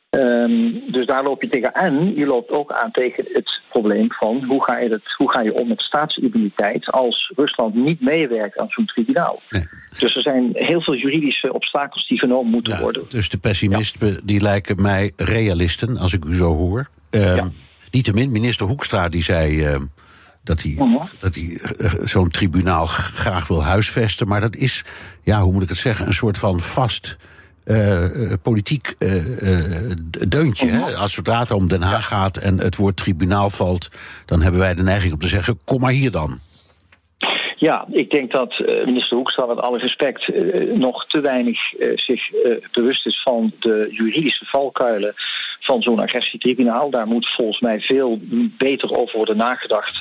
Um, 0.09 0.81
dus 0.87 1.05
daar 1.05 1.23
loop 1.23 1.41
je 1.41 1.49
tegen. 1.49 1.73
En 1.73 2.15
je 2.15 2.25
loopt 2.25 2.51
ook 2.51 2.71
aan 2.71 2.91
tegen 2.91 3.25
het 3.33 3.61
probleem 3.69 4.11
van 4.11 4.43
hoe 4.43 4.63
ga 4.63 4.77
je, 4.77 4.89
het, 4.89 5.13
hoe 5.17 5.31
ga 5.31 5.41
je 5.41 5.53
om 5.53 5.67
met 5.67 5.81
staatsimmuniteit 5.81 6.91
als 6.91 7.31
Rusland 7.35 7.75
niet 7.75 8.01
meewerkt 8.01 8.57
aan 8.57 8.69
zo'n 8.69 8.85
tribunaal. 8.85 9.41
Nee. 9.49 9.63
Dus 9.99 10.15
er 10.15 10.21
zijn 10.21 10.49
heel 10.53 10.81
veel 10.81 10.95
juridische 10.95 11.53
obstakels 11.53 12.07
die 12.07 12.19
genomen 12.19 12.51
moeten 12.51 12.73
ja, 12.73 12.79
worden. 12.79 13.05
Dus 13.09 13.29
de 13.29 13.37
pessimisten 13.37 14.07
ja. 14.07 14.19
die 14.23 14.41
lijken 14.41 14.81
mij 14.81 15.11
realisten, 15.15 15.97
als 15.97 16.13
ik 16.13 16.25
u 16.25 16.35
zo 16.35 16.55
hoor. 16.55 16.89
Um, 17.09 17.21
ja. 17.21 17.49
Niettemin, 17.91 18.31
minister 18.31 18.67
Hoekstra 18.67 19.09
die 19.09 19.23
zei. 19.23 19.67
Uh, 19.67 19.75
dat 20.43 20.61
hij, 20.61 20.75
-huh. 20.77 21.01
dat 21.19 21.35
hij 21.35 21.59
uh, 21.77 21.91
zo'n 22.03 22.29
tribunaal 22.29 22.85
graag 22.85 23.47
wil 23.47 23.63
huisvesten. 23.63 24.27
Maar 24.27 24.41
dat 24.41 24.55
is, 24.55 24.85
ja, 25.21 25.41
hoe 25.41 25.53
moet 25.53 25.63
ik 25.63 25.69
het 25.69 25.77
zeggen, 25.77 26.05
een 26.05 26.13
soort 26.13 26.37
van 26.37 26.59
vast 26.59 27.17
uh, 27.69 28.33
politiek 28.41 28.95
uh, 28.99 29.91
deuntje. 30.27 30.95
Als 30.95 31.15
het 31.15 31.51
om 31.51 31.67
Den 31.67 31.81
Haag 31.81 32.07
gaat 32.07 32.37
en 32.37 32.57
het 32.57 32.75
woord 32.75 32.97
tribunaal 32.97 33.49
valt, 33.49 33.89
dan 34.25 34.41
hebben 34.41 34.59
wij 34.59 34.73
de 34.75 34.83
neiging 34.83 35.13
om 35.13 35.19
te 35.19 35.27
zeggen: 35.27 35.59
kom 35.65 35.79
maar 35.79 35.91
hier 35.91 36.11
dan. 36.11 36.39
Ja, 37.55 37.85
ik 37.91 38.11
denk 38.11 38.31
dat 38.31 38.63
minister 38.85 39.17
Hoekstra, 39.17 39.45
met 39.45 39.59
alle 39.59 39.77
respect, 39.77 40.31
nog 40.73 41.05
te 41.05 41.19
weinig 41.19 41.59
zich 41.95 42.29
bewust 42.71 43.05
is 43.05 43.21
van 43.21 43.53
de 43.59 43.87
juridische 43.91 44.45
valkuilen 44.45 45.13
van 45.59 45.81
zo'n 45.81 45.99
agressietribunaal. 45.99 46.89
Daar 46.89 47.07
moet 47.07 47.29
volgens 47.29 47.59
mij 47.59 47.79
veel 47.79 48.19
beter 48.57 48.97
over 48.97 49.17
worden 49.17 49.37
nagedacht 49.37 49.99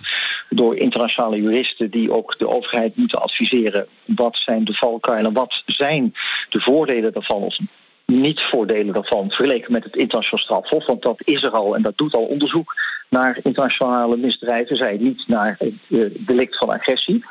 door 0.49 0.77
internationale 0.77 1.43
juristen 1.43 1.91
die 1.91 2.13
ook 2.13 2.39
de 2.39 2.49
overheid 2.49 2.97
moeten 2.97 3.23
adviseren. 3.23 3.87
Wat 4.05 4.37
zijn 4.37 4.65
de 4.65 4.75
valkuilen? 4.75 5.33
Wat 5.33 5.63
zijn 5.67 6.15
de 6.49 6.61
voordelen 6.61 7.13
daarvan? 7.13 7.43
Of 7.43 7.59
niet 8.05 8.41
voordelen 8.41 8.95
daarvan 8.95 9.29
vergeleken 9.29 9.73
met 9.73 9.85
het 9.85 9.97
internationaal 9.97 10.45
strafhof, 10.45 10.87
want 10.87 11.03
dat 11.03 11.21
is 11.25 11.43
er 11.43 11.51
al 11.51 11.77
en 11.77 11.83
dat 11.83 11.99
doet 11.99 12.15
al 12.15 12.25
onderzoek 12.25 12.75
naar 13.09 13.39
internationale 13.43 14.17
misdrijven, 14.17 14.77
zij 14.77 14.97
niet 14.97 15.25
naar 15.27 15.55
het 15.59 15.75
uh, 15.89 16.11
delict 16.19 16.59
van 16.59 16.71
agressie. 16.71 17.25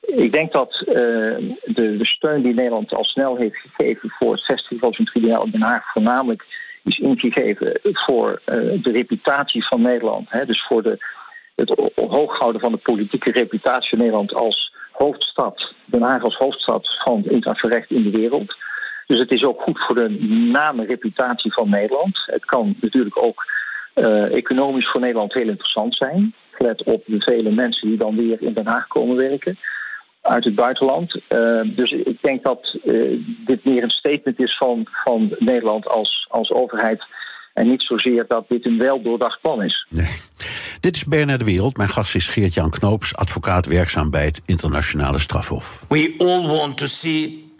Ik 0.00 0.32
denk 0.32 0.52
dat 0.52 0.82
de, 0.84 1.56
de, 1.64 1.98
steun 2.00 2.42
die 2.42 2.54
Nederland 2.54 2.94
al 2.94 3.04
snel 3.04 3.36
heeft 3.36 3.56
gegeven 3.56 4.10
voor 4.10 4.32
het 4.32 4.44
vestigen 4.44 4.78
van 4.78 4.92
zo'n 4.92 5.04
tribunaal 5.04 5.44
in 5.44 5.50
Den 5.50 5.60
Haag 5.60 5.92
voornamelijk 5.92 6.44
is 6.84 6.98
ingegeven 6.98 7.78
voor 7.82 8.30
uh, 8.30 8.82
de 8.82 8.90
reputatie 8.90 9.66
van 9.66 9.82
Nederland. 9.82 10.30
Hè, 10.30 10.44
dus 10.44 10.62
voor 10.62 10.82
de, 10.82 10.98
het 11.54 11.90
hooghouden 11.94 12.60
van 12.60 12.72
de 12.72 12.78
politieke 12.78 13.30
reputatie 13.30 13.88
van 13.88 13.98
Nederland 13.98 14.34
als 14.34 14.74
hoofdstad, 14.92 15.72
Den 15.84 16.02
Haag 16.02 16.22
als 16.22 16.36
hoofdstad 16.36 16.96
van 17.02 17.16
het 17.16 17.26
internationaal 17.26 17.76
recht 17.76 17.90
in 17.90 18.02
de 18.02 18.10
wereld. 18.10 18.56
Dus 19.06 19.18
het 19.18 19.30
is 19.30 19.44
ook 19.44 19.60
goed 19.60 19.80
voor 19.80 19.94
de 19.94 20.08
naam 20.52 20.80
en 20.80 20.86
reputatie 20.86 21.52
van 21.52 21.68
Nederland. 21.68 22.22
Het 22.26 22.44
kan 22.44 22.74
natuurlijk 22.80 23.22
ook 23.22 23.44
uh, 23.94 24.34
economisch 24.34 24.88
voor 24.88 25.00
Nederland 25.00 25.32
heel 25.32 25.48
interessant 25.48 25.94
zijn. 25.94 26.34
Gelet 26.50 26.82
op 26.82 27.02
de 27.06 27.20
vele 27.20 27.50
mensen 27.50 27.88
die 27.88 27.96
dan 27.96 28.16
weer 28.16 28.36
in 28.40 28.52
Den 28.52 28.66
Haag 28.66 28.86
komen 28.86 29.16
werken 29.16 29.58
uit 30.24 30.44
het 30.44 30.54
buitenland. 30.54 31.14
Uh, 31.14 31.60
dus 31.64 31.90
ik 31.90 32.18
denk 32.20 32.42
dat 32.42 32.76
uh, 32.84 33.20
dit 33.46 33.64
meer 33.64 33.82
een 33.82 33.90
statement 33.90 34.40
is 34.40 34.56
van, 34.56 34.86
van 34.90 35.34
Nederland 35.38 35.88
als, 35.88 36.26
als 36.30 36.52
overheid. 36.52 37.04
En 37.52 37.68
niet 37.68 37.82
zozeer 37.82 38.24
dat 38.28 38.48
dit 38.48 38.66
een 38.66 38.78
wel 38.78 39.02
doordacht 39.02 39.40
plan 39.40 39.62
is. 39.62 39.86
Nee. 39.88 40.16
Dit 40.80 40.96
is 40.96 41.04
BNR 41.04 41.38
De 41.38 41.44
Wereld. 41.44 41.76
Mijn 41.76 41.88
gast 41.88 42.14
is 42.14 42.28
Geert-Jan 42.28 42.70
Knoops, 42.70 43.16
advocaat 43.16 43.66
werkzaam 43.66 44.10
bij 44.10 44.24
het 44.24 44.40
Internationale 44.44 45.18
Strafhof. 45.18 45.84
We 45.88 46.14
all 46.18 46.46
want 46.46 46.76
to 46.76 46.86
see 46.86 47.52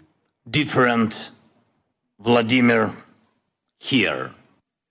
different 0.43 1.33
Vladimir 2.23 2.89
here 3.77 4.31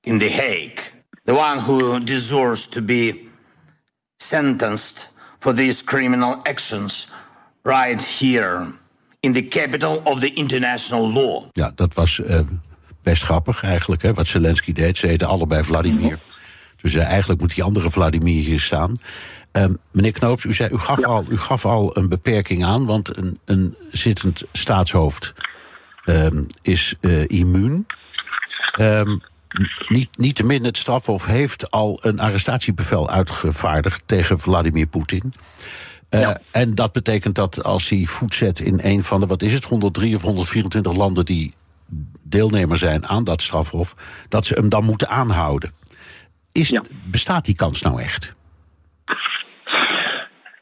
in 0.01 0.19
The 0.19 0.31
Hague. 0.31 0.93
The 1.25 1.35
one 1.35 1.61
who 1.61 2.05
deserves 2.05 2.69
to 2.69 2.83
be 2.83 3.29
sentenced 4.17 5.13
for 5.39 5.55
these 5.55 5.85
criminal 5.85 6.41
actions 6.43 7.09
right 7.65 8.19
here 8.19 8.67
in 9.21 9.33
the 9.33 9.49
capital 9.49 10.01
of 10.05 10.21
the 10.21 10.33
international 10.33 11.13
law. 11.13 11.45
Ja, 11.53 11.73
dat 11.75 11.95
was 11.95 12.19
uh, 12.19 12.41
best 13.03 13.23
grappig 13.23 13.63
eigenlijk, 13.63 14.03
hè, 14.03 14.15
wat 14.15 14.27
Zelensky 14.27 14.73
deed. 14.73 14.99
Ze 14.99 15.07
heten 15.07 15.29
allebei 15.29 15.65
Vladimir. 15.65 16.01
Mm 16.01 16.09
-hmm. 16.09 16.33
Dus 16.81 16.95
uh, 16.95 17.05
eigenlijk 17.05 17.41
moet 17.41 17.55
die 17.55 17.65
andere 17.65 17.91
Vladimir 17.91 18.45
hier 18.45 18.61
staan. 18.61 18.97
Uh, 19.53 19.65
meneer 19.93 20.13
Knoops, 20.13 20.45
u, 20.45 20.53
zei, 20.53 20.71
u, 20.73 20.79
gaf 20.79 21.01
ja. 21.01 21.07
al, 21.07 21.25
u 21.29 21.37
gaf 21.37 21.67
al 21.67 21.97
een 21.97 22.09
beperking 22.09 22.65
aan, 22.65 22.87
want 22.87 23.17
een, 23.17 23.39
een 23.45 23.77
zittend 23.93 24.45
staatshoofd 24.53 25.35
um, 26.07 26.47
is 26.63 26.95
uh, 27.01 27.29
immuun. 27.29 27.87
Um, 28.81 29.23
niet, 29.89 30.19
niet 30.19 30.35
te 30.35 30.45
min, 30.45 30.65
het 30.65 30.77
strafhof 30.77 31.27
heeft 31.27 31.71
al 31.71 31.99
een 32.03 32.21
arrestatiebevel 32.21 33.11
uitgevaardigd 33.11 34.03
tegen 34.07 34.41
Vladimir 34.41 34.87
Poetin. 34.87 35.33
Uh, 36.15 36.21
ja. 36.21 36.39
En 36.51 36.75
dat 36.75 36.93
betekent 36.93 37.35
dat 37.35 37.65
als 37.65 37.89
hij 37.89 38.05
voet 38.05 38.35
zet 38.35 38.61
in 38.61 38.79
een 38.83 39.03
van 39.03 39.21
de, 39.21 39.27
wat 39.27 39.43
is 39.43 39.53
het, 39.53 39.65
103 39.65 40.15
of 40.15 40.23
124 40.23 40.97
landen 40.97 41.25
die 41.25 41.55
deelnemer 42.23 42.79
zijn 42.79 43.07
aan 43.07 43.25
dat 43.25 43.43
strafhof, 43.43 43.95
dat 44.29 44.47
ze 44.47 44.55
hem 44.55 44.69
dan 44.69 44.85
moeten 44.85 45.09
aanhouden. 45.09 45.73
Is, 46.53 46.69
ja. 46.69 46.83
Bestaat 47.05 47.45
die 47.45 47.55
kans 47.55 47.83
nou 47.83 48.03
echt? 48.03 48.33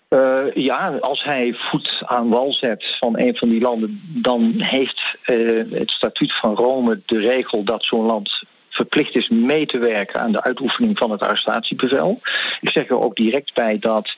Uh, 0.08 0.54
ja, 0.54 0.96
als 1.00 1.24
hij 1.24 1.54
voet 1.54 2.02
aan 2.04 2.28
wal 2.28 2.52
zet 2.52 2.96
van 2.98 3.18
een 3.18 3.36
van 3.36 3.48
die 3.48 3.60
landen, 3.60 4.00
dan 4.04 4.54
heeft 4.56 5.16
uh, 5.26 5.64
het 5.72 5.90
statuut 5.90 6.32
van 6.34 6.54
Rome 6.54 7.00
de 7.06 7.18
regel 7.18 7.64
dat 7.64 7.84
zo'n 7.84 8.06
land 8.06 8.44
verplicht 8.72 9.14
is 9.14 9.28
mee 9.28 9.66
te 9.66 9.78
werken 9.78 10.20
aan 10.20 10.32
de 10.32 10.42
uitoefening 10.42 10.98
van 10.98 11.10
het 11.10 11.20
arrestatiebevel. 11.20 12.20
Ik 12.60 12.68
zeg 12.68 12.88
er 12.88 13.00
ook 13.00 13.16
direct 13.16 13.54
bij 13.54 13.78
dat 13.78 14.14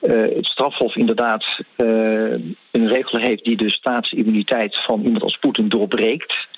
uh, 0.00 0.36
het 0.36 0.46
strafhof 0.46 0.96
inderdaad 0.96 1.44
uh, 1.76 2.32
een 2.70 2.88
regel 2.88 3.18
heeft 3.18 3.44
die 3.44 3.56
de 3.56 3.70
staatsimmuniteit 3.70 4.76
van 4.76 5.02
iemand 5.02 5.22
als 5.22 5.38
Poetin 5.38 5.68
doorbreekt. 5.68 6.48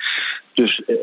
Dus 0.54 0.82
uh, 0.86 0.96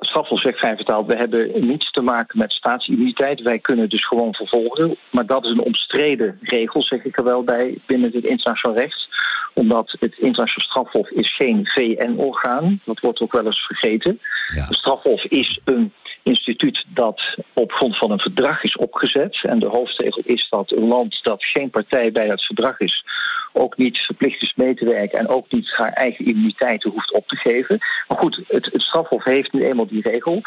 strafhof 0.00 0.40
zegt 0.40 0.58
vrij 0.58 0.76
vertaald, 0.76 1.06
we 1.06 1.16
hebben 1.16 1.66
niets 1.66 1.90
te 1.90 2.02
maken 2.02 2.38
met 2.38 2.52
staatsimmuniteit. 2.52 3.42
Wij 3.42 3.58
kunnen 3.58 3.88
dus 3.88 4.06
gewoon 4.06 4.34
vervolgen. 4.34 4.96
Maar 5.10 5.26
dat 5.26 5.44
is 5.44 5.50
een 5.50 5.60
omstreden 5.60 6.38
regel, 6.42 6.82
zeg 6.82 7.04
ik 7.04 7.16
er 7.16 7.24
wel 7.24 7.42
bij, 7.42 7.78
binnen 7.86 8.10
het 8.12 8.24
internationaal 8.24 8.76
recht. 8.76 9.08
Omdat 9.54 9.96
het 10.00 10.18
internationaal 10.18 10.68
strafhof 10.68 11.10
is 11.10 11.36
geen 11.36 11.66
VN-orgaan. 11.66 12.80
Dat 12.84 13.00
wordt 13.00 13.20
ook 13.20 13.32
wel 13.32 13.46
eens 13.46 13.66
vergeten. 13.66 14.20
Ja. 14.54 14.64
Het 14.64 14.74
strafhof 14.74 15.24
is 15.24 15.60
een 15.64 15.92
instituut 16.22 16.84
dat 16.88 17.36
op 17.52 17.72
grond 17.72 17.96
van 17.96 18.10
een 18.10 18.18
verdrag 18.18 18.62
is 18.62 18.76
opgezet. 18.76 19.40
En 19.42 19.58
de 19.58 19.66
hoofdregel 19.66 20.22
is 20.24 20.46
dat 20.50 20.70
een 20.70 20.86
land 20.88 21.22
dat 21.22 21.44
geen 21.44 21.70
partij 21.70 22.12
bij 22.12 22.28
het 22.28 22.42
verdrag 22.42 22.80
is, 22.80 23.04
ook 23.52 23.76
niet 23.76 23.98
verplicht 23.98 24.42
is 24.42 24.54
mee 24.56 24.74
te 24.74 24.84
werken 24.84 25.18
en 25.18 25.28
ook 25.28 25.50
niet 25.50 25.70
haar 25.70 25.92
eigen 25.92 26.24
immuniteiten 26.24 26.90
hoeft 26.90 27.12
op 27.12 27.28
te 27.28 27.36
geven. 27.36 27.78
Maar 28.08 28.18
goed, 28.18 28.40
het, 28.48 28.64
het 28.72 28.82
strafhof 28.82 29.24
heeft 29.24 29.52
nu 29.52 29.64
eenmaal 29.64 29.86
die 29.86 30.02
regel. 30.02 30.42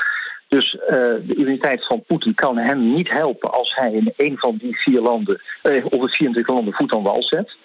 Dus 0.48 0.74
uh, 0.74 0.80
de 0.90 1.36
immuniteit 1.36 1.86
van 1.86 2.04
Poetin 2.08 2.34
kan 2.34 2.58
hem 2.58 2.94
niet 2.94 3.10
helpen 3.10 3.52
als 3.52 3.76
hij 3.76 3.92
in 3.92 4.14
een 4.18 4.38
van 4.38 4.56
die 4.58 4.78
vier 4.78 5.02
landen, 5.02 5.42
uh, 5.64 5.86
of 5.86 6.02
het 6.02 6.16
24 6.16 6.48
landen 6.56 6.74
voet 6.74 6.94
aan 6.94 7.04
wal 7.04 7.24
zet. 7.24 7.56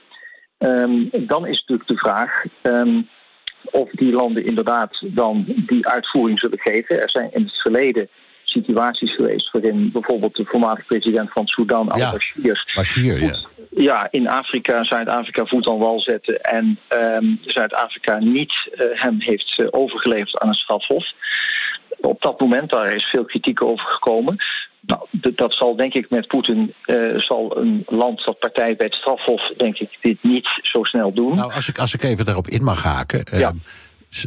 ehm, 0.59 1.05
dan 1.11 1.47
is 1.47 1.59
natuurlijk 1.59 1.89
de 1.89 1.97
vraag. 1.97 2.45
Ehm, 2.62 3.01
of 3.64 3.90
die 3.90 4.12
landen 4.12 4.44
inderdaad 4.44 5.02
dan 5.02 5.44
die 5.46 5.86
uitvoering 5.86 6.38
zullen 6.38 6.58
geven. 6.58 7.02
Er 7.02 7.11
zijn 7.11 7.30
in 7.32 7.42
het 7.42 7.61
verleden 7.61 8.08
situaties 8.50 9.14
geweest 9.14 9.50
waarin 9.50 9.90
bijvoorbeeld 9.92 10.36
de 10.36 10.44
voormalige 10.44 10.86
president 10.86 11.32
van 11.32 11.46
Sudan, 11.46 11.90
al-Bashir, 11.90 12.72
Bashir, 12.74 13.20
ja. 13.20 13.36
ja, 13.70 14.08
in 14.11 14.28
Afrika, 14.28 14.84
Zuid-Afrika 14.84 15.46
voet 15.46 15.68
aan 15.68 15.78
wal 15.78 16.00
zette 16.00 16.38
en 16.38 16.78
ehm, 16.88 17.24
Zuid-Afrika 17.40 18.18
niet 18.18 18.52
eh, 18.72 18.86
hem 18.92 19.20
heeft 19.20 19.54
eh, 19.58 19.66
overgeleverd 19.70 20.38
aan 20.38 20.48
een 20.48 20.54
strafhof. 20.54 21.06
Op 22.00 22.22
dat 22.22 22.40
moment, 22.40 22.70
daar 22.70 22.94
is 22.94 23.04
veel 23.04 23.24
kritiek 23.24 23.62
over 23.62 23.86
gekomen. 23.86 24.36
Nou, 24.81 25.01
dat 25.11 25.53
zal 25.55 25.76
denk 25.76 25.95
ik 25.95 26.11
met 26.11 26.26
Poetin, 26.26 26.74
eh, 26.85 26.97
zal 27.16 27.57
een 27.57 27.83
land 27.87 28.24
dat 28.24 28.39
partij 28.39 28.76
bij 28.76 28.87
het 28.87 28.95
strafhof, 28.95 29.53
denk 29.57 29.78
ik, 29.78 29.99
dit 30.01 30.18
niet 30.22 30.49
zo 30.62 30.85
snel 30.85 31.12
doen. 31.12 31.35
Nou, 31.37 31.53
als 31.53 31.68
ik, 31.68 31.78
als 31.78 31.95
ik 31.95 32.03
even 32.03 32.24
daarop 32.24 32.49
in 32.49 32.64
mag 32.64 32.83
haken. 32.83 33.24
eh, 33.24 33.39
Ja. 33.39 33.53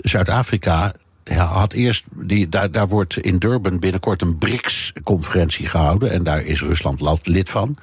Zuid-Afrika 0.02 0.94
ja, 1.24 1.46
had 1.46 1.74
eerst. 1.74 2.06
Die, 2.16 2.50
daar, 2.50 2.72
daar 2.72 2.88
wordt 2.88 3.18
in 3.18 3.38
Durban 3.38 3.80
binnenkort 3.80 4.22
een 4.22 4.38
BRICS-conferentie 4.38 5.68
gehouden. 5.68 6.12
En 6.12 6.24
daar 6.24 6.42
is 6.42 6.62
Rusland 6.62 7.28
lid- 7.28 7.50
van. 7.50 7.78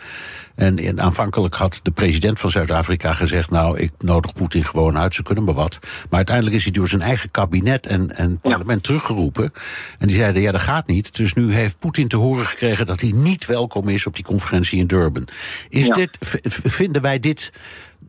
En 0.54 0.76
in, 0.76 1.00
aanvankelijk 1.00 1.54
had 1.54 1.80
de 1.82 1.90
president 1.90 2.40
van 2.40 2.50
Zuid-Afrika 2.50 3.12
gezegd. 3.12 3.50
Nou, 3.50 3.78
ik 3.78 3.92
nodig 3.98 4.32
Poetin 4.32 4.64
gewoon 4.64 4.98
uit, 4.98 5.14
ze 5.14 5.22
kunnen 5.22 5.44
me 5.44 5.52
wat. 5.52 5.78
Maar 5.82 6.08
uiteindelijk 6.10 6.56
is 6.56 6.62
hij 6.62 6.72
door 6.72 6.88
zijn 6.88 7.02
eigen 7.02 7.30
kabinet 7.30 7.86
en, 7.86 8.08
en 8.08 8.38
parlement 8.40 8.82
teruggeroepen. 8.82 9.52
En 9.98 10.06
die 10.06 10.16
zeiden: 10.16 10.42
ja, 10.42 10.52
dat 10.52 10.60
gaat 10.60 10.86
niet. 10.86 11.16
Dus 11.16 11.34
nu 11.34 11.54
heeft 11.54 11.78
Poetin 11.78 12.08
te 12.08 12.16
horen 12.16 12.46
gekregen 12.46 12.86
dat 12.86 13.00
hij 13.00 13.10
niet 13.14 13.46
welkom 13.46 13.88
is 13.88 14.06
op 14.06 14.14
die 14.14 14.24
conferentie 14.24 14.78
in 14.78 14.86
Durban. 14.86 15.28
Is 15.68 15.86
Ja. 15.86 15.94
dit, 15.94 16.18
vinden 16.52 17.02
wij 17.02 17.18
dit 17.18 17.52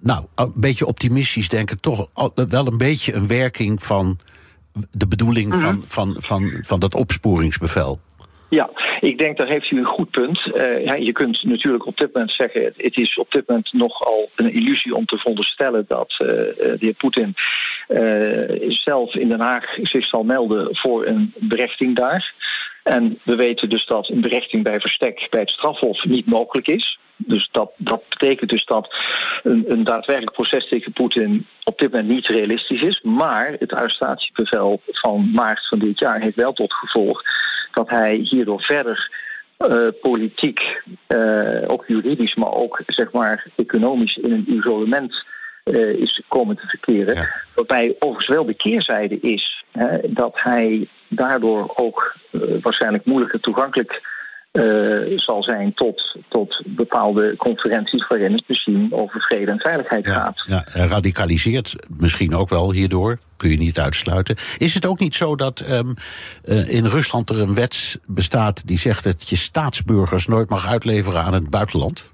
nou, 0.02 0.26
een 0.36 0.54
beetje 0.56 0.86
optimistisch 0.86 1.50
denken, 1.50 1.80
toch 1.80 2.08
wel 2.48 2.68
een 2.68 2.78
beetje 2.78 3.14
een 3.14 3.28
werking 3.28 3.84
van 3.84 4.20
de 4.92 5.08
bedoeling 5.08 5.56
van, 5.56 5.84
van, 5.86 6.16
van, 6.20 6.58
van 6.62 6.80
dat 6.80 6.96
opsporingsbevel. 6.96 8.00
Ja, 8.50 8.70
ik 9.00 9.18
denk 9.18 9.38
daar 9.38 9.48
heeft 9.48 9.72
u 9.72 9.78
een 9.78 9.86
goed 9.86 10.10
punt. 10.10 10.50
Ja, 10.86 10.94
je 10.94 11.12
kunt 11.12 11.44
natuurlijk 11.44 11.86
op 11.86 11.98
dit 11.98 12.14
moment 12.14 12.32
zeggen: 12.32 12.64
het, 12.64 12.74
het 12.78 12.98
is 12.98 13.18
op 13.18 13.32
dit 13.32 13.48
moment 13.48 13.74
nogal 13.74 14.30
een 14.36 14.54
illusie 14.54 14.96
om 14.96 15.06
te 15.06 15.18
veronderstellen 15.18 15.86
dat 15.88 16.16
eh, 16.18 16.28
eh, 16.28 16.56
de 16.58 16.78
heer 16.80 16.94
Poetin 16.94 17.34
zelf 18.68 19.16
in 19.16 19.28
Den 19.28 19.40
Haag 19.40 19.78
zich 19.82 20.06
zal 20.06 20.24
melden 20.24 20.76
voor 20.76 21.06
een 21.06 21.34
berechting 21.36 21.96
daar. 21.96 22.34
En 22.84 23.20
we 23.24 23.36
weten 23.36 23.70
dus 23.70 23.86
dat 23.86 24.10
een 24.10 24.22
berechting 24.22 24.64
bij 24.64 24.80
verstek 24.80 25.28
bij 25.30 25.40
het 25.40 25.50
strafhof 25.50 26.06
niet 26.06 26.26
mogelijk 26.26 26.68
is. 26.68 27.00
Dus 27.26 27.50
dat, 27.52 27.72
dat 27.78 28.04
betekent 28.10 28.50
dus 28.50 28.66
dat 28.66 28.96
een, 29.44 29.66
een 29.68 29.84
daadwerkelijk 29.84 30.36
proces 30.36 30.68
tegen 30.68 30.92
Poetin 30.92 31.48
op 31.64 31.78
dit 31.78 31.92
moment 31.92 32.10
niet 32.10 32.28
realistisch 32.28 32.82
is. 32.82 33.02
Maar 33.02 33.56
het 33.60 33.74
arrestatiebevel 33.74 34.82
van 34.86 35.32
maart 35.32 35.68
van 35.68 35.80
dit 35.80 36.00
jaar 36.00 36.20
heeft 36.20 36.36
wel 36.36 36.54
tot 36.54 36.74
gevolg 36.74 37.24
dat 37.72 37.90
hij 37.90 38.16
hierdoor 38.16 38.62
verder 38.62 39.10
eh, 39.58 39.88
politiek, 40.02 40.82
eh, 41.08 41.64
ook 41.68 41.84
juridisch, 41.88 42.36
maar 42.36 42.52
ook 42.52 42.82
zeg 42.86 43.12
maar 43.12 43.46
economisch 43.56 44.18
in 44.18 44.32
een 44.32 44.54
isolement 44.54 45.24
eh, 45.64 45.90
is 45.90 46.22
komen 46.28 46.56
te 46.56 46.68
verkeren. 46.68 47.16
Ja. 47.16 47.28
Waarbij 47.56 47.96
overigens 48.00 48.28
wel 48.28 48.46
de 48.46 48.54
keerzijde 48.54 49.20
is 49.20 49.64
hè, 49.72 49.98
dat 50.04 50.32
hij 50.36 50.88
daardoor 51.08 51.74
ook 51.76 52.16
waarschijnlijk 52.62 53.06
moeilijker 53.06 53.40
toegankelijk 53.40 54.02
eh, 54.52 55.18
zal 55.20 55.44
zijn 55.44 55.74
tot, 55.74 56.16
tot 56.28 56.62
bepaalde 56.66 57.36
conferenties 57.36 58.08
waarin 58.08 58.34
het 58.34 58.44
misschien 58.48 58.88
over 58.92 59.22
vrede 59.22 59.52
en 59.52 59.60
veiligheid 59.60 60.06
Ja, 60.06 60.14
gaat. 60.14 60.44
ja, 60.48 60.66
radicaliseert 60.88 61.76
misschien 61.98 62.36
ook 62.36 62.50
wel 62.50 62.72
hierdoor, 62.72 63.18
kun 63.38 63.50
je 63.50 63.58
niet 63.58 63.80
uitsluiten. 63.80 64.36
Is 64.58 64.74
het 64.74 64.86
ook 64.86 65.00
niet 65.00 65.16
zo 65.16 65.36
dat 65.36 65.60
ehm, 65.60 65.94
eh, 66.44 66.70
in 66.70 66.86
Rusland 66.86 67.30
er 67.30 67.40
een 67.40 67.56
wet 67.56 68.00
bestaat 68.06 68.68
die 68.68 68.78
zegt 68.78 69.04
dat 69.04 69.30
je 69.30 69.36
staatsburgers 69.36 70.28
nooit 70.28 70.50
mag 70.50 70.68
uitleveren 70.68 71.22
aan 71.24 71.34
het 71.34 71.50
buitenland? 71.50 72.12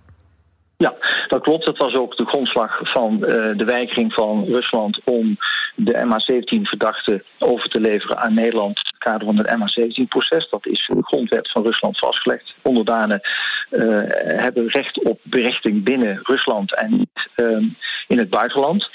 Ja, 0.78 0.94
dat 1.28 1.42
klopt. 1.42 1.66
Dat 1.66 1.78
was 1.78 1.96
ook 1.96 2.18
de 2.18 2.26
grondslag 2.26 2.80
van 2.84 3.26
eh, 3.26 3.58
de 3.58 3.66
weigering 3.66 4.14
van 4.14 4.46
Rusland 4.46 5.00
om 5.04 5.38
de 5.76 5.94
MH17-verdachten 5.94 7.24
over 7.40 7.70
te 7.70 7.80
leveren 7.80 8.18
aan 8.18 8.34
Nederland 8.34 8.78
in 8.78 8.84
het 8.86 8.98
kader 8.98 9.26
van 9.26 9.38
het 9.38 9.48
MH17-proces. 9.48 10.50
Dat 10.50 10.66
is 10.66 10.88
de 10.94 11.04
grondwet 11.04 11.52
van 11.52 11.64
Rusland 11.64 11.98
vastgelegd. 11.98 12.56
Onderdanen 12.62 13.22
eh, 13.70 13.82
hebben 14.40 14.68
recht 14.68 15.04
op 15.04 15.20
berechting 15.24 15.84
binnen 15.84 16.20
Rusland 16.24 16.76
en 16.76 16.92
niet 16.92 17.30
ehm, 17.36 17.64
in 18.08 18.18
het 18.18 18.30
buitenland. 18.30 18.90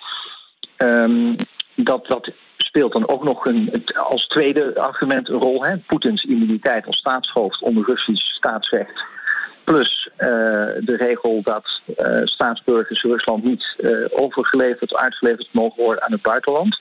Ehm, 0.76 1.34
dat, 1.74 2.06
dat 2.06 2.30
speelt 2.56 2.92
dan 2.92 3.08
ook 3.08 3.24
nog 3.24 3.46
een, 3.46 3.84
als 3.94 4.26
tweede 4.26 4.80
argument 4.80 5.28
een 5.28 5.38
rol. 5.38 5.64
Hè? 5.64 5.76
Poetins 5.76 6.24
immuniteit 6.24 6.86
als 6.86 6.96
staatshoofd 6.96 7.62
onder 7.62 7.84
Russisch 7.84 8.26
staatsrecht. 8.26 9.04
Plus 9.64 10.08
eh, 10.16 10.28
de 10.80 10.96
regel 10.98 11.40
dat 11.42 11.80
eh, 11.96 12.20
staatsburgers 12.24 13.02
Rusland 13.02 13.44
niet 13.44 13.74
eh, 13.78 13.90
overgeleverd, 14.10 14.96
uitgeleverd 14.96 15.48
mogen 15.50 15.82
worden 15.82 16.02
aan 16.02 16.12
het 16.12 16.22
buitenland. 16.22 16.80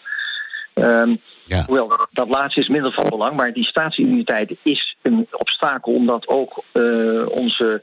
Ehm, 0.73 1.15
Ja. 1.45 1.63
Hoewel, 1.65 2.07
dat 2.11 2.29
laatste 2.29 2.59
is 2.59 2.67
minder 2.67 2.91
van 2.91 3.09
belang, 3.09 3.35
maar 3.35 3.53
die 3.53 3.63
staatsimmuniteit 3.63 4.55
is 4.61 4.95
een 5.01 5.27
obstakel, 5.31 5.93
omdat 5.93 6.27
ook 6.27 6.63
onze 7.29 7.81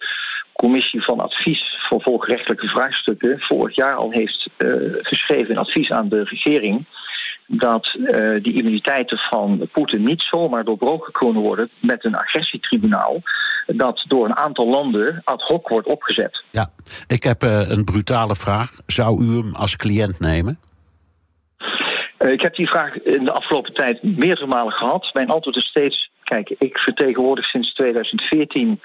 commissie 0.53 1.03
van 1.03 1.20
advies 1.20 1.76
voor 1.88 2.03
volkrechtelijke 2.03 2.66
vraagstukken 2.66 3.40
vorig 3.40 3.76
jaar 3.76 3.94
al 3.94 4.11
heeft 4.11 4.49
geschreven 5.03 5.51
in 5.51 5.59
advies 5.59 5.92
aan 5.92 6.09
de 6.09 6.22
regering 6.24 6.84
dat 7.51 7.86
eh, 7.86 8.42
die 8.42 8.55
immuniteiten 8.55 9.18
van 9.18 9.68
Poetin 9.72 10.05
niet 10.05 10.22
zomaar 10.22 10.64
doorbroken 10.64 11.12
kunnen 11.12 11.42
worden 11.42 11.68
met 11.78 12.05
een 12.05 12.14
agressietribunaal 12.14 13.22
dat 13.66 14.05
door 14.09 14.24
een 14.24 14.36
aantal 14.36 14.68
landen 14.68 15.20
ad 15.24 15.42
hoc 15.42 15.68
wordt 15.68 15.86
opgezet. 15.86 16.42
Ja, 16.51 16.70
ik 17.07 17.22
heb 17.22 17.42
eh, 17.42 17.70
een 17.70 17.84
brutale 17.84 18.36
vraag. 18.36 18.72
Zou 18.86 19.24
u 19.24 19.36
hem 19.36 19.55
als 19.55 19.76
cliënt 19.76 20.20
nemen? 20.20 20.59
Eh, 22.16 22.30
ik 22.30 22.40
heb 22.40 22.55
die 22.55 22.68
vraag 22.68 23.03
in 23.03 23.24
de 23.24 23.32
afgelopen 23.32 23.74
tijd 23.74 24.03
meerdere 24.03 24.46
malen 24.46 24.72
gehad. 24.72 25.11
Mijn 25.12 25.30
antwoord 25.30 25.57
is 25.57 25.66
steeds: 25.66 26.11
kijk, 26.24 26.55
ik 26.59 26.78
vertegenwoordig 26.78 27.44
sinds 27.44 27.74
2014 27.74 28.80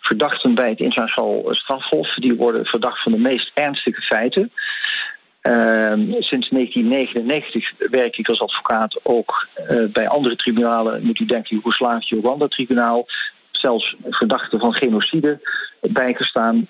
verdachten 0.00 0.54
bij 0.54 0.68
het 0.68 0.80
internationaal 0.80 1.42
strafhof. 1.50 2.14
Die 2.14 2.34
worden 2.34 2.64
verdacht 2.64 3.02
van 3.02 3.12
de 3.12 3.18
meest 3.18 3.50
ernstige 3.54 4.00
feiten. 4.02 4.52
Ehm, 5.46 6.00
sinds 6.18 6.50
1999 6.50 7.72
werk 7.90 8.16
ik 8.16 8.28
als 8.28 8.40
advocaat 8.40 8.96
ook 9.02 9.48
eh, 9.54 9.84
bij 9.84 10.08
andere 10.08 10.36
tribunalen. 10.36 11.02
Moet 11.02 11.18
u 11.18 11.24
denken, 11.24 11.54
Joegoslavië-Rwanda-tribunaal. 11.54 13.06
Zelfs 13.50 13.96
verdachten 14.10 14.60
van 14.60 14.74
genocide 14.74 15.40
bijgestaan. 15.80 16.66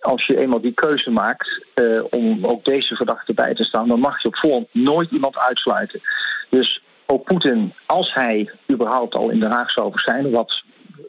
Als 0.00 0.26
je 0.26 0.38
eenmaal 0.38 0.60
die 0.60 0.72
keuze 0.72 1.10
maakt 1.10 1.66
eh, 1.74 1.84
om 2.10 2.46
ook 2.46 2.64
deze 2.64 2.96
verdachten 2.96 3.34
bij 3.34 3.54
te 3.54 3.64
staan, 3.64 3.88
dan 3.88 4.00
mag 4.00 4.22
je 4.22 4.28
op 4.28 4.36
voorhand 4.36 4.68
nooit 4.70 5.10
iemand 5.10 5.38
uitsluiten. 5.38 6.00
Dus 6.48 6.82
ook 7.06 7.24
Poetin, 7.24 7.72
als 7.86 8.14
hij 8.14 8.50
überhaupt 8.70 9.14
al 9.14 9.30
in 9.30 9.40
Den 9.40 9.50
Haag 9.50 9.70
zou 9.70 9.90
verschijnen, 9.90 10.30
wat 10.30 10.62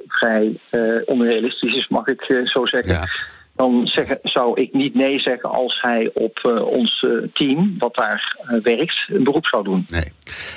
vrij 0.08 0.60
eh, 0.70 0.82
onrealistisch 1.06 1.76
is, 1.76 1.88
mag 1.88 2.08
ik 2.08 2.42
zo 2.46 2.66
zeggen. 2.66 3.10
Dan 3.56 3.88
zeggen, 3.88 4.20
zou 4.24 4.62
ik 4.62 4.74
niet 4.74 4.96
nee 4.96 5.20
zeggen 5.20 5.50
als 5.52 5.82
hij 5.82 6.12
op 6.14 6.38
eh, 6.38 6.66
ons 6.66 7.06
eh, 7.08 7.30
team, 7.34 7.76
wat 7.78 7.96
daar 7.96 8.38
eh, 8.48 8.62
werkt, 8.64 9.06
een 9.08 9.24
beroep 9.24 9.46
zou 9.46 9.64
doen. 9.64 9.86
Nee. 9.90 10.12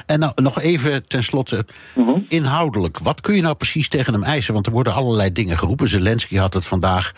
En 0.07 0.19
nou, 0.19 0.33
nog 0.35 0.61
even 0.61 1.07
tenslotte, 1.09 1.65
Mhm. 1.95 2.19
inhoudelijk. 2.29 2.99
Wat 2.99 3.21
kun 3.21 3.35
je 3.35 3.43
nou 3.43 3.55
precies 3.55 3.89
tegen 3.89 4.13
hem 4.13 4.23
eisen? 4.23 4.55
Want 4.55 4.67
er 4.67 4.73
worden 4.73 4.95
allerlei 4.95 5.33
dingen 5.33 5.59
geroepen. 5.59 5.89
Zelensky 5.89 6.37
had 6.37 6.55
het 6.55 6.67
vandaag 6.67 7.13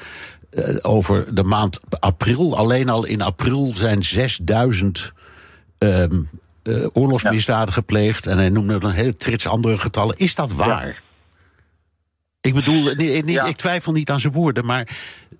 over 0.82 1.34
de 1.34 1.44
maand 1.44 1.80
april. 2.00 2.56
Alleen 2.56 2.88
al 2.88 3.06
in 3.06 3.22
april 3.22 3.72
zijn 3.74 4.02
6000 4.04 5.12
ehm, 5.78 6.20
eh, 6.62 6.86
oorlogsmisdaden 6.92 7.74
gepleegd. 7.74 8.26
En 8.26 8.36
hij 8.38 8.48
noemde 8.48 8.78
een 8.80 8.90
hele 8.90 9.16
trits 9.16 9.48
andere 9.48 9.78
getallen. 9.78 10.16
Is 10.16 10.34
dat 10.34 10.52
waar? 10.52 11.00
Ik 12.40 12.54
bedoel, 12.54 12.82
nee, 12.94 13.24
nee, 13.24 13.34
Ja. 13.34 13.44
ik 13.44 13.56
twijfel 13.56 13.92
niet 13.92 14.10
aan 14.10 14.20
zijn 14.20 14.32
woorden, 14.32 14.64
maar 14.66 14.88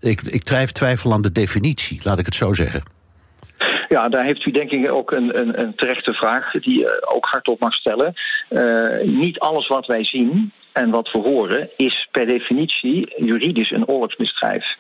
ik, 0.01 0.23
ik 0.23 0.43
twijf- 0.43 0.73
twijfel 0.73 1.13
aan 1.13 1.23
de 1.23 1.33
definitie, 1.33 2.01
laat 2.03 2.19
ik 2.19 2.25
het 2.27 2.35
zo 2.35 2.53
zeggen. 2.53 2.83
Ja, 3.89 4.09
daar 4.09 4.25
heeft 4.25 4.45
u 4.47 4.51
denk 4.51 4.71
ik 4.71 4.91
ook 4.91 5.13
een, 5.13 5.39
een, 5.41 5.61
een 5.61 5.75
terechte 5.75 6.13
vraag 6.13 6.51
die 6.53 6.79
je 6.79 7.07
ook 7.09 7.27
hardop 7.27 7.61
mag 7.61 7.75
stellen. 7.75 8.15
Eh, 8.49 9.01
niet 9.03 9.39
alles 9.39 9.69
wat 9.69 9.87
wij 9.87 10.05
zien 10.05 10.53
en 10.73 10.91
wat 10.91 11.13
we 11.13 11.19
horen 11.19 11.69
is 11.77 12.09
per 12.11 12.27
definitie 12.27 13.25
juridisch 13.25 13.71
een 13.71 13.87
oorlogsmisdrijf. 13.87 14.77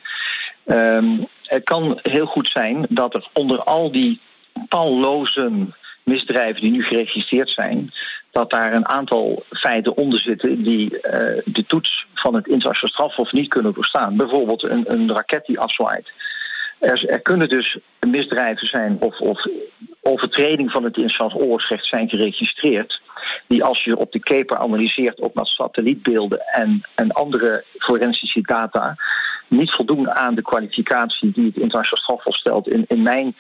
Ehm, 0.64 1.09
het 1.43 1.64
kan 1.64 1.99
heel 2.03 2.27
goed 2.27 2.49
zijn 2.49 2.87
dat 2.89 3.14
er 3.14 3.29
onder 3.33 3.62
al 3.62 3.91
die 3.91 4.21
talloze 4.69 5.51
misdrijven 6.03 6.61
die 6.61 6.71
nu 6.71 6.83
geregistreerd 6.83 7.51
zijn, 7.51 7.93
dat 8.37 8.51
daar 8.51 8.72
een 8.72 8.89
aantal 8.89 9.43
feiten 9.51 9.97
onder 9.97 10.18
zitten 10.18 10.62
die 10.62 11.01
eh, 11.01 11.43
de 11.45 11.66
toets 11.66 12.07
van 12.14 12.34
het 12.34 12.47
internationaal 12.47 12.93
strafhof 12.93 13.32
niet 13.32 13.49
kunnen 13.49 13.74
doorstaan. 13.74 14.16
Bijvoorbeeld 14.16 14.62
een, 14.62 14.84
een 14.87 15.12
raket 15.12 15.47
die 15.47 15.61
afzwaait. 15.61 16.12
Er, 16.78 17.09
er 17.09 17.20
kunnen 17.20 17.49
dus 17.49 17.78
misdrijven 18.01 18.66
zijn 18.66 18.97
of, 19.01 19.20
of 19.20 19.47
overtreding 20.01 20.70
van 20.70 20.84
het 20.84 20.97
internationaal 20.97 21.47
oorlogsrecht 21.47 21.87
zijn 21.87 22.09
geregistreerd. 22.09 23.01
Die 23.47 23.64
als 23.64 23.84
je 23.84 23.97
op 23.97 24.12
de 24.12 24.20
keper 24.20 24.57
analyseert, 24.57 25.20
ook 25.20 25.34
met 25.34 25.47
satellietbeelden 25.47 26.41
en, 26.41 26.80
en 26.95 27.12
andere 27.12 27.64
forensische 27.78 28.41
data, 28.41 28.97
niet 29.49 29.70
voldoen 29.70 30.11
aan 30.11 30.34
de 30.34 30.43
kwalificatie 30.43 31.30
die 31.32 31.47
het 31.47 31.57
internationaal 31.57 32.03
strafhof 32.03 32.37
stelt. 32.37 32.68
In, 32.68 32.84
in 32.89 33.03
mijn 33.03 33.34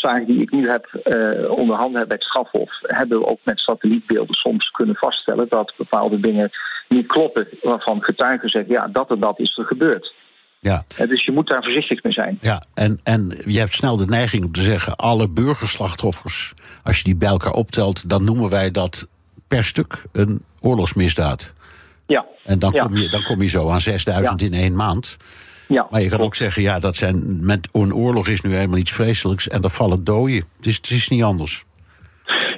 zaak 0.00 0.26
die 0.26 0.40
ik 0.40 0.50
nu 0.50 0.70
heb 0.70 1.00
uh, 1.04 1.50
onder 1.50 1.76
handen 1.76 1.98
heb 1.98 2.08
bij 2.08 2.16
het 2.16 2.26
strafhof, 2.26 2.78
hebben 2.82 3.18
we 3.18 3.26
ook 3.26 3.38
met 3.42 3.58
satellietbeelden 3.58 4.34
soms 4.34 4.70
kunnen 4.70 4.94
vaststellen 4.94 5.46
dat 5.48 5.72
bepaalde 5.76 6.20
dingen 6.20 6.50
niet 6.88 7.06
kloppen, 7.06 7.48
waarvan 7.62 8.02
getuigen 8.02 8.48
zeggen, 8.48 8.72
ja, 8.72 8.88
dat 8.88 9.10
en 9.10 9.20
dat 9.20 9.38
is 9.38 9.58
er 9.58 9.64
gebeurd. 9.64 10.14
Ja. 10.60 10.84
Dus 10.96 11.24
je 11.24 11.32
moet 11.32 11.48
daar 11.48 11.62
voorzichtig 11.62 12.02
mee 12.02 12.12
zijn. 12.12 12.38
Ja, 12.40 12.62
en, 12.74 13.00
en 13.02 13.38
je 13.44 13.58
hebt 13.58 13.74
snel 13.74 13.96
de 13.96 14.06
neiging 14.06 14.44
om 14.44 14.52
te 14.52 14.62
zeggen: 14.62 14.96
alle 14.96 15.28
burgerslachtoffers, 15.28 16.54
als 16.82 16.98
je 16.98 17.04
die 17.04 17.16
bij 17.16 17.28
elkaar 17.28 17.52
optelt, 17.52 18.08
dan 18.08 18.24
noemen 18.24 18.50
wij 18.50 18.70
dat 18.70 19.08
per 19.48 19.64
stuk 19.64 20.04
een 20.12 20.42
oorlogsmisdaad. 20.62 21.52
Ja. 22.06 22.26
En 22.44 22.58
dan, 22.58 22.72
ja. 22.72 22.84
Kom, 22.84 22.96
je, 22.96 23.08
dan 23.08 23.22
kom 23.22 23.42
je 23.42 23.48
zo 23.48 23.70
aan 23.70 23.80
6000 23.80 24.40
Ja. 24.40 24.46
in 24.46 24.54
één 24.54 24.74
maand. 24.76 25.16
Ja, 25.70 25.86
Maar 25.90 26.00
je 26.00 26.08
kan 26.08 26.20
ook 26.20 26.34
zeggen: 26.34 26.62
ja, 26.62 26.78
dat 26.78 26.96
zijn, 26.96 27.44
met, 27.44 27.68
een 27.72 27.94
oorlog 27.94 28.28
is 28.28 28.40
nu 28.40 28.54
helemaal 28.54 28.78
iets 28.78 28.92
vreselijks 28.92 29.48
en 29.48 29.60
daar 29.60 29.70
vallen 29.70 30.04
doden. 30.04 30.34
Het 30.56 30.66
is, 30.66 30.76
het 30.76 30.90
is 30.90 31.08
niet 31.08 31.22
anders. 31.22 31.64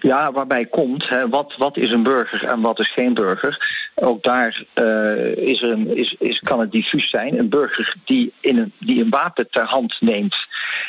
Ja, 0.01 0.33
waarbij 0.33 0.65
komt, 0.65 1.09
hè, 1.09 1.29
wat, 1.29 1.55
wat 1.57 1.77
is 1.77 1.91
een 1.91 2.03
burger 2.03 2.45
en 2.45 2.61
wat 2.61 2.79
is 2.79 2.93
geen 2.93 3.15
burger? 3.15 3.91
Ook 3.95 4.23
daar 4.23 4.65
eh, 4.73 5.37
is 5.37 5.63
er 5.63 5.71
een, 5.71 5.97
is, 5.97 6.17
is, 6.19 6.39
kan 6.39 6.61
het 6.61 6.73
diffuus 6.73 7.11
zijn. 7.11 7.39
Een 7.39 7.49
burger 7.49 7.95
die, 8.05 8.33
in 8.41 8.59
een, 8.59 8.73
die 8.79 9.03
een 9.03 9.11
wapen 9.11 9.51
ter 9.51 9.65
hand 9.65 9.97
neemt 10.01 10.37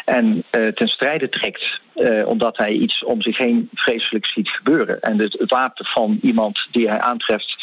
en 0.06 0.44
eh, 0.50 0.68
ten 0.68 0.88
strijde 0.88 1.30
trekt, 1.30 1.80
eh, 1.94 2.28
omdat 2.28 2.58
hij 2.58 2.72
iets 2.72 3.04
om 3.04 3.22
zich 3.22 3.38
heen 3.38 3.70
vreselijk 3.74 4.26
ziet 4.26 4.50
gebeuren. 4.50 5.02
En 5.02 5.20
het, 5.20 5.36
het 5.40 5.50
wapen 5.50 5.86
van 5.86 6.18
iemand 6.22 6.68
die 6.72 6.90
hij 6.90 7.00
aantreft 7.00 7.56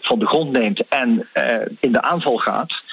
van 0.00 0.18
de 0.18 0.26
grond 0.26 0.52
neemt 0.52 0.88
en 0.88 1.28
in 1.80 1.92
de 1.92 2.02
aanval 2.02 2.36
gaat 2.36 2.86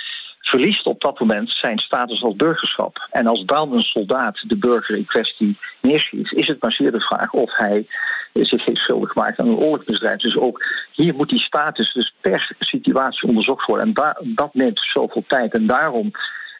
verliest 0.49 0.85
op 0.85 1.01
dat 1.01 1.19
moment 1.19 1.49
zijn 1.49 1.77
status 1.79 2.23
als 2.23 2.35
burgerschap. 2.35 3.07
En 3.11 3.27
als 3.27 3.45
dan 3.45 3.73
een 3.73 3.81
soldaat 3.81 4.43
de 4.47 4.57
burger 4.57 4.95
in 4.95 5.05
kwestie 5.05 5.57
neerschiet, 5.81 6.31
is 6.31 6.47
het 6.47 6.61
maar 6.61 6.71
zeer 6.71 6.91
de 6.91 6.99
vraag 6.99 7.31
of 7.31 7.55
hij 7.55 7.85
zich 8.33 8.65
heeft 8.65 8.79
schuldig 8.79 9.11
gemaakt 9.11 9.39
aan 9.39 9.47
een 9.47 9.55
oorlogsmisdrijf. 9.55 10.19
Dus 10.19 10.37
ook 10.37 10.63
hier 10.91 11.15
moet 11.15 11.29
die 11.29 11.39
status 11.39 11.93
dus 11.93 12.13
per 12.21 12.51
situatie 12.59 13.27
onderzocht 13.27 13.65
worden. 13.65 13.87
En 13.87 13.93
daar, 13.93 14.17
dat 14.21 14.53
neemt 14.53 14.79
zoveel 14.93 15.23
tijd. 15.27 15.53
En 15.53 15.65
daarom 15.65 16.11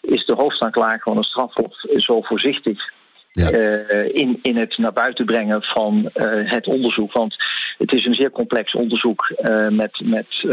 is 0.01 0.25
de 0.25 0.33
hoofdaanklager 0.33 1.01
van 1.01 1.17
een 1.17 1.23
strafhof 1.23 1.75
zo 1.95 2.21
voorzichtig 2.21 2.93
Ja. 3.31 3.49
eh, 3.49 4.15
in, 4.15 4.39
in 4.41 4.57
het 4.57 4.77
naar 4.77 4.93
buiten 4.93 5.25
brengen 5.25 5.63
van 5.63 6.09
eh, 6.13 6.51
het 6.51 6.67
onderzoek. 6.67 7.11
Want 7.11 7.36
het 7.77 7.93
is 7.93 8.05
een 8.05 8.13
zeer 8.13 8.31
complex 8.31 8.75
onderzoek 8.75 9.29
eh, 9.29 9.67
met, 9.67 9.99
met 10.03 10.47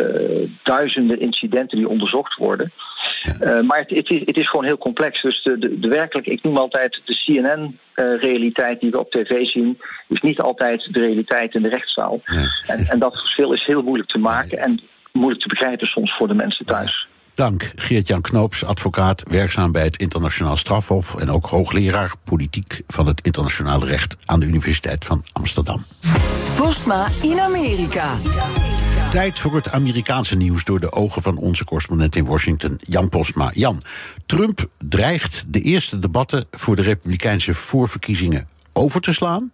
duizenden 0.63 1.21
incidenten 1.21 1.77
die 1.79 1.89
onderzocht 1.89 2.37
worden. 2.37 2.73
Eh, 3.23 3.61
maar 3.61 3.79
het, 3.79 3.91
het, 3.91 4.11
is, 4.11 4.23
het 4.25 4.37
is 4.37 4.49
gewoon 4.49 4.65
heel 4.65 4.79
complex. 4.79 5.23
Dus 5.23 5.43
de, 5.43 5.59
de, 5.59 5.79
de 5.79 5.89
werkelijk, 5.89 6.27
ik 6.27 6.43
noem 6.43 6.57
altijd 6.57 7.01
de 7.05 7.15
CNN-realiteit 7.15 8.81
die 8.81 8.91
we 8.91 8.99
op 8.99 9.11
tv 9.11 9.45
zien, 9.45 9.79
is 10.09 10.21
niet 10.21 10.41
altijd 10.41 10.93
de 10.93 11.01
realiteit 11.01 11.55
in 11.55 11.63
de 11.63 11.69
rechtszaal. 11.69 12.21
Nee. 12.27 12.47
En, 12.67 12.87
en 12.89 12.99
dat 12.99 13.17
verschil 13.17 13.53
is 13.53 13.65
heel 13.65 13.83
moeilijk 13.83 14.09
te 14.09 14.19
maken 14.19 14.59
en 14.59 14.81
moeilijk 15.13 15.43
te 15.43 15.49
begrijpen 15.49 15.87
soms 15.87 16.17
voor 16.17 16.29
de 16.29 16.35
mensen 16.35 16.67
thuis. 16.67 17.07
Dank 17.35 17.73
Geert-Jan 17.77 18.21
Knoops, 18.21 18.65
advocaat, 18.65 19.23
werkzaam 19.31 19.73
bij 19.73 19.83
het 19.83 19.97
Internationaal 19.97 20.57
Strafhof 20.57 21.15
en 21.15 21.31
ook 21.31 21.47
hoogleraar 21.47 22.15
politiek 22.25 22.83
van 22.87 23.07
het 23.07 23.21
internationale 23.21 23.87
recht 23.87 24.17
aan 24.25 24.41
de 24.41 24.47
Universiteit 24.47 25.05
van 25.05 25.25
Amsterdam. 25.33 25.85
Postma 26.57 27.09
in 27.23 27.41
Amerika. 27.41 28.17
Tijd 29.13 29.39
voor 29.39 29.55
het 29.55 29.71
Amerikaanse 29.71 30.37
nieuws 30.37 30.65
door 30.65 30.81
de 30.81 30.93
ogen 30.93 31.23
van 31.23 31.37
onze 31.37 31.65
correspondent 31.65 32.17
in 32.17 32.25
Washington, 32.25 32.79
Jan 32.79 33.09
Postma. 33.09 33.51
Jan, 33.55 33.83
Trump 34.27 34.69
dreigt 34.79 35.45
de 35.47 35.61
eerste 35.61 35.99
debatten 35.99 36.47
voor 36.51 36.77
de 36.77 36.83
Republikeinse 36.83 37.55
voorverkiezingen 37.55 38.47
over 38.73 39.01
te 39.01 39.13
slaan. 39.13 39.53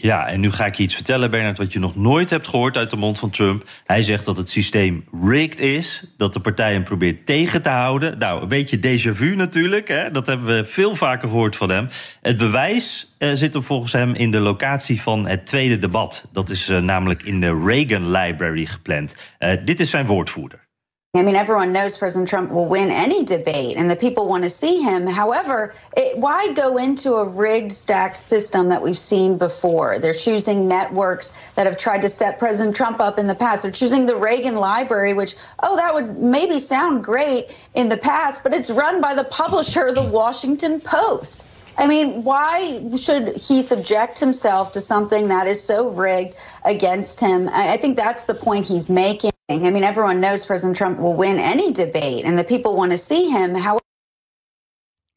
Ja, 0.00 0.26
en 0.26 0.40
nu 0.40 0.50
ga 0.50 0.66
ik 0.66 0.74
je 0.74 0.82
iets 0.82 0.94
vertellen, 0.94 1.30
Bernard, 1.30 1.58
wat 1.58 1.72
je 1.72 1.78
nog 1.78 1.96
nooit 1.96 2.30
hebt 2.30 2.48
gehoord 2.48 2.76
uit 2.76 2.90
de 2.90 2.96
mond 2.96 3.18
van 3.18 3.30
Trump. 3.30 3.64
Hij 3.84 4.02
zegt 4.02 4.24
dat 4.24 4.36
het 4.36 4.50
systeem 4.50 5.04
rigged 5.22 5.60
is, 5.60 6.02
dat 6.16 6.32
de 6.32 6.40
partij 6.40 6.72
hem 6.72 6.84
probeert 6.84 7.26
tegen 7.26 7.62
te 7.62 7.68
houden. 7.68 8.18
Nou, 8.18 8.42
een 8.42 8.48
beetje 8.48 8.78
déjà 8.78 9.10
vu 9.12 9.34
natuurlijk, 9.36 9.88
hè? 9.88 10.10
dat 10.10 10.26
hebben 10.26 10.46
we 10.46 10.64
veel 10.64 10.96
vaker 10.96 11.28
gehoord 11.28 11.56
van 11.56 11.70
hem. 11.70 11.88
Het 12.22 12.36
bewijs 12.36 13.14
eh, 13.18 13.30
zit 13.32 13.52
hem 13.52 13.62
volgens 13.62 13.92
hem 13.92 14.14
in 14.14 14.30
de 14.30 14.40
locatie 14.40 15.02
van 15.02 15.26
het 15.26 15.46
tweede 15.46 15.78
debat. 15.78 16.28
Dat 16.32 16.50
is 16.50 16.68
eh, 16.68 16.78
namelijk 16.78 17.22
in 17.22 17.40
de 17.40 17.62
Reagan 17.66 18.10
Library 18.10 18.66
gepland. 18.66 19.16
Eh, 19.38 19.52
dit 19.64 19.80
is 19.80 19.90
zijn 19.90 20.06
woordvoerder. 20.06 20.67
I 21.14 21.22
mean, 21.22 21.36
everyone 21.36 21.72
knows 21.72 21.96
President 21.96 22.28
Trump 22.28 22.50
will 22.52 22.66
win 22.66 22.90
any 22.90 23.24
debate 23.24 23.78
and 23.78 23.90
the 23.90 23.96
people 23.96 24.28
want 24.28 24.44
to 24.44 24.50
see 24.50 24.82
him. 24.82 25.06
However, 25.06 25.72
it, 25.96 26.18
why 26.18 26.52
go 26.52 26.76
into 26.76 27.14
a 27.14 27.24
rigged, 27.24 27.72
stacked 27.72 28.18
system 28.18 28.68
that 28.68 28.82
we've 28.82 28.96
seen 28.96 29.38
before? 29.38 29.98
They're 29.98 30.12
choosing 30.12 30.68
networks 30.68 31.32
that 31.54 31.64
have 31.64 31.78
tried 31.78 32.02
to 32.02 32.10
set 32.10 32.38
President 32.38 32.76
Trump 32.76 33.00
up 33.00 33.18
in 33.18 33.26
the 33.26 33.34
past. 33.34 33.62
They're 33.62 33.72
choosing 33.72 34.04
the 34.04 34.16
Reagan 34.16 34.56
Library, 34.56 35.14
which, 35.14 35.34
oh, 35.60 35.76
that 35.76 35.94
would 35.94 36.18
maybe 36.18 36.58
sound 36.58 37.04
great 37.04 37.48
in 37.74 37.88
the 37.88 37.96
past, 37.96 38.42
but 38.42 38.52
it's 38.52 38.68
run 38.68 39.00
by 39.00 39.14
the 39.14 39.24
publisher, 39.24 39.90
the 39.92 40.02
Washington 40.02 40.78
Post. 40.78 41.46
I 41.78 41.86
mean, 41.86 42.22
why 42.22 42.82
should 42.96 43.34
he 43.38 43.62
subject 43.62 44.18
himself 44.18 44.72
to 44.72 44.80
something 44.82 45.28
that 45.28 45.46
is 45.46 45.62
so 45.62 45.88
rigged 45.88 46.36
against 46.66 47.18
him? 47.18 47.48
I, 47.48 47.72
I 47.72 47.76
think 47.78 47.96
that's 47.96 48.26
the 48.26 48.34
point 48.34 48.66
he's 48.66 48.90
making. 48.90 49.30
I 49.50 49.56
mean, 49.56 49.82
everyone 49.82 50.20
knows 50.20 50.44
President 50.44 50.76
Trump 50.76 50.98
will 50.98 51.14
win 51.14 51.38
any 51.38 51.72
debate 51.72 52.26
and 52.26 52.38
the 52.38 52.44
people 52.44 52.76
want 52.76 52.92
to 52.92 52.98
see 52.98 53.30
him. 53.30 53.54
However, 53.54 53.80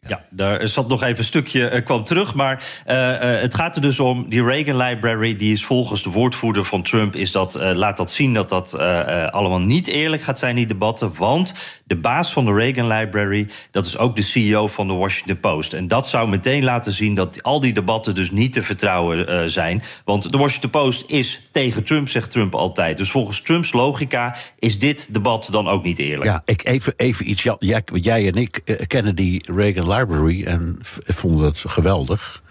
Ja, 0.08 0.26
daar 0.30 0.68
zat 0.68 0.88
nog 0.88 1.04
even 1.04 1.18
een 1.18 1.24
stukje, 1.24 1.68
eh, 1.68 1.86
kwam 1.86 2.04
terug. 2.04 2.36
Maar 2.36 2.64
eh, 2.86 3.36
eh, 3.36 3.42
het 3.42 3.56
gaat 3.56 3.76
er 3.76 3.82
dus 3.82 4.00
om, 4.00 4.26
die 4.30 4.44
Reagan 4.44 4.78
Library... 4.78 5.36
die 5.36 5.54
is 5.54 5.66
volgens 5.66 6.04
de 6.04 6.10
woordvoerder 6.10 6.66
van 6.66 6.84
Trump... 6.84 7.16
Is 7.16 7.32
dat, 7.32 7.54
laat 7.56 7.98
dat 7.98 8.12
zien 8.12 8.34
dat 8.34 8.50
dat 8.50 8.78
allemaal 9.32 9.60
niet 9.60 9.88
eerlijk 9.88 10.22
gaat 10.22 10.40
zijn, 10.40 10.56
die 10.56 10.66
debatten. 10.66 11.14
Want 11.18 11.54
de 11.86 11.96
baas 11.96 12.34
van 12.34 12.46
de 12.46 12.54
Reagan 12.54 12.88
Library... 12.88 13.48
dat 13.72 13.86
is 13.86 13.98
ook 13.98 14.16
de 14.16 14.22
CEO 14.22 14.68
van 14.68 14.88
de 14.88 14.94
Washington 14.94 15.40
Post. 15.40 15.74
En 15.74 15.88
dat 15.88 16.08
zou 16.08 16.30
meteen 16.30 16.64
laten 16.64 16.94
zien 16.94 17.16
dat 17.16 17.44
al 17.44 17.60
die 17.60 17.74
debatten... 17.74 18.16
dus 18.16 18.32
niet 18.32 18.54
te 18.54 18.64
vertrouwen 18.64 19.50
zijn. 19.50 19.84
Want 20.06 20.32
de 20.32 20.38
Washington 20.38 20.70
Post 20.70 21.04
is 21.10 21.50
tegen 21.52 21.84
Trump, 21.84 22.10
zegt 22.10 22.32
Trump 22.32 22.56
altijd. 22.56 22.98
Dus 22.98 23.12
volgens 23.12 23.42
Trumps 23.42 23.72
logica 23.72 24.36
is 24.60 24.80
dit 24.80 25.14
debat 25.14 25.48
dan 25.52 25.68
ook 25.68 25.84
niet 25.84 26.00
eerlijk. 26.00 26.26
Ja, 26.26 26.42
ik 26.46 26.66
even, 26.66 26.94
even 26.98 27.30
iets. 27.30 27.44
Jij, 27.60 27.84
jij 27.94 28.28
en 28.28 28.36
ik 28.36 28.86
kennen 28.88 29.16
die 29.16 29.44
Reagan 29.56 29.90
Library 29.94 30.44
en 30.46 30.78
vonden 31.06 31.46
het 31.46 31.64
geweldig. 31.68 32.44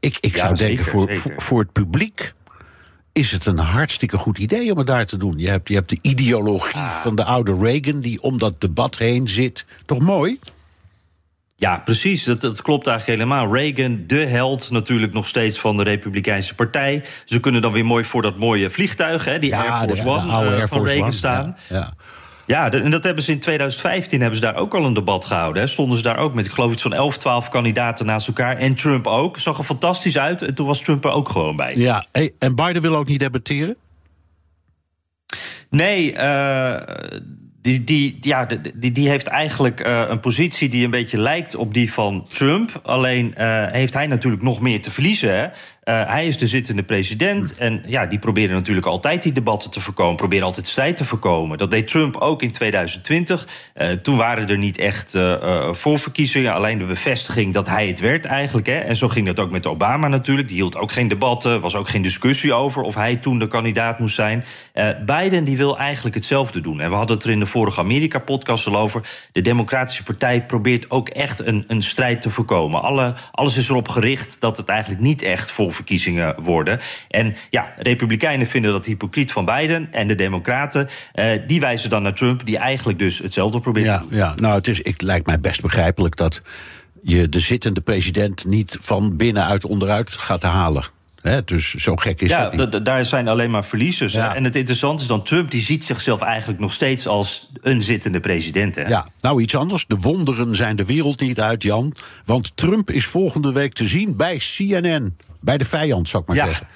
Ik, 0.00 0.16
ik 0.20 0.34
Ja, 0.34 0.40
zou 0.42 0.54
denken, 0.54 0.84
voor, 0.84 1.14
zeker. 1.14 1.42
voor, 1.42 1.60
het 1.60 1.72
publiek 1.72 2.32
is 3.12 3.32
het 3.32 3.46
een 3.46 3.58
hartstikke 3.58 4.18
goed 4.18 4.38
idee 4.38 4.72
om 4.72 4.78
het 4.78 4.86
daar 4.86 5.06
te 5.06 5.16
doen. 5.16 5.38
Je 5.38 5.48
hebt, 5.48 5.68
je 5.68 5.74
hebt 5.74 5.88
de 5.90 5.98
ideologie 6.02 6.80
Ah. 6.80 6.90
van 6.90 7.14
de 7.14 7.24
oude 7.24 7.56
Reagan 7.60 8.00
die 8.00 8.22
om 8.22 8.38
dat 8.38 8.60
debat 8.60 8.98
heen 8.98 9.28
zit. 9.28 9.66
Toch 9.86 9.98
mooi? 10.00 10.38
Ja, 11.56 11.76
precies. 11.78 12.24
Dat, 12.24 12.40
dat 12.40 12.62
klopt 12.62 12.86
eigenlijk 12.86 13.18
helemaal. 13.20 13.54
Reagan, 13.54 14.04
de 14.06 14.26
held 14.26 14.70
natuurlijk 14.70 15.12
nog 15.12 15.26
steeds 15.28 15.58
van 15.58 15.76
de 15.76 15.82
Republikeinse 15.82 16.54
Partij. 16.54 17.04
Ze 17.24 17.40
kunnen 17.40 17.62
dan 17.62 17.72
weer 17.72 17.84
mooi 17.84 18.04
voor 18.04 18.22
dat 18.22 18.38
mooie 18.38 18.70
vliegtuig, 18.70 19.24
hè, 19.24 19.38
die 19.38 19.56
Air 19.56 19.72
Force 19.88 20.02
de, 20.02 20.08
One, 20.08 20.26
de 20.26 20.32
oude 20.32 20.54
eh, 20.56 20.66
van 20.66 20.84
Reagan 20.84 21.02
One. 21.02 21.12
staan. 21.12 21.56
Ja, 21.68 21.76
ja. 21.76 21.94
Ja, 22.50 22.70
en 22.70 22.90
dat 22.90 23.04
hebben 23.04 23.24
ze 23.24 23.32
in 23.32 23.38
2015 23.38 24.20
hebben 24.20 24.38
ze 24.38 24.44
daar 24.44 24.56
ook 24.56 24.74
al 24.74 24.84
een 24.84 24.94
debat 24.94 25.24
gehouden. 25.24 25.62
Hè. 25.62 25.68
Stonden 25.68 25.96
ze 25.96 26.02
daar 26.02 26.16
ook 26.16 26.34
met, 26.34 26.46
ik 26.46 26.52
geloof 26.52 26.72
iets 26.72 26.82
van 26.82 26.92
11, 26.92 27.18
12 27.18 27.48
kandidaten 27.48 28.06
naast 28.06 28.28
elkaar. 28.28 28.56
En 28.56 28.74
Trump 28.74 29.06
ook. 29.06 29.38
Zag 29.38 29.58
er 29.58 29.64
fantastisch 29.64 30.18
uit. 30.18 30.42
En 30.42 30.54
toen 30.54 30.66
was 30.66 30.82
Trump 30.82 31.04
er 31.04 31.10
ook 31.10 31.28
gewoon 31.28 31.56
bij. 31.56 31.76
ja. 31.76 32.06
Hey, 32.12 32.30
en 32.38 32.54
Biden 32.54 32.82
wil 32.82 32.96
ook 32.96 33.06
niet 33.06 33.20
debatteren? 33.20 33.76
Nee, 35.68 36.12
eh, 36.12 36.96
die, 37.62 37.84
die, 37.84 38.18
ja, 38.20 38.46
die, 38.74 38.92
die 38.92 39.08
heeft 39.08 39.26
eigenlijk 39.26 39.80
eh, 39.80 40.04
een 40.08 40.20
positie 40.20 40.68
die 40.68 40.84
een 40.84 40.90
beetje 40.90 41.18
lijkt 41.18 41.54
op 41.54 41.74
die 41.74 41.92
van 41.92 42.26
Trump. 42.32 42.80
Alleen 42.82 43.34
eh, 43.34 43.66
heeft 43.66 43.94
hij 43.94 44.06
natuurlijk 44.06 44.42
nog 44.42 44.60
meer 44.60 44.82
te 44.82 44.90
verliezen. 44.90 45.38
Hè? 45.38 45.46
Uh, 45.90 46.02
hij 46.06 46.26
is 46.26 46.38
de 46.38 46.46
zittende 46.46 46.82
president. 46.82 47.56
En 47.56 47.82
ja, 47.86 48.06
die 48.06 48.18
proberen 48.18 48.54
natuurlijk 48.54 48.86
altijd 48.86 49.22
die 49.22 49.32
debatten 49.32 49.70
te 49.70 49.80
voorkomen. 49.80 50.16
Proberen 50.16 50.44
altijd 50.44 50.66
strijd 50.66 50.96
te 50.96 51.04
voorkomen. 51.04 51.58
Dat 51.58 51.70
deed 51.70 51.88
Trump 51.88 52.16
ook 52.16 52.42
in 52.42 52.52
2020. 52.52 53.48
Uh, 53.76 53.90
toen 53.90 54.16
waren 54.16 54.48
er 54.48 54.58
niet 54.58 54.78
echt 54.78 55.14
uh, 55.14 55.72
voorverkiezingen. 55.72 56.54
Alleen 56.54 56.78
de 56.78 56.84
bevestiging 56.84 57.54
dat 57.54 57.68
hij 57.68 57.86
het 57.86 58.00
werd 58.00 58.24
eigenlijk. 58.24 58.66
Hè. 58.66 58.78
En 58.78 58.96
zo 58.96 59.08
ging 59.08 59.26
dat 59.26 59.40
ook 59.40 59.50
met 59.50 59.66
Obama 59.66 60.08
natuurlijk. 60.08 60.48
Die 60.48 60.56
hield 60.56 60.76
ook 60.76 60.92
geen 60.92 61.08
debatten. 61.08 61.60
Was 61.60 61.74
ook 61.74 61.88
geen 61.88 62.02
discussie 62.02 62.52
over 62.52 62.82
of 62.82 62.94
hij 62.94 63.16
toen 63.16 63.38
de 63.38 63.48
kandidaat 63.48 63.98
moest 63.98 64.14
zijn. 64.14 64.44
Biden 65.06 65.44
die 65.44 65.56
wil 65.56 65.78
eigenlijk 65.78 66.14
hetzelfde 66.14 66.60
doen. 66.60 66.80
En 66.80 66.90
we 66.90 66.96
hadden 66.96 67.16
het 67.16 67.24
er 67.24 67.30
in 67.30 67.38
de 67.38 67.46
vorige 67.46 67.80
Amerika-podcast 67.80 68.66
al 68.66 68.78
over. 68.78 69.02
De 69.32 69.40
Democratische 69.42 70.02
Partij 70.02 70.44
probeert 70.44 70.90
ook 70.90 71.08
echt 71.08 71.46
een, 71.46 71.64
een 71.66 71.82
strijd 71.82 72.22
te 72.22 72.30
voorkomen. 72.30 72.82
Alle, 72.82 73.14
alles 73.32 73.56
is 73.56 73.68
erop 73.68 73.88
gericht 73.88 74.36
dat 74.40 74.56
het 74.56 74.68
eigenlijk 74.68 75.00
niet 75.00 75.22
echt 75.22 75.50
voor 75.50 75.72
verkiezingen 75.80 76.42
worden. 76.42 76.80
En 77.08 77.36
ja, 77.50 77.72
Republikeinen 77.76 78.46
vinden 78.46 78.72
dat 78.72 78.84
hypocriet 78.84 79.32
van 79.32 79.44
Biden. 79.44 79.88
En 79.92 80.08
de 80.08 80.14
Democraten, 80.14 80.88
uh, 81.14 81.32
die 81.46 81.60
wijzen 81.60 81.90
dan 81.90 82.02
naar 82.02 82.14
Trump, 82.14 82.46
die 82.46 82.58
eigenlijk 82.58 82.98
dus 82.98 83.18
hetzelfde 83.18 83.60
probeert 83.60 83.86
ja, 83.86 83.98
te 83.98 84.08
doen. 84.08 84.18
Ja, 84.18 84.34
nou, 84.36 84.54
het, 84.54 84.66
is, 84.66 84.84
het 84.84 85.02
lijkt 85.02 85.26
mij 85.26 85.40
best 85.40 85.62
begrijpelijk 85.62 86.16
dat 86.16 86.42
je 87.02 87.28
de 87.28 87.40
zittende 87.40 87.80
president 87.80 88.44
niet 88.44 88.76
van 88.80 89.16
binnenuit 89.16 89.64
onderuit 89.64 90.12
gaat 90.12 90.42
halen. 90.42 90.84
He, 91.20 91.44
dus 91.44 91.74
zo 91.74 91.96
gek 91.96 92.20
is 92.20 92.30
ja, 92.30 92.48
dat 92.48 92.84
daar 92.84 93.04
zijn 93.04 93.28
alleen 93.28 93.50
maar 93.50 93.64
verliezers. 93.64 94.12
Ja. 94.12 94.34
En 94.34 94.44
het 94.44 94.56
interessante 94.56 95.02
is 95.02 95.08
dan, 95.08 95.22
Trump 95.22 95.50
die 95.50 95.62
ziet 95.62 95.84
zichzelf 95.84 96.20
eigenlijk 96.20 96.60
nog 96.60 96.72
steeds 96.72 97.06
als 97.06 97.50
een 97.62 97.82
zittende 97.82 98.20
president. 98.20 98.74
Hè? 98.74 98.82
Ja, 98.82 99.06
nou 99.20 99.42
iets 99.42 99.54
anders. 99.54 99.84
De 99.86 99.96
wonderen 99.96 100.56
zijn 100.56 100.76
de 100.76 100.84
wereld 100.84 101.20
niet 101.20 101.40
uit, 101.40 101.62
Jan. 101.62 101.92
Want 102.24 102.56
Trump 102.56 102.90
is 102.90 103.06
volgende 103.06 103.52
week 103.52 103.72
te 103.72 103.86
zien 103.86 104.16
bij 104.16 104.40
CNN. 104.56 105.16
Bij 105.40 105.58
de 105.58 105.64
vijand, 105.64 106.08
zou 106.08 106.22
ik 106.22 106.28
maar 106.28 106.38
ja. 106.38 106.46
zeggen. 106.46 106.66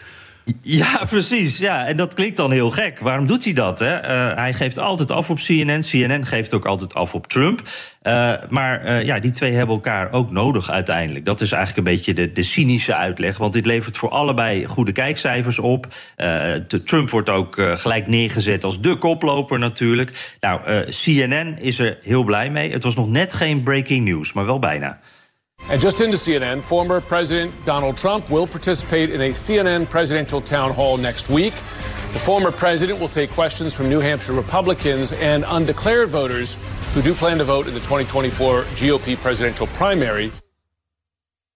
Ja, 0.60 1.00
precies. 1.08 1.58
Ja, 1.58 1.86
en 1.86 1.96
dat 1.96 2.14
klinkt 2.14 2.36
dan 2.36 2.50
heel 2.50 2.70
gek. 2.70 2.98
Waarom 2.98 3.26
doet 3.26 3.44
hij 3.44 3.52
dat? 3.52 3.78
Hè? 3.78 4.02
Uh, 4.02 4.36
hij 4.36 4.54
geeft 4.54 4.78
altijd 4.78 5.10
af 5.10 5.30
op 5.30 5.36
CNN. 5.36 5.80
CNN 5.80 6.26
geeft 6.26 6.54
ook 6.54 6.66
altijd 6.66 6.94
af 6.94 7.14
op 7.14 7.26
Trump. 7.26 7.62
Uh, 8.02 8.32
maar 8.48 8.86
uh, 8.86 9.04
ja, 9.04 9.18
die 9.20 9.30
twee 9.30 9.52
hebben 9.52 9.74
elkaar 9.74 10.12
ook 10.12 10.30
nodig 10.30 10.70
uiteindelijk. 10.70 11.24
Dat 11.24 11.40
is 11.40 11.52
eigenlijk 11.52 11.86
een 11.86 11.94
beetje 11.94 12.14
de, 12.14 12.32
de 12.32 12.42
cynische 12.42 12.94
uitleg. 12.94 13.38
Want 13.38 13.52
dit 13.52 13.66
levert 13.66 13.96
voor 13.96 14.10
allebei 14.10 14.64
goede 14.66 14.92
kijkcijfers 14.92 15.58
op. 15.58 15.86
Trump 16.84 17.10
wordt 17.10 17.30
ook 17.30 17.62
gelijk 17.74 18.06
neergezet 18.06 18.64
als 18.64 18.80
de 18.80 18.96
koploper 18.96 19.58
natuurlijk. 19.58 20.36
Nou, 20.40 20.84
CNN 20.84 21.56
is 21.58 21.78
er 21.78 21.98
heel 22.02 22.24
blij 22.24 22.50
mee. 22.50 22.72
Het 22.72 22.82
was 22.82 22.94
nog 22.94 23.08
net 23.08 23.32
geen 23.32 23.62
breaking 23.62 24.04
news, 24.04 24.32
maar 24.32 24.46
wel 24.46 24.58
bijna. 24.58 25.00
And 25.70 25.80
just 25.80 26.02
into 26.02 26.18
CNN, 26.18 26.62
former 26.62 27.00
President 27.00 27.52
Donald 27.64 27.96
Trump 27.96 28.30
will 28.30 28.46
participate 28.46 29.08
in 29.08 29.22
a 29.22 29.30
CNN 29.30 29.88
presidential 29.88 30.42
town 30.42 30.74
hall 30.74 30.98
next 30.98 31.30
week. 31.30 31.54
The 32.12 32.20
former 32.20 32.52
president 32.52 33.00
will 33.00 33.08
take 33.08 33.30
questions 33.30 33.72
from 33.72 33.88
New 33.88 34.00
Hampshire 34.00 34.34
Republicans 34.34 35.12
and 35.14 35.42
undeclared 35.48 36.10
voters 36.10 36.58
who 36.92 37.00
do 37.00 37.14
plan 37.14 37.38
to 37.38 37.44
vote 37.44 37.66
in 37.66 37.72
the 37.72 37.80
2024 37.80 38.64
GOP 38.64 39.16
presidential 39.16 39.66
primary. 39.68 40.30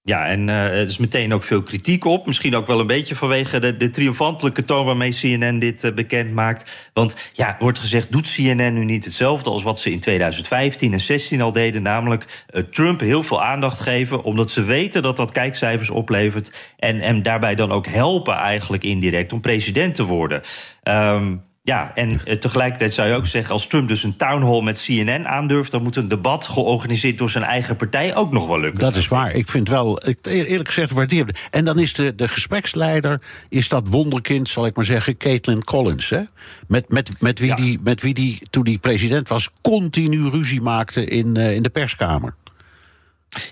Ja, 0.09 0.27
en 0.27 0.49
uh, 0.49 0.65
er 0.65 0.87
is 0.87 0.99
meteen 0.99 1.35
ook 1.35 1.45
veel 1.45 1.63
kritiek 1.63 2.05
op. 2.05 2.27
Misschien 2.27 2.57
ook 2.57 2.67
wel 2.67 2.81
een 2.81 2.87
beetje 2.87 3.15
vanwege 3.15 3.59
de, 3.59 3.77
de 3.77 3.91
triomfantelijke 3.91 4.65
toon 4.65 4.85
waarmee 4.85 5.11
CNN 5.11 5.59
dit 5.59 5.85
uh, 5.85 5.93
bekend 5.93 6.33
maakt. 6.33 6.91
Want 6.93 7.17
ja, 7.33 7.57
wordt 7.59 7.79
gezegd, 7.79 8.13
doet 8.13 8.35
CNN 8.35 8.75
nu 8.75 8.85
niet 8.85 9.05
hetzelfde 9.05 9.51
als 9.51 9.63
wat 9.63 9.81
ze 9.81 9.91
in 9.91 10.01
2015 10.01 10.93
en 10.93 11.01
16 11.01 11.41
al 11.41 11.53
deden? 11.53 11.83
Namelijk 11.83 12.45
uh, 12.51 12.63
Trump 12.63 13.01
heel 13.01 13.23
veel 13.23 13.43
aandacht 13.43 13.81
geven, 13.81 14.23
omdat 14.23 14.51
ze 14.51 14.65
weten 14.65 15.03
dat 15.03 15.17
dat 15.17 15.33
kijkcijfers 15.33 15.91
oplevert. 15.91 16.75
En 16.79 17.01
hem 17.01 17.23
daarbij 17.23 17.55
dan 17.55 17.73
ook 17.73 17.87
helpen 17.87 18.35
eigenlijk 18.35 18.83
indirect 18.83 19.33
om 19.33 19.41
president 19.41 19.95
te 19.95 20.05
worden. 20.05 20.43
Um, 20.83 21.48
ja, 21.69 21.93
en 21.95 22.11
uh, 22.11 22.35
tegelijkertijd 22.35 22.95
zou 22.95 23.09
je 23.09 23.15
ook 23.15 23.27
zeggen... 23.27 23.53
als 23.53 23.67
Trump 23.67 23.89
dus 23.89 24.03
een 24.03 24.17
townhall 24.17 24.63
met 24.63 24.83
CNN 24.83 25.27
aandurft... 25.27 25.71
dan 25.71 25.83
moet 25.83 25.97
een 25.97 26.09
debat 26.09 26.47
georganiseerd 26.47 27.19
door 27.19 27.31
zijn 27.31 27.45
eigen 27.45 27.77
partij 27.77 28.15
ook 28.15 28.33
nog 28.33 28.47
wel 28.47 28.61
lukken. 28.61 28.81
Dat 28.81 28.97
is 28.97 29.09
waar. 29.09 29.33
Ik 29.35 29.49
vind 29.49 29.69
wel, 29.69 30.09
ik, 30.09 30.19
eerlijk 30.23 30.69
gezegd, 30.69 30.91
waardeer 30.93 31.47
En 31.51 31.65
dan 31.65 31.79
is 31.79 31.93
de, 31.93 32.15
de 32.15 32.29
gespreksleider, 32.29 33.21
is 33.49 33.69
dat 33.69 33.89
wonderkind, 33.89 34.49
zal 34.49 34.67
ik 34.67 34.77
maar 34.77 34.85
zeggen... 34.85 35.17
Caitlin 35.17 35.65
Collins, 35.65 36.11
hè? 36.11 36.21
Met, 36.67 36.89
met, 36.89 37.11
met, 37.21 37.39
wie, 37.39 37.49
ja. 37.49 37.57
die, 37.57 37.81
met 37.83 38.01
wie 38.01 38.15
die, 38.15 38.39
toen 38.51 38.65
die 38.65 38.79
president 38.79 39.29
was... 39.29 39.51
continu 39.63 40.29
ruzie 40.29 40.61
maakte 40.61 41.07
in, 41.07 41.39
uh, 41.39 41.55
in 41.55 41.63
de 41.63 41.71
perskamer. 41.71 42.35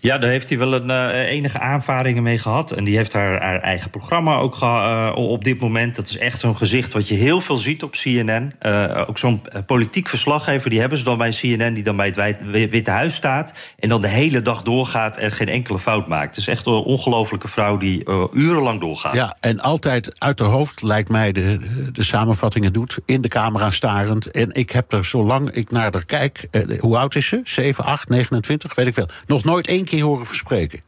Ja, 0.01 0.19
daar 0.19 0.31
heeft 0.31 0.49
hij 0.49 0.59
wel 0.59 0.75
een, 0.75 0.91
uh, 0.91 1.29
enige 1.29 1.59
aanvaringen 1.59 2.23
mee 2.23 2.39
gehad. 2.39 2.71
En 2.71 2.85
die 2.85 2.97
heeft 2.97 3.13
haar, 3.13 3.43
haar 3.43 3.61
eigen 3.61 3.91
programma 3.91 4.37
ook 4.37 4.57
uh, 4.63 5.13
op 5.15 5.45
dit 5.45 5.61
moment. 5.61 5.97
Dat 5.97 6.09
is 6.09 6.19
echt 6.19 6.41
zo'n 6.41 6.57
gezicht 6.57 6.93
wat 6.93 7.09
je 7.09 7.15
heel 7.15 7.41
veel 7.41 7.57
ziet 7.57 7.83
op 7.83 7.91
CNN. 7.91 8.53
Uh, 8.63 9.05
ook 9.07 9.19
zo'n 9.19 9.43
politiek 9.67 10.09
verslaggever, 10.09 10.71
die 10.71 10.81
hebben 10.81 10.99
ze 10.99 11.05
dan 11.05 11.19
bij 11.19 11.31
CNN... 11.31 11.75
die 11.75 11.83
dan 11.83 11.97
bij 11.97 12.13
het 12.17 12.71
Witte 12.71 12.91
Huis 12.91 13.15
staat... 13.15 13.53
en 13.79 13.89
dan 13.89 14.01
de 14.01 14.09
hele 14.09 14.43
dag 14.43 14.63
doorgaat 14.63 15.17
en 15.17 15.33
geen 15.33 15.49
enkele 15.49 15.79
fout 15.79 16.07
maakt. 16.07 16.29
Het 16.29 16.37
is 16.37 16.49
echt 16.49 16.67
een 16.67 16.73
ongelofelijke 16.73 17.49
vrouw 17.49 17.77
die 17.77 18.05
urenlang 18.33 18.81
doorgaat. 18.81 19.15
Ja, 19.15 19.37
en 19.41 19.61
altijd 19.61 20.21
uit 20.21 20.39
haar 20.39 20.49
hoofd, 20.49 20.83
lijkt 20.83 21.09
mij, 21.09 21.33
de, 21.33 21.59
de, 21.59 21.93
de 21.93 22.03
samenvattingen 22.03 22.73
doet. 22.73 22.99
In 23.05 23.21
de 23.21 23.29
camera 23.29 23.71
starend. 23.71 24.31
En 24.31 24.53
ik 24.53 24.71
heb 24.71 24.93
er, 24.93 25.05
zolang 25.05 25.51
ik 25.51 25.71
naar 25.71 25.93
haar 25.93 26.05
kijk... 26.05 26.49
hoe 26.79 26.97
oud 26.97 27.15
is 27.15 27.27
ze? 27.27 27.41
7, 27.45 27.85
8, 27.85 28.09
29, 28.09 28.75
weet 28.75 28.87
ik 28.87 28.95
veel. 28.95 29.09
Nog 29.27 29.45
nooit 29.45 29.67
één 29.67 29.76
keer 29.85 30.03
horen 30.03 30.27
verspreken. 30.27 30.81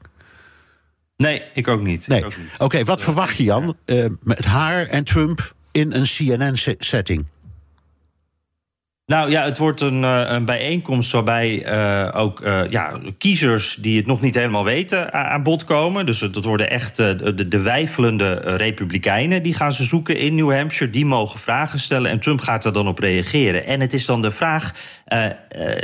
Nee, 1.17 1.43
ik 1.55 1.69
ook 1.69 1.83
niet. 1.83 2.07
Nee. 2.07 2.25
Oké, 2.25 2.35
okay, 2.59 2.85
wat 2.85 3.03
verwacht 3.03 3.37
je, 3.37 3.45
Jan, 3.45 3.77
uh, 3.87 4.07
met 4.23 4.45
haar 4.45 4.87
en 4.87 5.05
Trump 5.05 5.55
in 5.73 5.93
een 5.93 6.05
CNN-setting? 6.05 7.27
Nou 9.09 9.31
ja, 9.31 9.45
het 9.45 9.59
wordt 9.59 9.81
een, 9.81 10.03
een 10.03 10.45
bijeenkomst 10.45 11.13
waarbij 11.13 11.67
uh, 11.67 12.21
ook 12.21 12.41
uh, 12.41 12.71
ja, 12.71 13.01
kiezers 13.19 13.75
die 13.75 13.97
het 13.97 14.07
nog 14.07 14.21
niet 14.21 14.35
helemaal 14.35 14.65
weten 14.65 15.13
aan 15.13 15.43
bod 15.43 15.65
komen. 15.65 16.07
Dus 16.07 16.19
dat 16.19 16.45
worden 16.45 16.71
echt 16.71 16.97
de, 16.97 17.49
de 17.49 17.61
wijfelende 17.61 18.33
republikeinen. 18.35 19.43
Die 19.43 19.55
gaan 19.55 19.73
ze 19.73 19.85
zoeken 19.85 20.17
in 20.17 20.35
New 20.35 20.53
Hampshire. 20.53 20.93
Die 20.93 21.07
mogen 21.07 21.41
vragen 21.41 21.79
stellen 21.79 22.11
en 22.11 22.21
Trump 22.21 22.41
gaat 22.41 22.65
er 22.65 22.73
dan 22.73 22.89
op 22.89 22.99
reageren. 22.99 23.67
En 23.67 23.81
het 23.81 23.93
is 23.93 24.07
dan 24.07 24.23
de 24.23 24.31
vraag. 24.31 24.75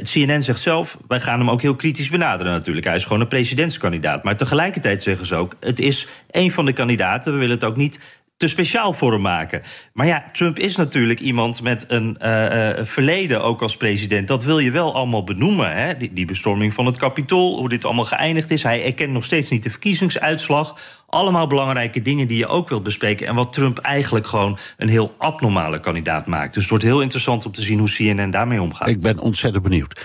CNN 0.02 0.42
zegt 0.42 0.60
zelf, 0.60 0.98
wij 1.08 1.20
gaan 1.20 1.38
hem 1.38 1.50
ook 1.50 1.62
heel 1.62 1.74
kritisch 1.74 2.08
benaderen 2.08 2.52
natuurlijk. 2.52 2.86
Hij 2.86 2.96
is 2.96 3.04
gewoon 3.04 3.20
een 3.20 3.28
presidentskandidaat. 3.28 4.22
Maar 4.22 4.36
tegelijkertijd 4.36 5.02
zeggen 5.02 5.26
ze 5.26 5.34
ook, 5.34 5.56
het 5.60 5.78
is 5.78 6.08
een 6.30 6.50
van 6.50 6.64
de 6.64 6.72
kandidaten. 6.72 7.32
We 7.32 7.38
willen 7.38 7.54
het 7.54 7.64
ook 7.64 7.76
niet 7.76 8.00
te 8.36 8.48
speciaal 8.48 8.92
voor 8.92 9.12
hem 9.12 9.20
maken. 9.20 9.62
Maar 9.92 10.06
ja, 10.06 10.24
Trump 10.32 10.58
is 10.58 10.76
natuurlijk 10.76 11.20
iemand 11.20 11.62
met 11.62 11.84
een 11.88 12.16
uh, 12.22 12.70
verleden 12.82 13.42
ook 13.42 13.62
als 13.62 13.76
president. 13.76 14.28
Dat 14.28 14.44
wil 14.44 14.58
je 14.58 14.70
wel 14.70 14.94
allemaal 14.94 15.24
benoemen. 15.24 15.76
Hè? 15.76 15.96
Die, 15.96 16.12
die 16.12 16.26
bestorming 16.26 16.74
van 16.74 16.86
het 16.86 16.96
kapitool, 16.96 17.58
hoe 17.58 17.68
dit 17.68 17.84
allemaal 17.84 18.04
geëindigd 18.04 18.50
is. 18.50 18.62
Hij 18.62 18.84
erkent 18.84 19.12
nog 19.12 19.24
steeds 19.24 19.50
niet 19.50 19.62
de 19.62 19.70
verkiezingsuitslag. 19.70 20.78
Allemaal 21.06 21.46
belangrijke 21.46 22.02
dingen 22.02 22.28
die 22.28 22.38
je 22.38 22.46
ook 22.46 22.68
wilt 22.68 22.82
bespreken. 22.82 23.26
En 23.26 23.34
wat 23.34 23.52
Trump 23.52 23.78
eigenlijk 23.78 24.26
gewoon 24.26 24.58
een 24.76 24.88
heel 24.88 25.14
abnormale 25.18 25.80
kandidaat 25.80 26.26
maakt. 26.26 26.54
Dus 26.54 26.62
het 26.62 26.70
wordt 26.70 26.84
heel 26.84 27.02
interessant 27.02 27.46
om 27.46 27.52
te 27.52 27.62
zien 27.62 27.78
hoe 27.78 27.90
CNN 27.90 28.30
daarmee 28.30 28.62
omgaat. 28.62 28.88
Ik 28.88 29.00
ben 29.00 29.18
ontzettend 29.18 29.64
benieuwd. 29.64 30.00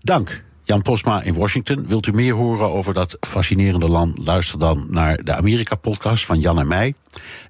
Dank. 0.00 0.46
Jan 0.68 0.82
Posma 0.82 1.22
in 1.22 1.34
Washington. 1.34 1.86
Wilt 1.86 2.06
u 2.06 2.12
meer 2.12 2.34
horen 2.34 2.68
over 2.68 2.94
dat 2.94 3.16
fascinerende 3.20 3.88
land? 3.88 4.26
Luister 4.26 4.58
dan 4.58 4.86
naar 4.90 5.24
de 5.24 5.34
Amerika-podcast 5.34 6.26
van 6.26 6.40
Jan 6.40 6.58
en 6.58 6.68
mij. 6.68 6.94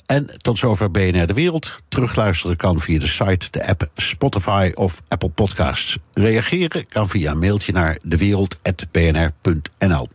En 0.07 0.27
tot 0.37 0.59
zover 0.59 0.91
BNR 0.91 1.27
De 1.27 1.35
Wereld. 1.35 1.77
Terugluisteren 1.89 2.57
kan 2.57 2.81
via 2.81 2.99
de 2.99 3.07
site, 3.07 3.49
de 3.51 3.67
app 3.67 3.91
Spotify 3.97 4.71
of 4.75 5.03
Apple 5.09 5.29
Podcasts. 5.29 5.99
Reageren 6.13 6.89
kan 6.89 7.09
via 7.09 7.31
een 7.31 7.39
mailtje 7.39 7.73
naar 7.73 7.99
dewereld.bnr.nl. 8.03 10.09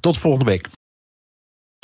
Tot 0.00 0.18
volgende 0.18 0.50
week. 0.50 0.68